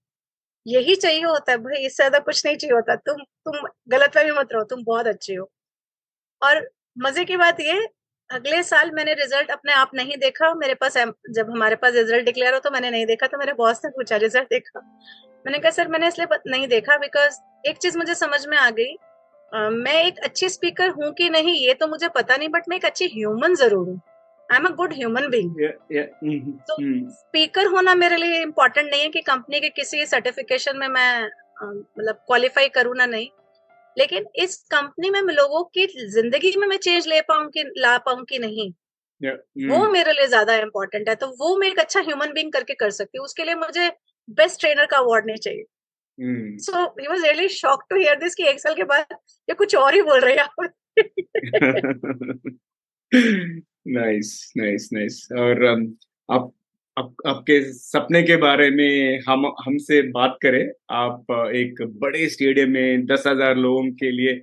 यही 0.66 0.94
चाहिए 0.96 1.22
होता 1.24 1.52
है 1.52 1.58
भाई 1.60 1.76
इससे 1.78 1.96
ज़्यादा 1.96 2.18
कुछ 2.20 2.44
नहीं 2.46 2.56
चाहिए 2.56 2.74
होता। 2.74 2.96
तुम 2.98 3.22
तुम 3.46 3.68
गलत 3.90 4.16
में 4.16 4.24
भी 4.26 4.32
मत 4.32 4.52
रहो 4.52 4.64
तुम 4.66 4.84
बहुत 4.84 5.06
अच्छे 5.08 5.34
हो। 5.34 5.50
और 6.42 6.68
मज़े 6.96 7.24
की 7.24 7.36
बात 7.36 7.60
ये 7.62 7.78
अगले 8.30 8.62
साल 8.64 8.90
मैंने 8.92 9.14
रिज़ल्ट 9.14 9.50
अपने 9.52 9.72
आप 9.74 9.90
नहीं 9.94 10.16
देखा। 10.18 10.52
मेरे 10.56 10.74
पास 10.76 10.96
जब 11.30 11.50
हमारे 11.50 11.76
पास 11.76 11.94
रिज़ल्ट 11.94 12.24
डिक्लेयर 12.26 12.54
हो 12.54 12.60
तो 12.60 12.70
मैंने 12.72 12.90
नहीं 12.90 13.06
देखा 13.06 13.26
तो 13.26 13.38
मेरे 13.38 13.52
बॉस 13.54 13.80
ने 13.84 13.90
पूछा 13.92 14.16
रिज़ल्ट 14.18 14.48
देखा? 14.50 14.80
मैंने 15.44 15.58
कहा 15.58 15.70
सर 15.70 15.88
मैंने 15.88 16.08
इसलिए 16.08 16.38
नहीं 16.48 16.68
देखा 16.68 16.96
बिकॉज़ 16.98 17.38
एक 17.68 17.78
चीज़ 17.78 17.98
मुझे 17.98 18.14
समझ 18.16 18.46
में 18.46 18.56
आ 18.58 18.70
गई। 18.70 18.94
Uh, 19.52 19.70
मैं 19.72 20.02
एक 20.04 20.18
अच्छी 20.24 20.48
स्पीकर 20.48 20.88
हूँ 20.90 21.12
कि 21.14 21.28
नहीं 21.30 21.54
ये 21.56 21.74
तो 21.74 21.86
मुझे 21.88 22.08
पता 22.14 22.36
नहीं 22.36 22.48
बट 22.48 22.62
मैं 22.68 22.76
एक 22.76 22.84
अच्छी 22.84 23.06
ह्यूमन 23.08 23.54
ज़रूर 23.54 23.88
हूँ। 23.88 24.00
I 24.48 24.58
am 24.58 24.64
a 24.66 24.70
good 24.76 24.92
human 24.92 25.28
being 25.30 25.60
तो 26.68 26.76
स्पीकर 27.10 27.66
होना 27.74 27.94
मेरे 27.94 28.16
लिए 28.16 28.40
इम्पोर्टेंट 28.42 28.90
नहीं 28.90 29.02
है 29.02 29.08
कि 29.08 29.20
कंपनी 29.22 29.60
के 29.60 29.68
किसी 29.70 30.06
सर्टिफिकेशन 30.06 30.78
में 30.78 30.86
मैं 30.88 31.24
मतलब 31.62 32.14
क्वालिफाई 32.26 32.68
करूँ 32.70 32.94
ना 32.96 33.06
नहीं। 33.06 33.28
लेकिन 33.96 34.26
इस 34.36 34.56
कंपनी 34.70 35.10
में 35.10 35.20
लोगों 35.22 35.62
की 35.74 35.86
ज़िंदगी 36.10 36.52
में 36.56 36.66
मैं 36.68 36.76
चेंज 36.78 37.06
ले 37.08 37.20
पाऊँ 37.28 37.48
कि 37.48 37.64
ला 37.78 37.96
पाऊँ 38.00 38.24
कि 38.24 38.38
नहीं 38.38 38.70
yeah, 39.20 39.36
mm. 39.58 39.70
वो 39.70 39.90
मेरे 39.90 40.12
लिए 40.12 40.26
ज़्यादा 40.26 40.54
इम्पोर्टेंट 40.56 41.08
है। 41.08 41.14
तो 41.14 41.26
वो 41.40 41.56
मैं 41.56 41.68
एक 41.68 41.78
अच्छा 41.80 42.00
ह्यूमन 42.00 42.32
बींग 42.32 42.52
करके 42.52 42.74
कर 42.74 42.90
सकती 42.92 43.18
हूँ। 43.18 43.24
उसके 43.24 43.44
लिए 43.44 43.54
मुझे 43.56 43.88
बेस्ट 44.28 44.60
ट्रेनर 44.60 44.86
का 44.86 44.96
अवार्ड 44.96 45.26
नहीं 45.26 45.36
चाहिए। 45.36 45.64
So 46.58 46.84
he 47.00 47.06
was 47.06 47.24
really 47.24 47.48
shock 47.48 47.84
to 47.90 47.96
hear 47.96 48.18
this 48.18 48.34
कि 48.34 48.48
एक 48.48 48.60
साल 48.60 48.74
के 48.74 48.84
बाद 48.84 49.16
ये 49.48 49.54
कुछ 49.54 49.76
और 49.76 49.94
ही 49.94 50.02
बोल 50.02 50.20
रहे 50.20 50.34
हैं 50.34 50.48
नाइस 53.88 54.52
नाइस 54.56 54.88
नाइस 54.92 55.28
और 55.38 55.64
um, 55.74 55.86
आप 56.28 56.52
आप 56.96 57.14
आपके 57.26 57.60
सपने 57.72 58.22
के 58.22 58.36
बारे 58.36 58.70
में 58.70 59.20
हम 59.28 59.46
हमसे 59.60 60.02
बात 60.10 60.38
करें। 60.42 60.70
आप 60.90 61.26
एक 61.54 61.82
बड़े 61.82 62.28
स्टेडियम 62.28 62.70
में 62.70 63.06
दस 63.06 63.24
हज़ार 63.26 63.56
लोगों 63.56 63.90
के 63.92 64.10
लिए 64.10 64.34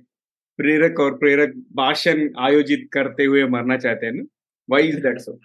प्रेरक 0.58 1.00
और 1.00 1.16
प्रेरक 1.18 1.54
भाषण 1.72 2.28
आयोजित 2.38 2.88
करते 2.92 3.24
हुए 3.24 3.44
मरना 3.44 3.76
चाहते 3.76 4.06
हैं 4.06 4.12
ना? 4.12 4.24
वाई 4.68 4.88
इज़ 4.88 4.96
दैट 4.96 5.18
सो 5.18 5.38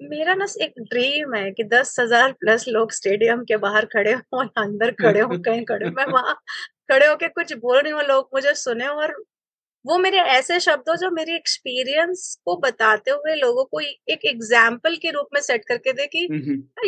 मेरा 0.00 0.34
ना 0.34 0.46
एक 0.62 0.72
ड्रीम 0.82 1.34
है 1.34 1.50
कि 1.50 1.64
दस 1.64 1.96
हज़ार 2.00 2.32
प्लस 2.32 2.64
लोग 2.68 2.92
स्टेडियम 2.92 3.42
के 3.44 3.56
बाहर 3.56 3.84
खड़े 3.86 4.12
हो 4.12 4.42
अंदर 4.58 4.90
खड़े 4.92 5.20
हो 5.20 5.38
कहीं 5.38 5.64
खड़े 5.64 5.90
मैं 5.90 6.06
वहाँ 6.06 6.34
खड़े 6.90 7.06
होके 7.06 7.28
कुछ 7.28 7.52
बोल 7.58 7.80
रही 7.80 7.92
हूँ 7.92 8.02
लोग 8.02 8.28
मुझे 8.34 8.54
सुने 8.54 8.86
और 8.86 9.14
वो 9.84 9.98
मेरे 9.98 10.18
ऐसे 10.18 10.58
शब्द 10.60 10.88
हो 10.88 10.96
जो 10.96 11.10
मेरी 11.10 11.34
एक्सपीरियंस 11.34 12.38
को 12.44 12.56
बताते 12.56 13.10
हुए 13.10 13.34
लोगों 13.34 13.64
को 13.64 13.80
एक 13.80 14.24
एग्ज़ाम्पल 14.26 14.96
के 14.96 15.10
रूप 15.10 15.28
में 15.34 15.40
सेट 15.40 15.64
करके 15.64 15.92
दे 15.92 16.06
कि 16.06 16.26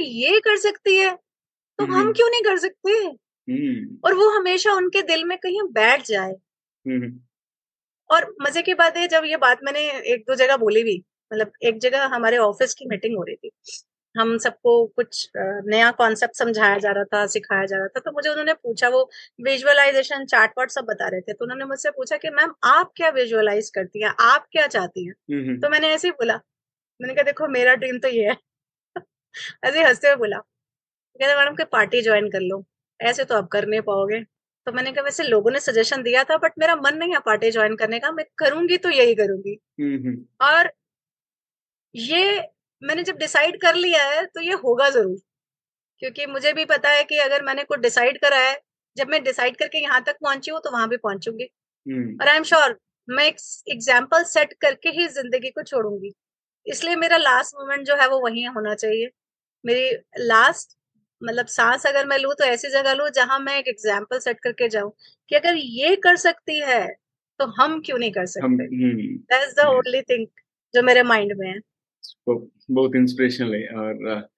ये 0.01 0.39
कर 0.41 0.57
सकती 0.59 0.97
है। 0.97 1.15
तो 1.79 1.85
हम 1.87 2.13
क्यों 2.13 2.29
नहीं 2.31 2.43
कर 2.43 2.59
सकते? 2.59 2.93
और 4.05 4.15
वो 4.15 4.29
हमेशा 4.37 4.73
उनके 4.73 5.03
दिल 5.03 5.25
में 5.25 5.37
कहीं 5.39 5.63
बैठ 5.73 6.07
जाए। 6.07 6.33
और 8.11 8.35
मज़े 8.43 8.63
की 8.63 8.75
बात 8.75 8.97
है 8.97 9.07
जब 9.09 9.25
ये 9.25 9.37
बात 9.37 9.61
मैंने 9.65 9.81
एक 10.15 10.25
दो 10.29 10.35
जगह 10.35 10.57
बोली 10.57 10.83
भी 10.83 11.03
मतलब 11.33 11.53
एक 11.63 11.79
जगह 11.79 12.05
हमारे 12.07 12.37
ऑफ़िस 12.39 12.75
की 12.75 12.87
मीटिंग 12.89 13.17
हो 13.17 13.23
रही 13.23 13.37
थी। 13.37 13.51
हम 14.15 14.37
सबको 14.39 14.73
कुछ 14.87 15.29
नया 15.37 15.91
कॉन्सेप्ट 15.93 16.37
समझाया 16.37 16.79
जा 16.79 16.91
रहा 16.93 17.05
था 17.05 17.27
सिखाया 17.27 17.65
जा 17.67 17.77
रहा 17.77 17.89
था 17.89 18.01
तो 18.01 18.13
मुझे 18.13 18.31
उन्होंने 18.31 18.53
पूछा 18.55 18.89
वो 18.89 19.03
विजुअलाइजेशन 19.45 20.25
चार्ट 20.27 20.53
वार्ट 20.59 20.71
सब 20.71 20.85
बता 20.85 21.09
रहे 21.09 21.21
थे 21.21 21.33
तो 21.33 21.45
उन्होंने 21.45 21.65
मुझसे 21.65 21.91
पूछा 21.91 22.17
कि 22.17 22.31
मैम 22.31 22.55
आप 22.65 22.93
क्या 22.97 23.09
विजुअलाइज 23.11 23.71
करती 23.71 24.03
हैं? 24.03 24.13
आप 24.21 24.47
क्या 24.53 24.67
चाहती 24.67 25.07
हैं? 25.07 25.13
तो 25.61 25.69
मैंने 25.71 25.89
ऐसे 25.95 26.09
ही 26.09 26.13
बोला 26.13 26.41
मैंने 27.01 27.15
कहा 27.15 27.23
देखो 27.23 27.49
मेरा 27.49 27.75
ड्रीम 27.75 27.99
तो 27.99 28.09
ये 28.09 28.29
है। 28.29 28.37
ऐसे 29.65 29.83
हँसते 29.85 30.09
हुए 30.09 30.17
बोला। 30.17 30.39
कहते 31.21 31.37
मैडम 31.37 31.55
के 31.57 31.65
पार्टी 31.65 32.03
ज्वाइन 32.03 32.31
कर 32.31 32.41
लो। 32.41 32.65
ऐसे 33.01 33.25
तो 33.25 33.35
आप 33.37 33.49
कर 33.53 33.67
नहीं 33.67 33.81
पाओगे। 33.83 34.21
तो 34.67 34.73
मैंने 34.73 34.93
कहा 34.93 35.05
वैसे 35.05 35.23
लोगों 35.23 35.51
ने 35.51 35.61
सजेशन 35.61 36.03
दिया 36.03 36.25
था 36.25 36.37
बट 36.37 36.53
मेरा 36.59 36.77
मन 36.77 36.97
नहीं 36.97 37.13
है 37.13 37.21
पार्टी 37.27 37.51
ज्वाइन 37.51 37.77
करने 37.77 37.99
का। 38.01 38.11
मैं 38.13 38.25
करूँगी 38.39 38.77
तो 38.79 38.91
यही 38.91 39.15
करूँगी। 39.15 39.55
और 40.43 40.73
ये 41.97 42.39
मैंने 42.83 43.03
जब 43.03 43.17
डिसाइड 43.19 43.61
कर 43.61 43.75
लिया 43.77 44.05
है 44.05 44.25
तो 44.27 44.41
ये 44.43 44.53
होगा 44.65 44.89
ज़रूर। 44.91 45.17
क्योंकि 46.03 46.27
मुझे 46.27 46.53
भी 46.53 46.65
पता 46.67 46.89
है 46.91 47.05
कि 47.05 47.19
अगर 47.19 47.43
मैंने 47.43 47.65
कुछ 47.65 47.79
डिसाइड 47.81 48.19
करा 48.21 48.39
है 48.39 48.59
जब 48.97 49.09
मैं 49.09 49.23
डिसाइड 49.25 49.57
करके 49.57 49.79
यहाँ 49.79 50.03
तक 50.05 50.17
पहुँची 50.23 50.51
हूँ 50.51 50.61
तो 50.65 50.71
वहाँ 50.71 50.89
भी 50.89 50.97
पहुंचूँगी। 50.99 51.45
और 52.21 52.29
आई 52.29 52.37
एम 52.37 52.43
श्योर 52.45 52.79
मैं 53.09 53.25
एक 53.25 53.37
एग्ज़ाम्पल 53.71 54.23
सेट 54.27 54.53
करके 54.61 54.89
ही 54.91 55.07
ज़िंदगी 55.09 55.51
को 55.51 55.63
छोड़ूँगी। 55.63 56.13
इसलिए 56.67 56.97
मेरा 56.97 57.17
लास्ट 57.17 57.55
मोमेंट 57.55 57.87
जो 57.87 57.97
है 57.97 58.09
वो 58.09 58.19
वही 58.21 58.43
होना 58.47 58.75
चाहिए। 58.75 59.11
मेरी 59.65 59.91
लास्ट 60.21 60.77
मतलब 61.23 61.47
सांस 61.49 61.87
अगर 61.87 62.07
मैं 62.07 62.19
लू 62.19 62.33
तो 62.35 62.45
ऐसी 62.45 62.69
जगह 62.71 62.93
लू 62.95 63.09
जहाँ 63.11 63.39
मैं 63.41 63.57
एक 63.59 63.69
एग्ज़ाम्पल 63.69 64.19
सेट 64.19 64.41
करके 64.43 64.69
जाऊँ 64.69 64.93
कि 65.31 65.37
अगर 65.37 65.57
ये 65.57 65.95
कर 65.99 66.17
सकती 66.19 66.59
है 66.63 66.87
तो 67.41 67.47
हम 67.55 67.81
क्यों 67.81 67.99
नहीं 67.99 68.11
कर 68.13 68.27
सकते? 68.27 68.67
दैट्स 69.25 69.55
द 69.55 69.67
ओनली 69.69 70.03
थिंग 70.03 70.27
जो 70.75 70.83
मेरे 70.83 71.03
माइंड 71.05 71.33
में 71.39 71.49
है। 71.49 71.59
बहुत 72.71 72.97
इंस्पिरेशनल 72.97 73.55
है 73.55 73.69
और 73.69 74.29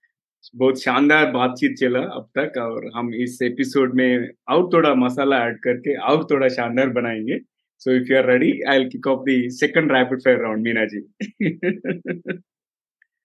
बहुत 0.57 0.83
शानदार 0.83 1.33
बातचीत 1.33 1.77
चला 1.77 2.01
अब 2.01 2.31
तक 2.39 2.59
और 2.59 2.91
हम 2.97 3.15
इस 3.15 3.39
एपिसोड 3.43 3.95
में 3.95 4.31
और 4.49 4.71
थोड़ा 4.73 4.95
मसाला 4.95 5.47
ऐड 5.47 5.61
करके 5.61 5.97
और 5.97 6.27
थोड़ा 6.31 6.49
शानदार 6.49 6.89
बनाएँगे। 6.89 7.41
So 7.79 7.93
if 7.93 8.13
you 8.13 8.19
are 8.19 8.31
ready 8.31 8.61
I 8.69 8.79
will 8.79 8.89
kick 8.89 9.07
off 9.07 9.21
the 9.21 9.49
second 9.49 9.93
rapid 9.93 10.19
fire 10.19 10.39
round 10.39 10.63
Meena 10.63 10.85
ji 10.85 10.99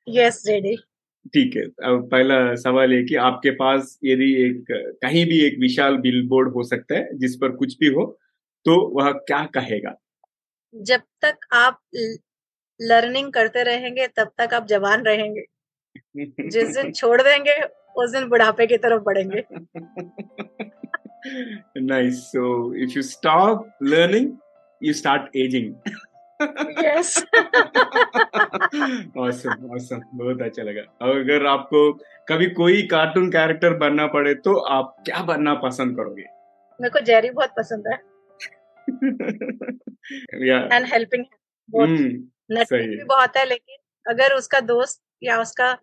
yes 0.10 0.44
ready 0.48 0.78
ठीक 1.28 1.56
है 1.56 1.64
अब 1.64 2.10
पहला 2.12 2.56
सवाल 2.56 2.94
है 2.94 3.04
कि 3.04 3.16
आपके 3.16 3.52
पास 3.52 4.00
यदि 4.04 4.42
एक 4.42 4.66
कहीं 4.72 5.26
भी 5.26 5.40
एक 5.40 5.60
विशाल 5.60 5.98
बिलबोर्ड 5.98 6.54
हो 6.54 6.64
सकता 6.64 6.96
है 6.96 7.18
जिस 7.18 7.36
पर 7.36 7.52
कुछ 7.52 7.78
भी 7.80 7.88
हो 7.88 8.20
तो 8.66 8.88
वह 8.88 9.12
क्या 9.12 9.46
कहेगा? 9.46 10.02
जब 10.76 11.02
तक 11.22 11.36
आप 11.54 11.80
लर्निंग 12.82 13.34
करते 13.34 13.64
रहेंगे 13.64 14.08
तब 14.08 14.32
तक 14.38 14.54
आप 14.54 14.68
जवान 14.68 15.04
रहेंगे। 15.04 15.44
जिस 16.50 16.78
दिन 16.78 16.92
छोड़ 16.92 17.22
देंगे 17.22 17.62
उस 17.96 18.12
दिन 18.12 18.30
बुढ़ापे 18.30 18.68
की 18.68 18.78
तरफ़ 18.78 19.02
बढ़ेंगे। 19.02 19.44
Nice. 21.80 22.18
So 22.36 22.74
if 22.86 22.96
you 22.96 23.04
stop 23.10 23.62
learning 23.84 24.26
you 24.84 24.94
start 24.94 25.30
aging. 25.36 25.76
Yes. 26.82 27.24
Awesome 29.18 29.62
awesome. 29.72 30.02
बहुत 30.14 30.42
अच्छा 30.42 30.64
लगा। 30.64 30.82
अगर 30.82 31.46
आपको 31.46 31.94
कभी 32.30 32.50
कोई 32.50 32.82
कार्टून 32.82 33.30
कैरेक्टर 33.32 33.74
बनना 33.74 34.08
पड़े 34.08 34.34
तो 34.36 34.56
आप 34.56 34.96
क्या 35.06 35.24
बनना 35.24 35.54
पसंद 35.54 35.96
करोगे? 35.96 36.24
मेरे 36.82 36.90
को 36.90 37.00
जेरी 37.00 37.30
बहुत 37.30 37.50
पसंद 37.58 37.88
है। 37.88 37.96
एंड 40.78 40.86
हेल्पिंग 40.86 41.26
भी 42.50 43.04
बहुत 43.06 43.38
है 43.38 43.46
लेकिन 43.46 43.78
अगर 44.06 44.34
उसका 44.34 44.60
दोस्त 44.62 45.02
या 45.22 45.40
उसका 45.42 45.76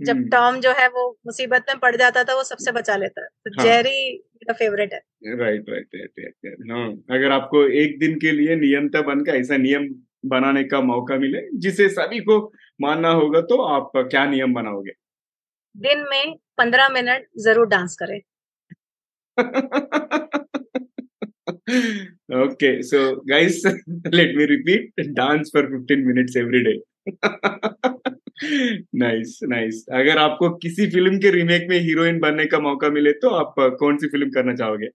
जब 0.00 0.22
टॉम। 0.30 0.60
जो 0.60 0.72
है 0.72 0.88
वो 0.88 1.08
मुसीबत 1.26 1.64
में 1.68 1.78
पड़ 1.78 1.94
जाता 1.96 2.22
था 2.24 2.34
वो 2.34 2.42
सबसे 2.44 2.72
बचा 2.72 2.96
लेता। 2.96 3.22
है 3.22 3.28
तो 3.44 3.50
हाँ. 3.52 3.64
जेरी 3.66 4.12
मेरा 4.36 4.52
फेवरेट 4.54 4.92
है। 4.94 5.00
राइट 5.34 5.68
राइट 5.70 5.88
राइट 5.94 6.10
राइट 6.20 6.70
हाँ 6.70 6.88
अगर 7.10 7.32
आपको 7.32 7.66
एक 7.76 7.98
दिन 7.98 8.18
के 8.20 8.32
लिए 8.32 8.56
नियंता 8.56 9.02
बनकर 9.02 9.36
ऐसा 9.36 9.56
नियम 9.56 9.88
बनाने 10.28 10.64
का 10.64 10.80
मौका 10.82 11.16
मिले 11.18 11.40
जिसे 11.58 11.88
सभी 11.90 12.20
को 12.20 12.38
मानना 12.80 13.08
होगा 13.12 13.40
तो 13.44 13.62
आप 13.66 13.90
क्या 13.96 14.24
नियम 14.26 14.54
बनाओगे? 14.54 14.92
दिन 15.74 16.04
में 16.10 16.34
पंद्रह 16.58 16.88
मिनट 16.90 17.26
ज़रूर 17.38 17.66
डांस 17.68 17.96
करें। 17.96 18.20
okay 22.32 22.82
so 22.82 23.20
guys 23.28 23.62
let 24.12 24.34
me 24.34 24.46
repeat. 24.46 24.92
Dance 25.14 25.50
for 25.50 25.68
15 25.68 26.06
minutes 26.06 26.36
every 26.36 26.64
day. 26.64 26.78
Nice 28.94 29.40
nice 29.42 29.84
अगर 29.92 30.18
आपको 30.18 30.48
किसी 30.50 30.86
फ़िल्म 30.90 31.18
के 31.18 31.30
रीमेक 31.30 31.66
में 31.68 31.78
हीरोइन 31.80 32.18
बनने 32.18 32.46
का 32.46 32.58
मौका 32.58 32.88
मिले 32.90 33.12
तो 33.12 33.28
आप 33.28 33.54
कौन 33.58 33.98
सी 33.98 34.08
फ़िल्म 34.08 34.30
करना 34.30 34.54
चाहोगे? 34.54 34.88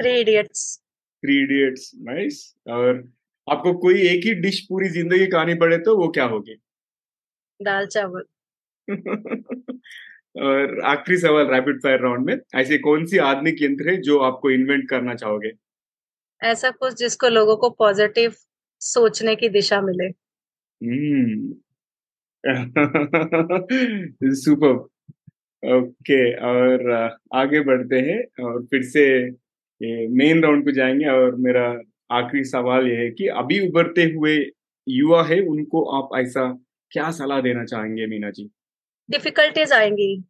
Three 0.00 0.20
Idiots 0.20 0.80
Three 1.24 1.42
Idiots 1.42 1.90
nice 1.96 2.56
और 2.68 3.12
आपको 3.50 3.72
कोई 3.74 3.94
एक 4.02 4.24
ही 4.24 4.34
डिश 4.34 4.60
पूरी 4.60 4.88
ज़िंदगी 4.88 5.26
खानी 5.26 5.54
पड़े 5.54 5.78
तो 5.78 5.96
वो 5.96 6.08
क्या 6.08 6.24
होगी? 6.24 6.56
दाल 7.62 7.86
चावल. 7.86 8.24
और 10.40 10.80
आखिरी 10.84 11.18
सवाल 11.18 11.46
रैपिड 11.46 11.78
फायर 11.82 12.00
राउंड 12.00 12.26
में 12.26 12.36
ऐसे 12.54 12.78
कौन 12.78 13.06
सी 13.06 13.18
आधुनिक 13.18 13.62
यंत्र 13.62 13.88
है 13.88 13.96
जो 13.96 14.18
आपको 14.18 14.50
इन्वेंट 14.50 14.88
करना 14.90 15.14
चाहोगे? 15.14 15.50
ऐसा 16.42 16.70
कुछ 16.70 16.94
जिसको 16.94 17.28
लोगों 17.28 17.56
को 17.56 17.70
पॉजिटिव 17.70 18.34
सोचने 18.80 19.36
की 19.36 19.48
दिशा 19.48 19.80
मिले। 19.80 20.10
सुपर 24.34 24.68
ओके 25.74 26.34
और 26.34 26.92
आगे 27.34 27.60
बढ़ते 27.60 27.96
हैं 28.00 28.44
और 28.44 28.62
फिर 28.62 28.82
से 28.82 29.30
मेन 30.08 30.42
राउंड 30.42 30.64
पे 30.64 30.72
जाएँगे 30.72 31.04
और 31.04 31.34
मेरा 31.34 31.80
आखिरी 32.10 32.44
सवाल 32.44 32.88
यह 32.88 32.98
है 32.98 33.10
कि 33.10 33.26
अभी 33.26 33.68
उभरते 33.68 34.02
हुए 34.02 34.46
युवा 34.88 35.24
है 35.24 35.40
उनको 35.40 35.84
आप 35.84 36.20
ऐसा 36.20 36.58
क्या 36.90 37.10
सलाह 37.10 37.40
देना 37.40 37.64
चाहेंगे 37.64 38.06
मीना 38.06 38.30
जी? 38.30 38.50
डिफिकल्टीज 39.10 39.72
आएँगी। 39.72 40.24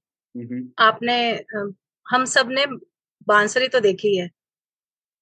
आपने 0.78 1.44
हम 2.10 2.24
सबने 2.24 2.66
बांसुरी 3.28 3.68
तो 3.68 3.80
देखी 3.80 4.16
है 4.16 4.30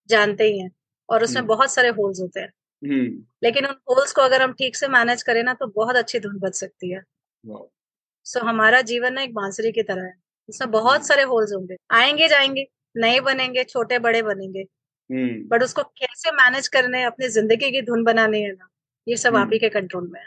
जानते 0.08 0.44
ही 0.44 0.58
हैं 0.58 0.70
और 1.08 1.24
उसमें 1.24 1.46
बहुत 1.46 1.72
सारे 1.72 1.88
होल्स 1.88 2.20
होते 2.20 2.40
हैं। 2.40 2.52
हम्म। 2.84 3.24
लेकिन 3.42 3.66
उन 3.66 3.72
होल्स 3.72 4.12
को 4.12 4.22
अगर 4.22 4.42
हम 4.42 4.52
ठीक 4.52 4.76
से 4.76 4.88
मैनेज 4.88 5.22
करें 5.22 5.42
ना 5.42 5.54
तो 5.54 5.66
बहुत 5.66 5.96
अच्छी 5.96 6.20
धुन 6.20 6.38
बच 6.38 6.54
सकती 6.54 6.92
है। 6.92 7.02
सो 7.46 8.40
so, 8.40 8.46
हमारा 8.46 8.80
जीवन 8.80 9.12
ना 9.12 9.22
एक 9.22 9.34
बांसुरी 9.34 9.72
की 9.72 9.82
तरह 9.82 10.02
है। 10.02 10.14
उसमें 10.48 10.70
बहुत 10.70 10.94
हम्म। 10.94 11.02
सारे 11.02 11.22
होल्स 11.22 11.52
होंगे। 11.52 11.76
आएँगे 11.90 12.28
जाएँगे 12.28 12.66
नए 12.96 13.20
बनेंगे 13.20 13.64
छोटे 13.64 13.98
बड़े 13.98 14.22
बनेंगे। 14.22 14.64
बट 15.10 15.54
हम्म। 15.54 15.64
उसको 15.64 15.82
कैसे 15.82 16.32
मैनेज 16.32 16.68
करने 16.68 17.02
अपनी 17.02 17.28
ज़िंदगी 17.28 17.70
की 17.70 17.82
धुन 17.82 18.04
बनानी 18.04 18.42
है 18.42 18.52
ना 18.52 18.68
ये 19.08 19.16
सब 19.16 19.36
आप 19.36 19.50
ही 19.52 19.58
के 19.58 19.68
कंट्रोल 19.68 20.08
में 20.08 20.20
है। 20.20 20.26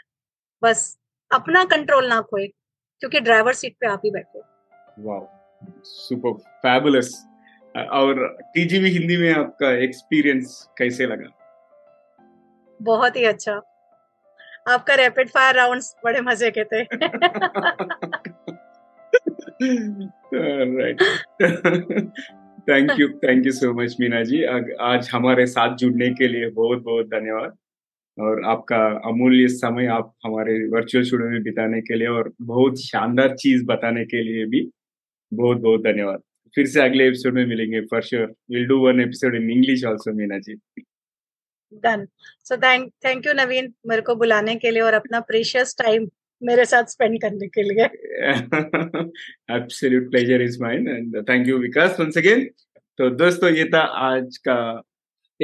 बस 0.62 0.98
अपना 1.32 1.64
कंट्रोल 1.64 2.08
ना 2.08 2.20
खोए 2.20 2.46
क्योंकि 3.00 3.20
ड्राइवर 3.20 3.52
सीट 3.52 3.76
पे 3.80 3.86
आप 3.86 4.00
ही 4.04 4.10
बैठे 4.10 4.40
सुपर 5.84 6.32
फैबुलस 6.62 7.14
और 7.74 8.26
टीजीवी 8.54 8.90
हिंदी 8.90 9.16
में 9.16 9.32
आपका 9.34 9.70
एक्सपीरियंस 9.84 10.68
कैसे 10.78 11.06
लगा? 11.06 11.28
बहुत 12.80 13.16
ही 13.16 13.24
अच्छा। 13.24 13.60
आपका 14.68 14.94
रैपिड 14.94 15.28
फायर 15.28 15.54
राउंड्स 15.56 15.94
बड़े 16.04 16.20
मज़े 16.20 16.50
के 16.58 16.64
थे। 16.64 16.84
Thank 22.68 22.90
you 22.98 23.08
thank 23.24 23.46
you 23.46 23.52
so 23.52 23.72
much 23.74 23.96
Meena 24.00 24.22
ji. 24.22 24.42
आज 24.82 25.08
हमारे 25.12 25.46
साथ 25.46 25.76
जुड़ने 25.76 26.08
के 26.14 26.28
लिए 26.28 26.50
बहुत 26.50 26.82
बहुत 26.82 27.06
धन्यवाद। 27.06 27.56
और 28.18 28.44
आपका 28.46 28.76
अमूल्य 29.08 29.48
समय 29.48 29.86
आप 29.86 30.12
हमारे 30.24 30.58
वर्चुअल 30.70 31.04
स्टूडियो 31.04 31.30
में 31.30 31.42
बिताने 31.42 31.80
के 31.80 31.94
लिए 31.94 32.08
और 32.08 32.32
बहुत 32.42 32.80
शानदार 32.80 33.34
चीज़ 33.36 33.64
बताने 33.66 34.04
के 34.04 34.22
लिए 34.22 34.44
भी 34.46 34.68
बहुत 35.32 35.60
बहुत 35.60 35.82
धन्यवाद। 35.82 36.20
फिर 36.56 36.66
से 36.66 36.80
अगले 36.80 37.06
एपिसोड 37.06 37.34
में 37.34 37.46
मिलेंगे 37.46 37.80
for 37.80 38.02
sure 38.02 38.34
will 38.50 38.66
do 38.66 38.78
one 38.78 39.00
episode 39.00 39.34
in 39.34 39.50
English 39.50 39.84
also 39.84 40.12
Meena 40.12 40.38
ji 40.38 40.54
done 41.84 42.06
so 42.44 42.56
thank 42.56 42.90
thank 43.04 43.26
you 43.26 43.32
Naveen 43.32 43.72
मेरे 43.86 44.02
को 44.02 44.14
बुलाने 44.14 44.54
के 44.56 44.70
लिए 44.70 44.82
और 44.82 44.94
अपना 44.94 45.20
प्रीशियस 45.30 45.76
टाइम 45.78 46.08
मेरे 46.42 46.64
साथ 46.64 46.84
स्पेंड 46.84 47.20
करने 47.20 47.46
के 47.48 47.62
लिए। 47.62 47.84
Absolute 49.56 50.10
pleasure 50.10 50.42
is 50.42 50.62
mine 50.62 50.88
and 50.88 51.16
thank 51.28 51.48
you 51.48 51.58
Vikas 51.58 51.96
once 52.00 52.18
again 52.18 52.44
तो 52.98 53.10
दोस्तों 53.16 53.50
ये 53.50 53.64
था 53.64 53.80
आज 54.08 54.36
का 54.38 54.56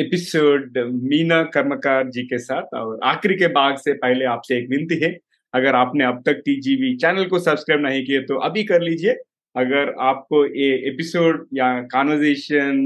एपिसोड 0.01 0.79
मीना 1.05 1.43
कर्मकार 1.55 2.09
जी 2.11 2.23
के 2.23 2.39
साथ 2.39 2.75
और 2.75 2.99
आखिरी 3.05 3.35
के 3.35 3.47
भाग 3.53 3.77
से 3.77 3.93
पहले 3.95 4.25
आपसे 4.27 4.57
एक 4.59 4.69
विनती 4.71 4.99
है 5.03 5.11
अगर 5.55 5.75
आपने 5.75 6.05
अब 6.05 6.23
तक 6.27 6.43
टीजीवी 6.45 6.95
चैनल 6.97 7.25
को 7.25 7.39
सब्सक्राइब 7.39 7.81
नहीं 7.81 8.05
किए 8.05 8.21
तो 8.23 8.37
अभी 8.41 8.65
कर 8.65 8.83
लीजिए 8.83 9.13
अगर 9.55 9.95
आपको 10.01 10.45
ये 10.47 10.71
एपिसोड 10.89 11.47
या 11.55 11.71
कॉन्वर्जेशन 11.93 12.83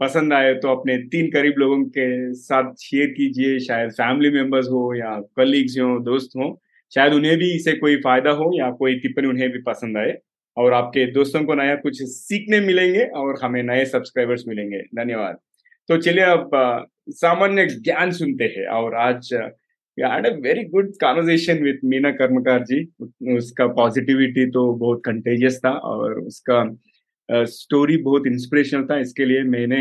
पसंद 0.00 0.32
आए 0.32 0.54
तो 0.54 0.68
अपने 0.70 0.96
तीन 1.08 1.30
करीब 1.30 1.58
लोगों 1.58 1.82
के 1.88 2.08
साथ 2.34 2.72
शेयर 2.80 3.06
कीजिए 3.10 3.58
शायद 3.60 3.90
फैमिली 3.92 4.30
मेंबर्स 4.30 4.68
हो 4.68 4.82
या 4.94 5.14
कलीग्स 5.36 5.78
हो 5.78 5.98
दोस्त 6.04 6.36
हो 6.36 6.48
शायद 6.92 7.12
उन्हें 7.12 7.36
भी 7.38 7.50
इसे 7.54 7.72
कोई 7.76 7.96
फ़ायदा 8.00 8.30
हो 8.32 8.50
या 8.58 8.70
कोई 8.74 8.98
टिप्पणी 9.00 9.28
उन्हें 9.28 9.50
भी 9.52 9.62
पसंद 9.62 9.98
आए 9.98 10.16
और 10.56 10.72
आपके 10.72 11.06
दोस्तों 11.12 11.44
को 11.44 11.54
नया 11.54 11.74
कुछ 11.76 12.02
सीखने 12.02 12.60
मिलेंगे 12.60 13.04
और 13.16 13.38
हमें 13.42 13.62
नए 13.62 13.84
सब्सक्राइबर्स 13.86 14.44
मिलेंगे 14.48 14.82
धन्यवाद 14.96 15.38
तो 15.88 15.96
चलिए 15.96 16.24
अब 16.24 16.50
सामान्य 17.10 17.66
ज्ञान 17.66 18.10
सुनते 18.12 18.44
हैं 18.56 18.66
और 18.78 18.94
आज 18.94 19.32
had 19.98 20.26
a 20.26 20.30
very 20.44 20.62
good 20.72 20.88
conversation 21.02 21.60
with 21.66 21.84
Meena 21.90 22.10
Karmakar 22.12 22.64
ji 22.70 22.80
उसका 23.34 23.66
पॉजिटिविटी 23.74 24.44
तो 24.50 24.64
बहुत 24.82 25.00
कंटेजियस 25.04 25.58
था 25.64 25.70
और 25.90 26.18
उसका 26.20 26.58
स्टोरी 27.52 27.96
बहुत 28.02 28.26
इंस्पिरेशनल 28.26 28.84
था। 28.90 28.98
इसके 29.00 29.24
लिए 29.24 29.42
मैंने 29.42 29.80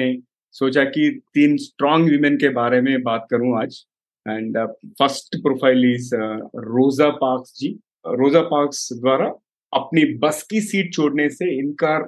सोचा 0.55 0.83
कि 0.83 1.09
तीन 1.33 1.57
स्ट्रॉन्ग 1.57 2.09
वीमेन 2.09 2.37
के 2.37 2.49
बारे 2.49 2.81
में 2.81 3.01
बात 3.03 3.27
करूँ 3.31 3.57
आज। 3.61 3.83
And 4.25 4.57
first 4.99 5.35
profile 5.41 5.85
is 5.93 6.13
Rosa 6.15 7.09
Parks 7.23 7.59
ji 7.59 7.69
Rosa 8.07 8.41
Parks 8.53 8.87
द्वारा 8.93 9.27
अपनी 9.73 10.05
बस 10.19 10.41
की 10.49 10.61
सीट 10.61 10.93
छोड़ने 10.93 11.29
से 11.29 11.51
इनकार 11.59 12.07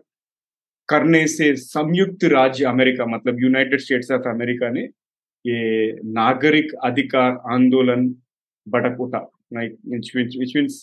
करने 0.90 1.26
से 1.28 1.56
संयुक्त 1.58 2.24
राज्य 2.34 2.66
अमेरिका 2.66 3.06
मतलब 3.16 3.42
यूनाइटेड 3.44 3.80
स्टेट्स 3.82 4.12
ऑफ़ 4.12 4.28
अमेरिका 4.30 4.70
ने 4.70 4.90
ये 5.46 5.92
नागरिक 6.14 6.74
अधिकार 6.86 7.32
आंदोलन 7.54 8.08
भटक 8.68 9.02
उठा। 9.02 9.28
Which, 9.52 10.08
which, 10.14 10.74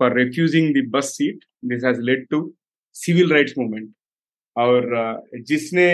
for 0.00 0.14
refusing 0.14 0.72
the 0.72 0.80
bus 0.94 1.10
seat 1.16 1.44
this 1.70 1.84
has 1.84 1.98
led 2.00 2.24
to 2.32 2.38
civil 2.96 3.32
rights 3.32 3.54
movement 3.58 3.88
और 4.56 5.22
जिसने 5.48 5.86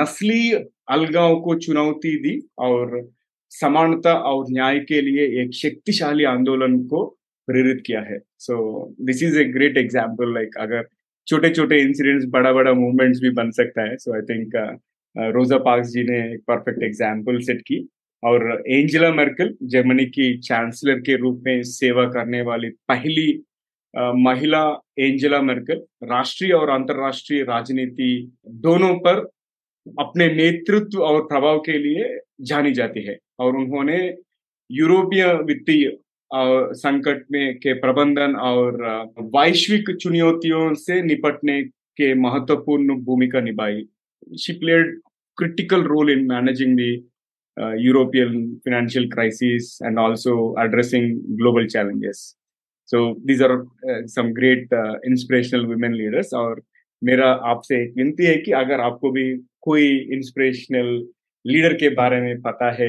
नस्ली 0.00 0.52
अलगाव 0.88 1.40
को 1.40 1.54
चुनौती 1.58 2.14
दी 2.22 2.34
और 2.58 3.00
समानता 3.52 4.12
और 4.30 4.44
न्याय 4.50 4.78
के 4.88 5.00
लिए 5.00 5.24
एक 5.42 5.54
शक्तिशाली 5.54 6.24
आंदोलन 6.24 6.78
को 6.88 7.04
प्रेरित 7.48 7.82
किया 7.86 8.00
है। 8.00 8.18
So 8.38 8.54
this 9.00 9.22
is 9.22 9.38
a 9.38 9.44
great 9.52 9.76
example 9.78 10.34
like 10.34 10.56
अगर 10.60 10.88
छोटे 11.28 11.50
छोटे 11.50 11.80
इंसिडेंट्स 11.80 12.26
बड़ा 12.30 12.52
बड़ा 12.52 12.72
मूवमेंट्स 12.74 13.20
भी 13.22 13.30
बन 13.32 13.50
सकता 13.52 13.82
है। 13.82 13.96
सो 13.96 14.14
आई 14.14 14.20
थिंक 14.28 14.56
रोजा 15.34 15.58
पार्क्स 15.60 15.88
जी 15.90 16.02
ने 16.04 16.18
एक 16.32 16.40
परफेक्ट 16.48 16.82
एग्ज़ाम्पल 16.84 17.38
सेट 17.40 17.60
की। 17.62 17.86
और 18.22 18.62
एंजेला 18.68 19.10
मर्कल 19.14 19.54
जर्मनी 19.64 20.04
की 20.06 20.36
चांसलर 20.40 20.98
के 21.00 21.16
रूप 21.16 21.42
में 21.46 21.62
सेवा 21.64 22.04
करने 22.10 22.40
वाली 22.42 22.68
पहली 22.88 23.42
महिला 23.94 24.62
एंजेला 24.98 25.40
मर्कल 25.42 25.80
राष्ट्रीय 26.04 26.52
और 26.52 26.70
अंतर्राष्ट्रीय 26.70 27.42
राजनीति 27.44 28.08
दोनों 28.62 28.94
पर 28.98 29.18
अपने 29.86 30.26
नेतृत्व 30.34 31.02
और 31.02 31.20
प्रभाव 31.26 31.58
के 31.60 31.78
लिए 31.78 32.18
जानी 32.42 32.72
जाती 32.72 33.04
है। 33.04 33.16
और 33.40 33.56
उन्होंने 33.56 33.98
यूरोपीय 34.70 35.24
वित्तीय 35.44 35.86
संकट 36.30 37.24
में 37.32 37.56
के 37.58 37.72
प्रबंधन 37.80 38.34
और 38.36 38.78
वैश्विक 39.36 39.96
चुनौतियों 39.96 40.74
से 40.74 41.02
निपटने 41.02 41.62
के 41.98 42.14
महत्वपूर्ण 42.14 42.96
भूमिका 43.04 43.40
निभाई 43.40 43.86
she 44.40 44.52
played 44.52 45.00
role 45.38 46.08
in 46.08 46.26
managing 46.26 46.76
the 46.76 47.02
uh, 47.56 47.72
European 47.72 48.60
financial 48.64 49.08
crisis 49.08 49.78
and 49.80 49.98
also 49.98 50.54
addressing 50.56 51.22
global 51.36 51.66
challenges. 51.66 52.36
So 52.88 52.98
these 53.26 53.42
are 53.42 53.52
some 54.08 54.28
great 54.32 54.72
inspirational 55.06 55.64
women 55.66 55.94
leaders 55.94 56.32
और 56.34 56.60
मेरा 57.02 57.30
आपसे 57.50 57.82
एक 57.82 57.94
विनती 57.96 58.24
है 58.24 58.36
कि 58.36 58.52
अगर 58.52 58.80
आपको 58.80 59.10
भी 59.10 59.24
कोई 59.60 59.88
इंस्पिरेशनल 60.14 60.90
लीडर 61.44 61.74
के 61.74 61.88
बारे 61.94 62.20
में 62.20 62.40
पता 62.42 62.70
है 62.72 62.88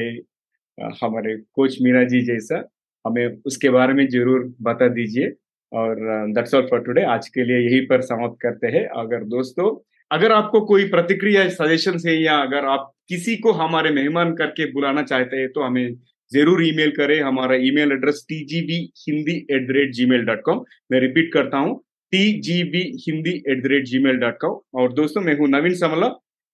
हमारे 1.02 1.36
कोच 1.54 1.76
मीना 1.82 2.04
जी 2.12 2.20
जैसा 2.26 2.62
हमें 3.04 3.40
उसके 3.46 3.70
बारे 3.70 3.94
में 3.94 4.06
ज़रूर 4.08 4.52
बता 4.62 4.88
दीजिए। 4.90 5.32
और 5.72 5.96
दैट्स 6.34 6.54
ऑल 6.54 6.66
फॉर 6.66 6.80
टुडे 6.82 7.02
आज 7.06 7.28
के 7.28 7.44
लिए 7.44 7.58
यही 7.60 7.80
पर 7.86 8.02
समाप्त 8.02 8.36
करते 8.42 8.66
हैं। 8.68 8.84
अगर 8.98 9.24
दोस्तों, 9.26 9.76
अगर 10.10 10.32
आपको 10.32 10.60
कोई 10.66 10.88
प्रतिक्रिया 10.90 11.48
सजेशन 11.50 11.98
है 12.06 12.14
या 12.16 12.36
अगर 12.42 12.66
आप 12.66 12.92
किसी 13.08 13.36
को 13.38 13.52
हमारे 13.54 13.90
मेहमान 13.92 14.32
करके 14.34 14.70
बुलाना 14.72 15.02
चाहते 15.02 15.36
हैं 15.36 15.48
तो 15.52 15.62
हमें 15.62 15.94
ज़रूर 16.32 16.62
ईमेल 16.64 16.90
करें। 16.92 17.20
हमारा 17.22 17.54
email 17.62 17.92
address 17.92 18.24
T 18.28 18.44
G 18.44 18.60
V 18.62 18.78
Hindi 18.98 19.36
at 19.50 19.66
the 19.68 19.72
rate 19.72 19.92
Gmail 20.06 20.24
dot 20.24 20.40
com 20.44 20.64
मैं 20.92 21.00
रिपीट 21.00 21.32
करता 21.34 21.58
हूँ 21.58 21.76
T 22.12 22.32
G 22.40 22.62
V 22.64 22.82
Hindi 23.00 23.30
at 23.48 23.62
the 23.62 23.66
rate 23.66 23.84
Gmail 24.04 24.16
dot 24.18 24.38
com 24.40 24.80
और 24.80 24.92
दोस्तों, 24.92 25.22
मैं 25.22 25.36
हूँ 25.38 25.48
Naveen 25.50 25.74
Samla 25.76 26.08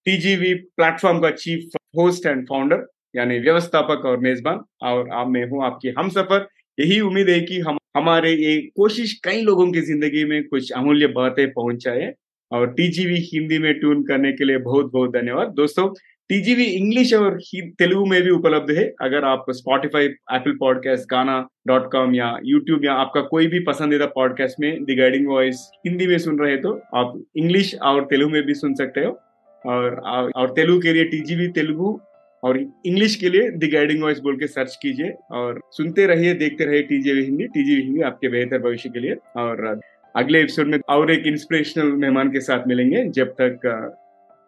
T 0.06 0.16
G 0.16 0.34
V 0.36 0.52
platform 0.54 1.20
का 1.20 1.30
चीफ 1.32 1.76
होस्ट 1.96 2.26
एंड 2.26 2.44
फाउंडर 2.48 2.86
यानी 3.14 3.38
व्यवस्थापक 3.38 4.04
और 4.06 4.18
मेजबान 4.20 4.60
और 4.82 5.08
आप 5.12 5.28
मैं 5.28 5.44
हूँ 5.50 5.64
आपकी 5.64 5.94
हम 5.98 6.08
सफ़र। 6.10 6.46
यही 6.78 7.00
उम्मीद 7.02 7.28
है 7.28 7.40
कि 7.40 7.58
हम, 7.60 7.78
हमारे 7.96 8.32
ये 8.32 8.56
कोशिश 8.76 9.12
कई 9.24 9.40
लोगों 9.42 9.70
की 9.72 9.80
ज़िंदगी 9.82 10.24
में 10.24 10.42
कुछ 10.44 10.70
अमूल्य 10.72 11.06
बातें 11.16 11.46
पहुँचाए 11.52 12.12
और 12.50 12.66
टीजीवी 12.72 13.16
हिंदी 13.24 13.58
में 13.58 13.72
ट्यून 13.74 14.02
करने 14.04 14.32
के 14.32 14.44
लिए 14.44 14.58
बहुत 14.60 14.90
बहुत 14.92 15.12
धन्यवाद। 15.12 15.48
दोस्तों 15.56 15.88
टीजीवी 16.30 16.64
इंग्लिश 16.66 17.12
और 17.14 17.38
तेलुगु 17.78 18.04
में 18.06 18.20
भी 18.22 18.30
उपलब्ध 18.30 18.70
है। 18.70 18.84
अगर 19.02 19.24
आप 19.24 19.44
Spotify 19.50 20.04
Apple 20.04 20.52
podcast 20.60 21.08
Gaana 21.10 21.38
dot 21.68 21.90
com 21.92 22.14
या 22.14 22.36
यूट्यूब 22.44 22.84
या 22.84 22.92
आपका 22.94 23.20
कोई 23.24 23.46
भी 23.46 23.60
पसंदीदा 23.64 24.06
पॉडकास्ट 24.14 24.60
में 24.60 24.84
द 24.84 24.96
गाइडिंग 24.98 25.26
वॉइस 25.28 25.68
हिंदी 25.86 26.06
में 26.06 26.16
सुन 26.18 26.38
रहे 26.38 26.56
तो 26.56 26.72
आप 26.94 27.22
इंग्लिश 27.36 27.74
और 27.82 28.04
तेलुगु 28.04 28.32
में 28.32 28.42
भी 28.42 28.54
सुन 28.54 28.74
सकते 28.74 29.04
हो। 29.04 29.18
और 29.64 30.00
और 30.36 30.52
तेलुगु 30.52 30.80
के 30.80 30.92
लिए 30.92 31.04
टीजीवी 31.04 31.48
तेलुगु 31.50 31.98
और 32.44 32.58
इंग्लिश 32.58 33.14
के 33.16 33.28
लिए 33.28 33.50
द 33.50 33.70
गाइडिंग 33.72 34.02
वॉइस 34.02 34.18
बोल 34.20 34.36
के 34.38 34.46
सर्च 34.46 34.78
कीजिए 34.82 35.10
और 35.32 35.60
सुनते 35.72 36.06
रहिए, 36.06 36.34
देखते 36.34 36.64
रहिए 36.64 36.82
टीजे 36.82 37.12
हिंदी 37.20 37.46
टीजे 37.48 37.80
हिंदी 37.82 38.00
आपके 38.02 38.28
बेहतर 38.28 38.58
भविष्य 38.58 38.88
के 38.88 39.00
लिए। 39.00 39.16
और 39.36 39.80
अगले 40.14 40.40
एपिसोड 40.40 40.68
में 40.68 40.78
और 40.88 41.12
एक 41.12 41.26
इंस्पिरेशनल 41.26 41.92
मेहमान 41.96 42.30
के 42.32 42.40
साथ 42.40 42.68
मिलेंगे। 42.68 43.04
जब 43.10 43.34
तक 43.40 43.60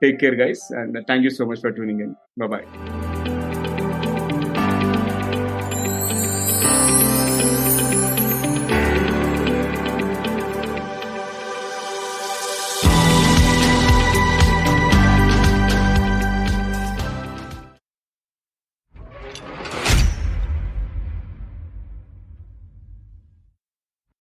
take 0.03 0.19
care 0.21 0.35
guys 0.37 0.69
and 0.73 0.99
thank 1.01 1.25
you 1.25 1.31
so 1.31 1.51
much 1.51 1.63
for 1.63 1.73
tuning 1.73 2.01
in 2.01 2.15
bye 2.39 2.49
bye 2.49 3.06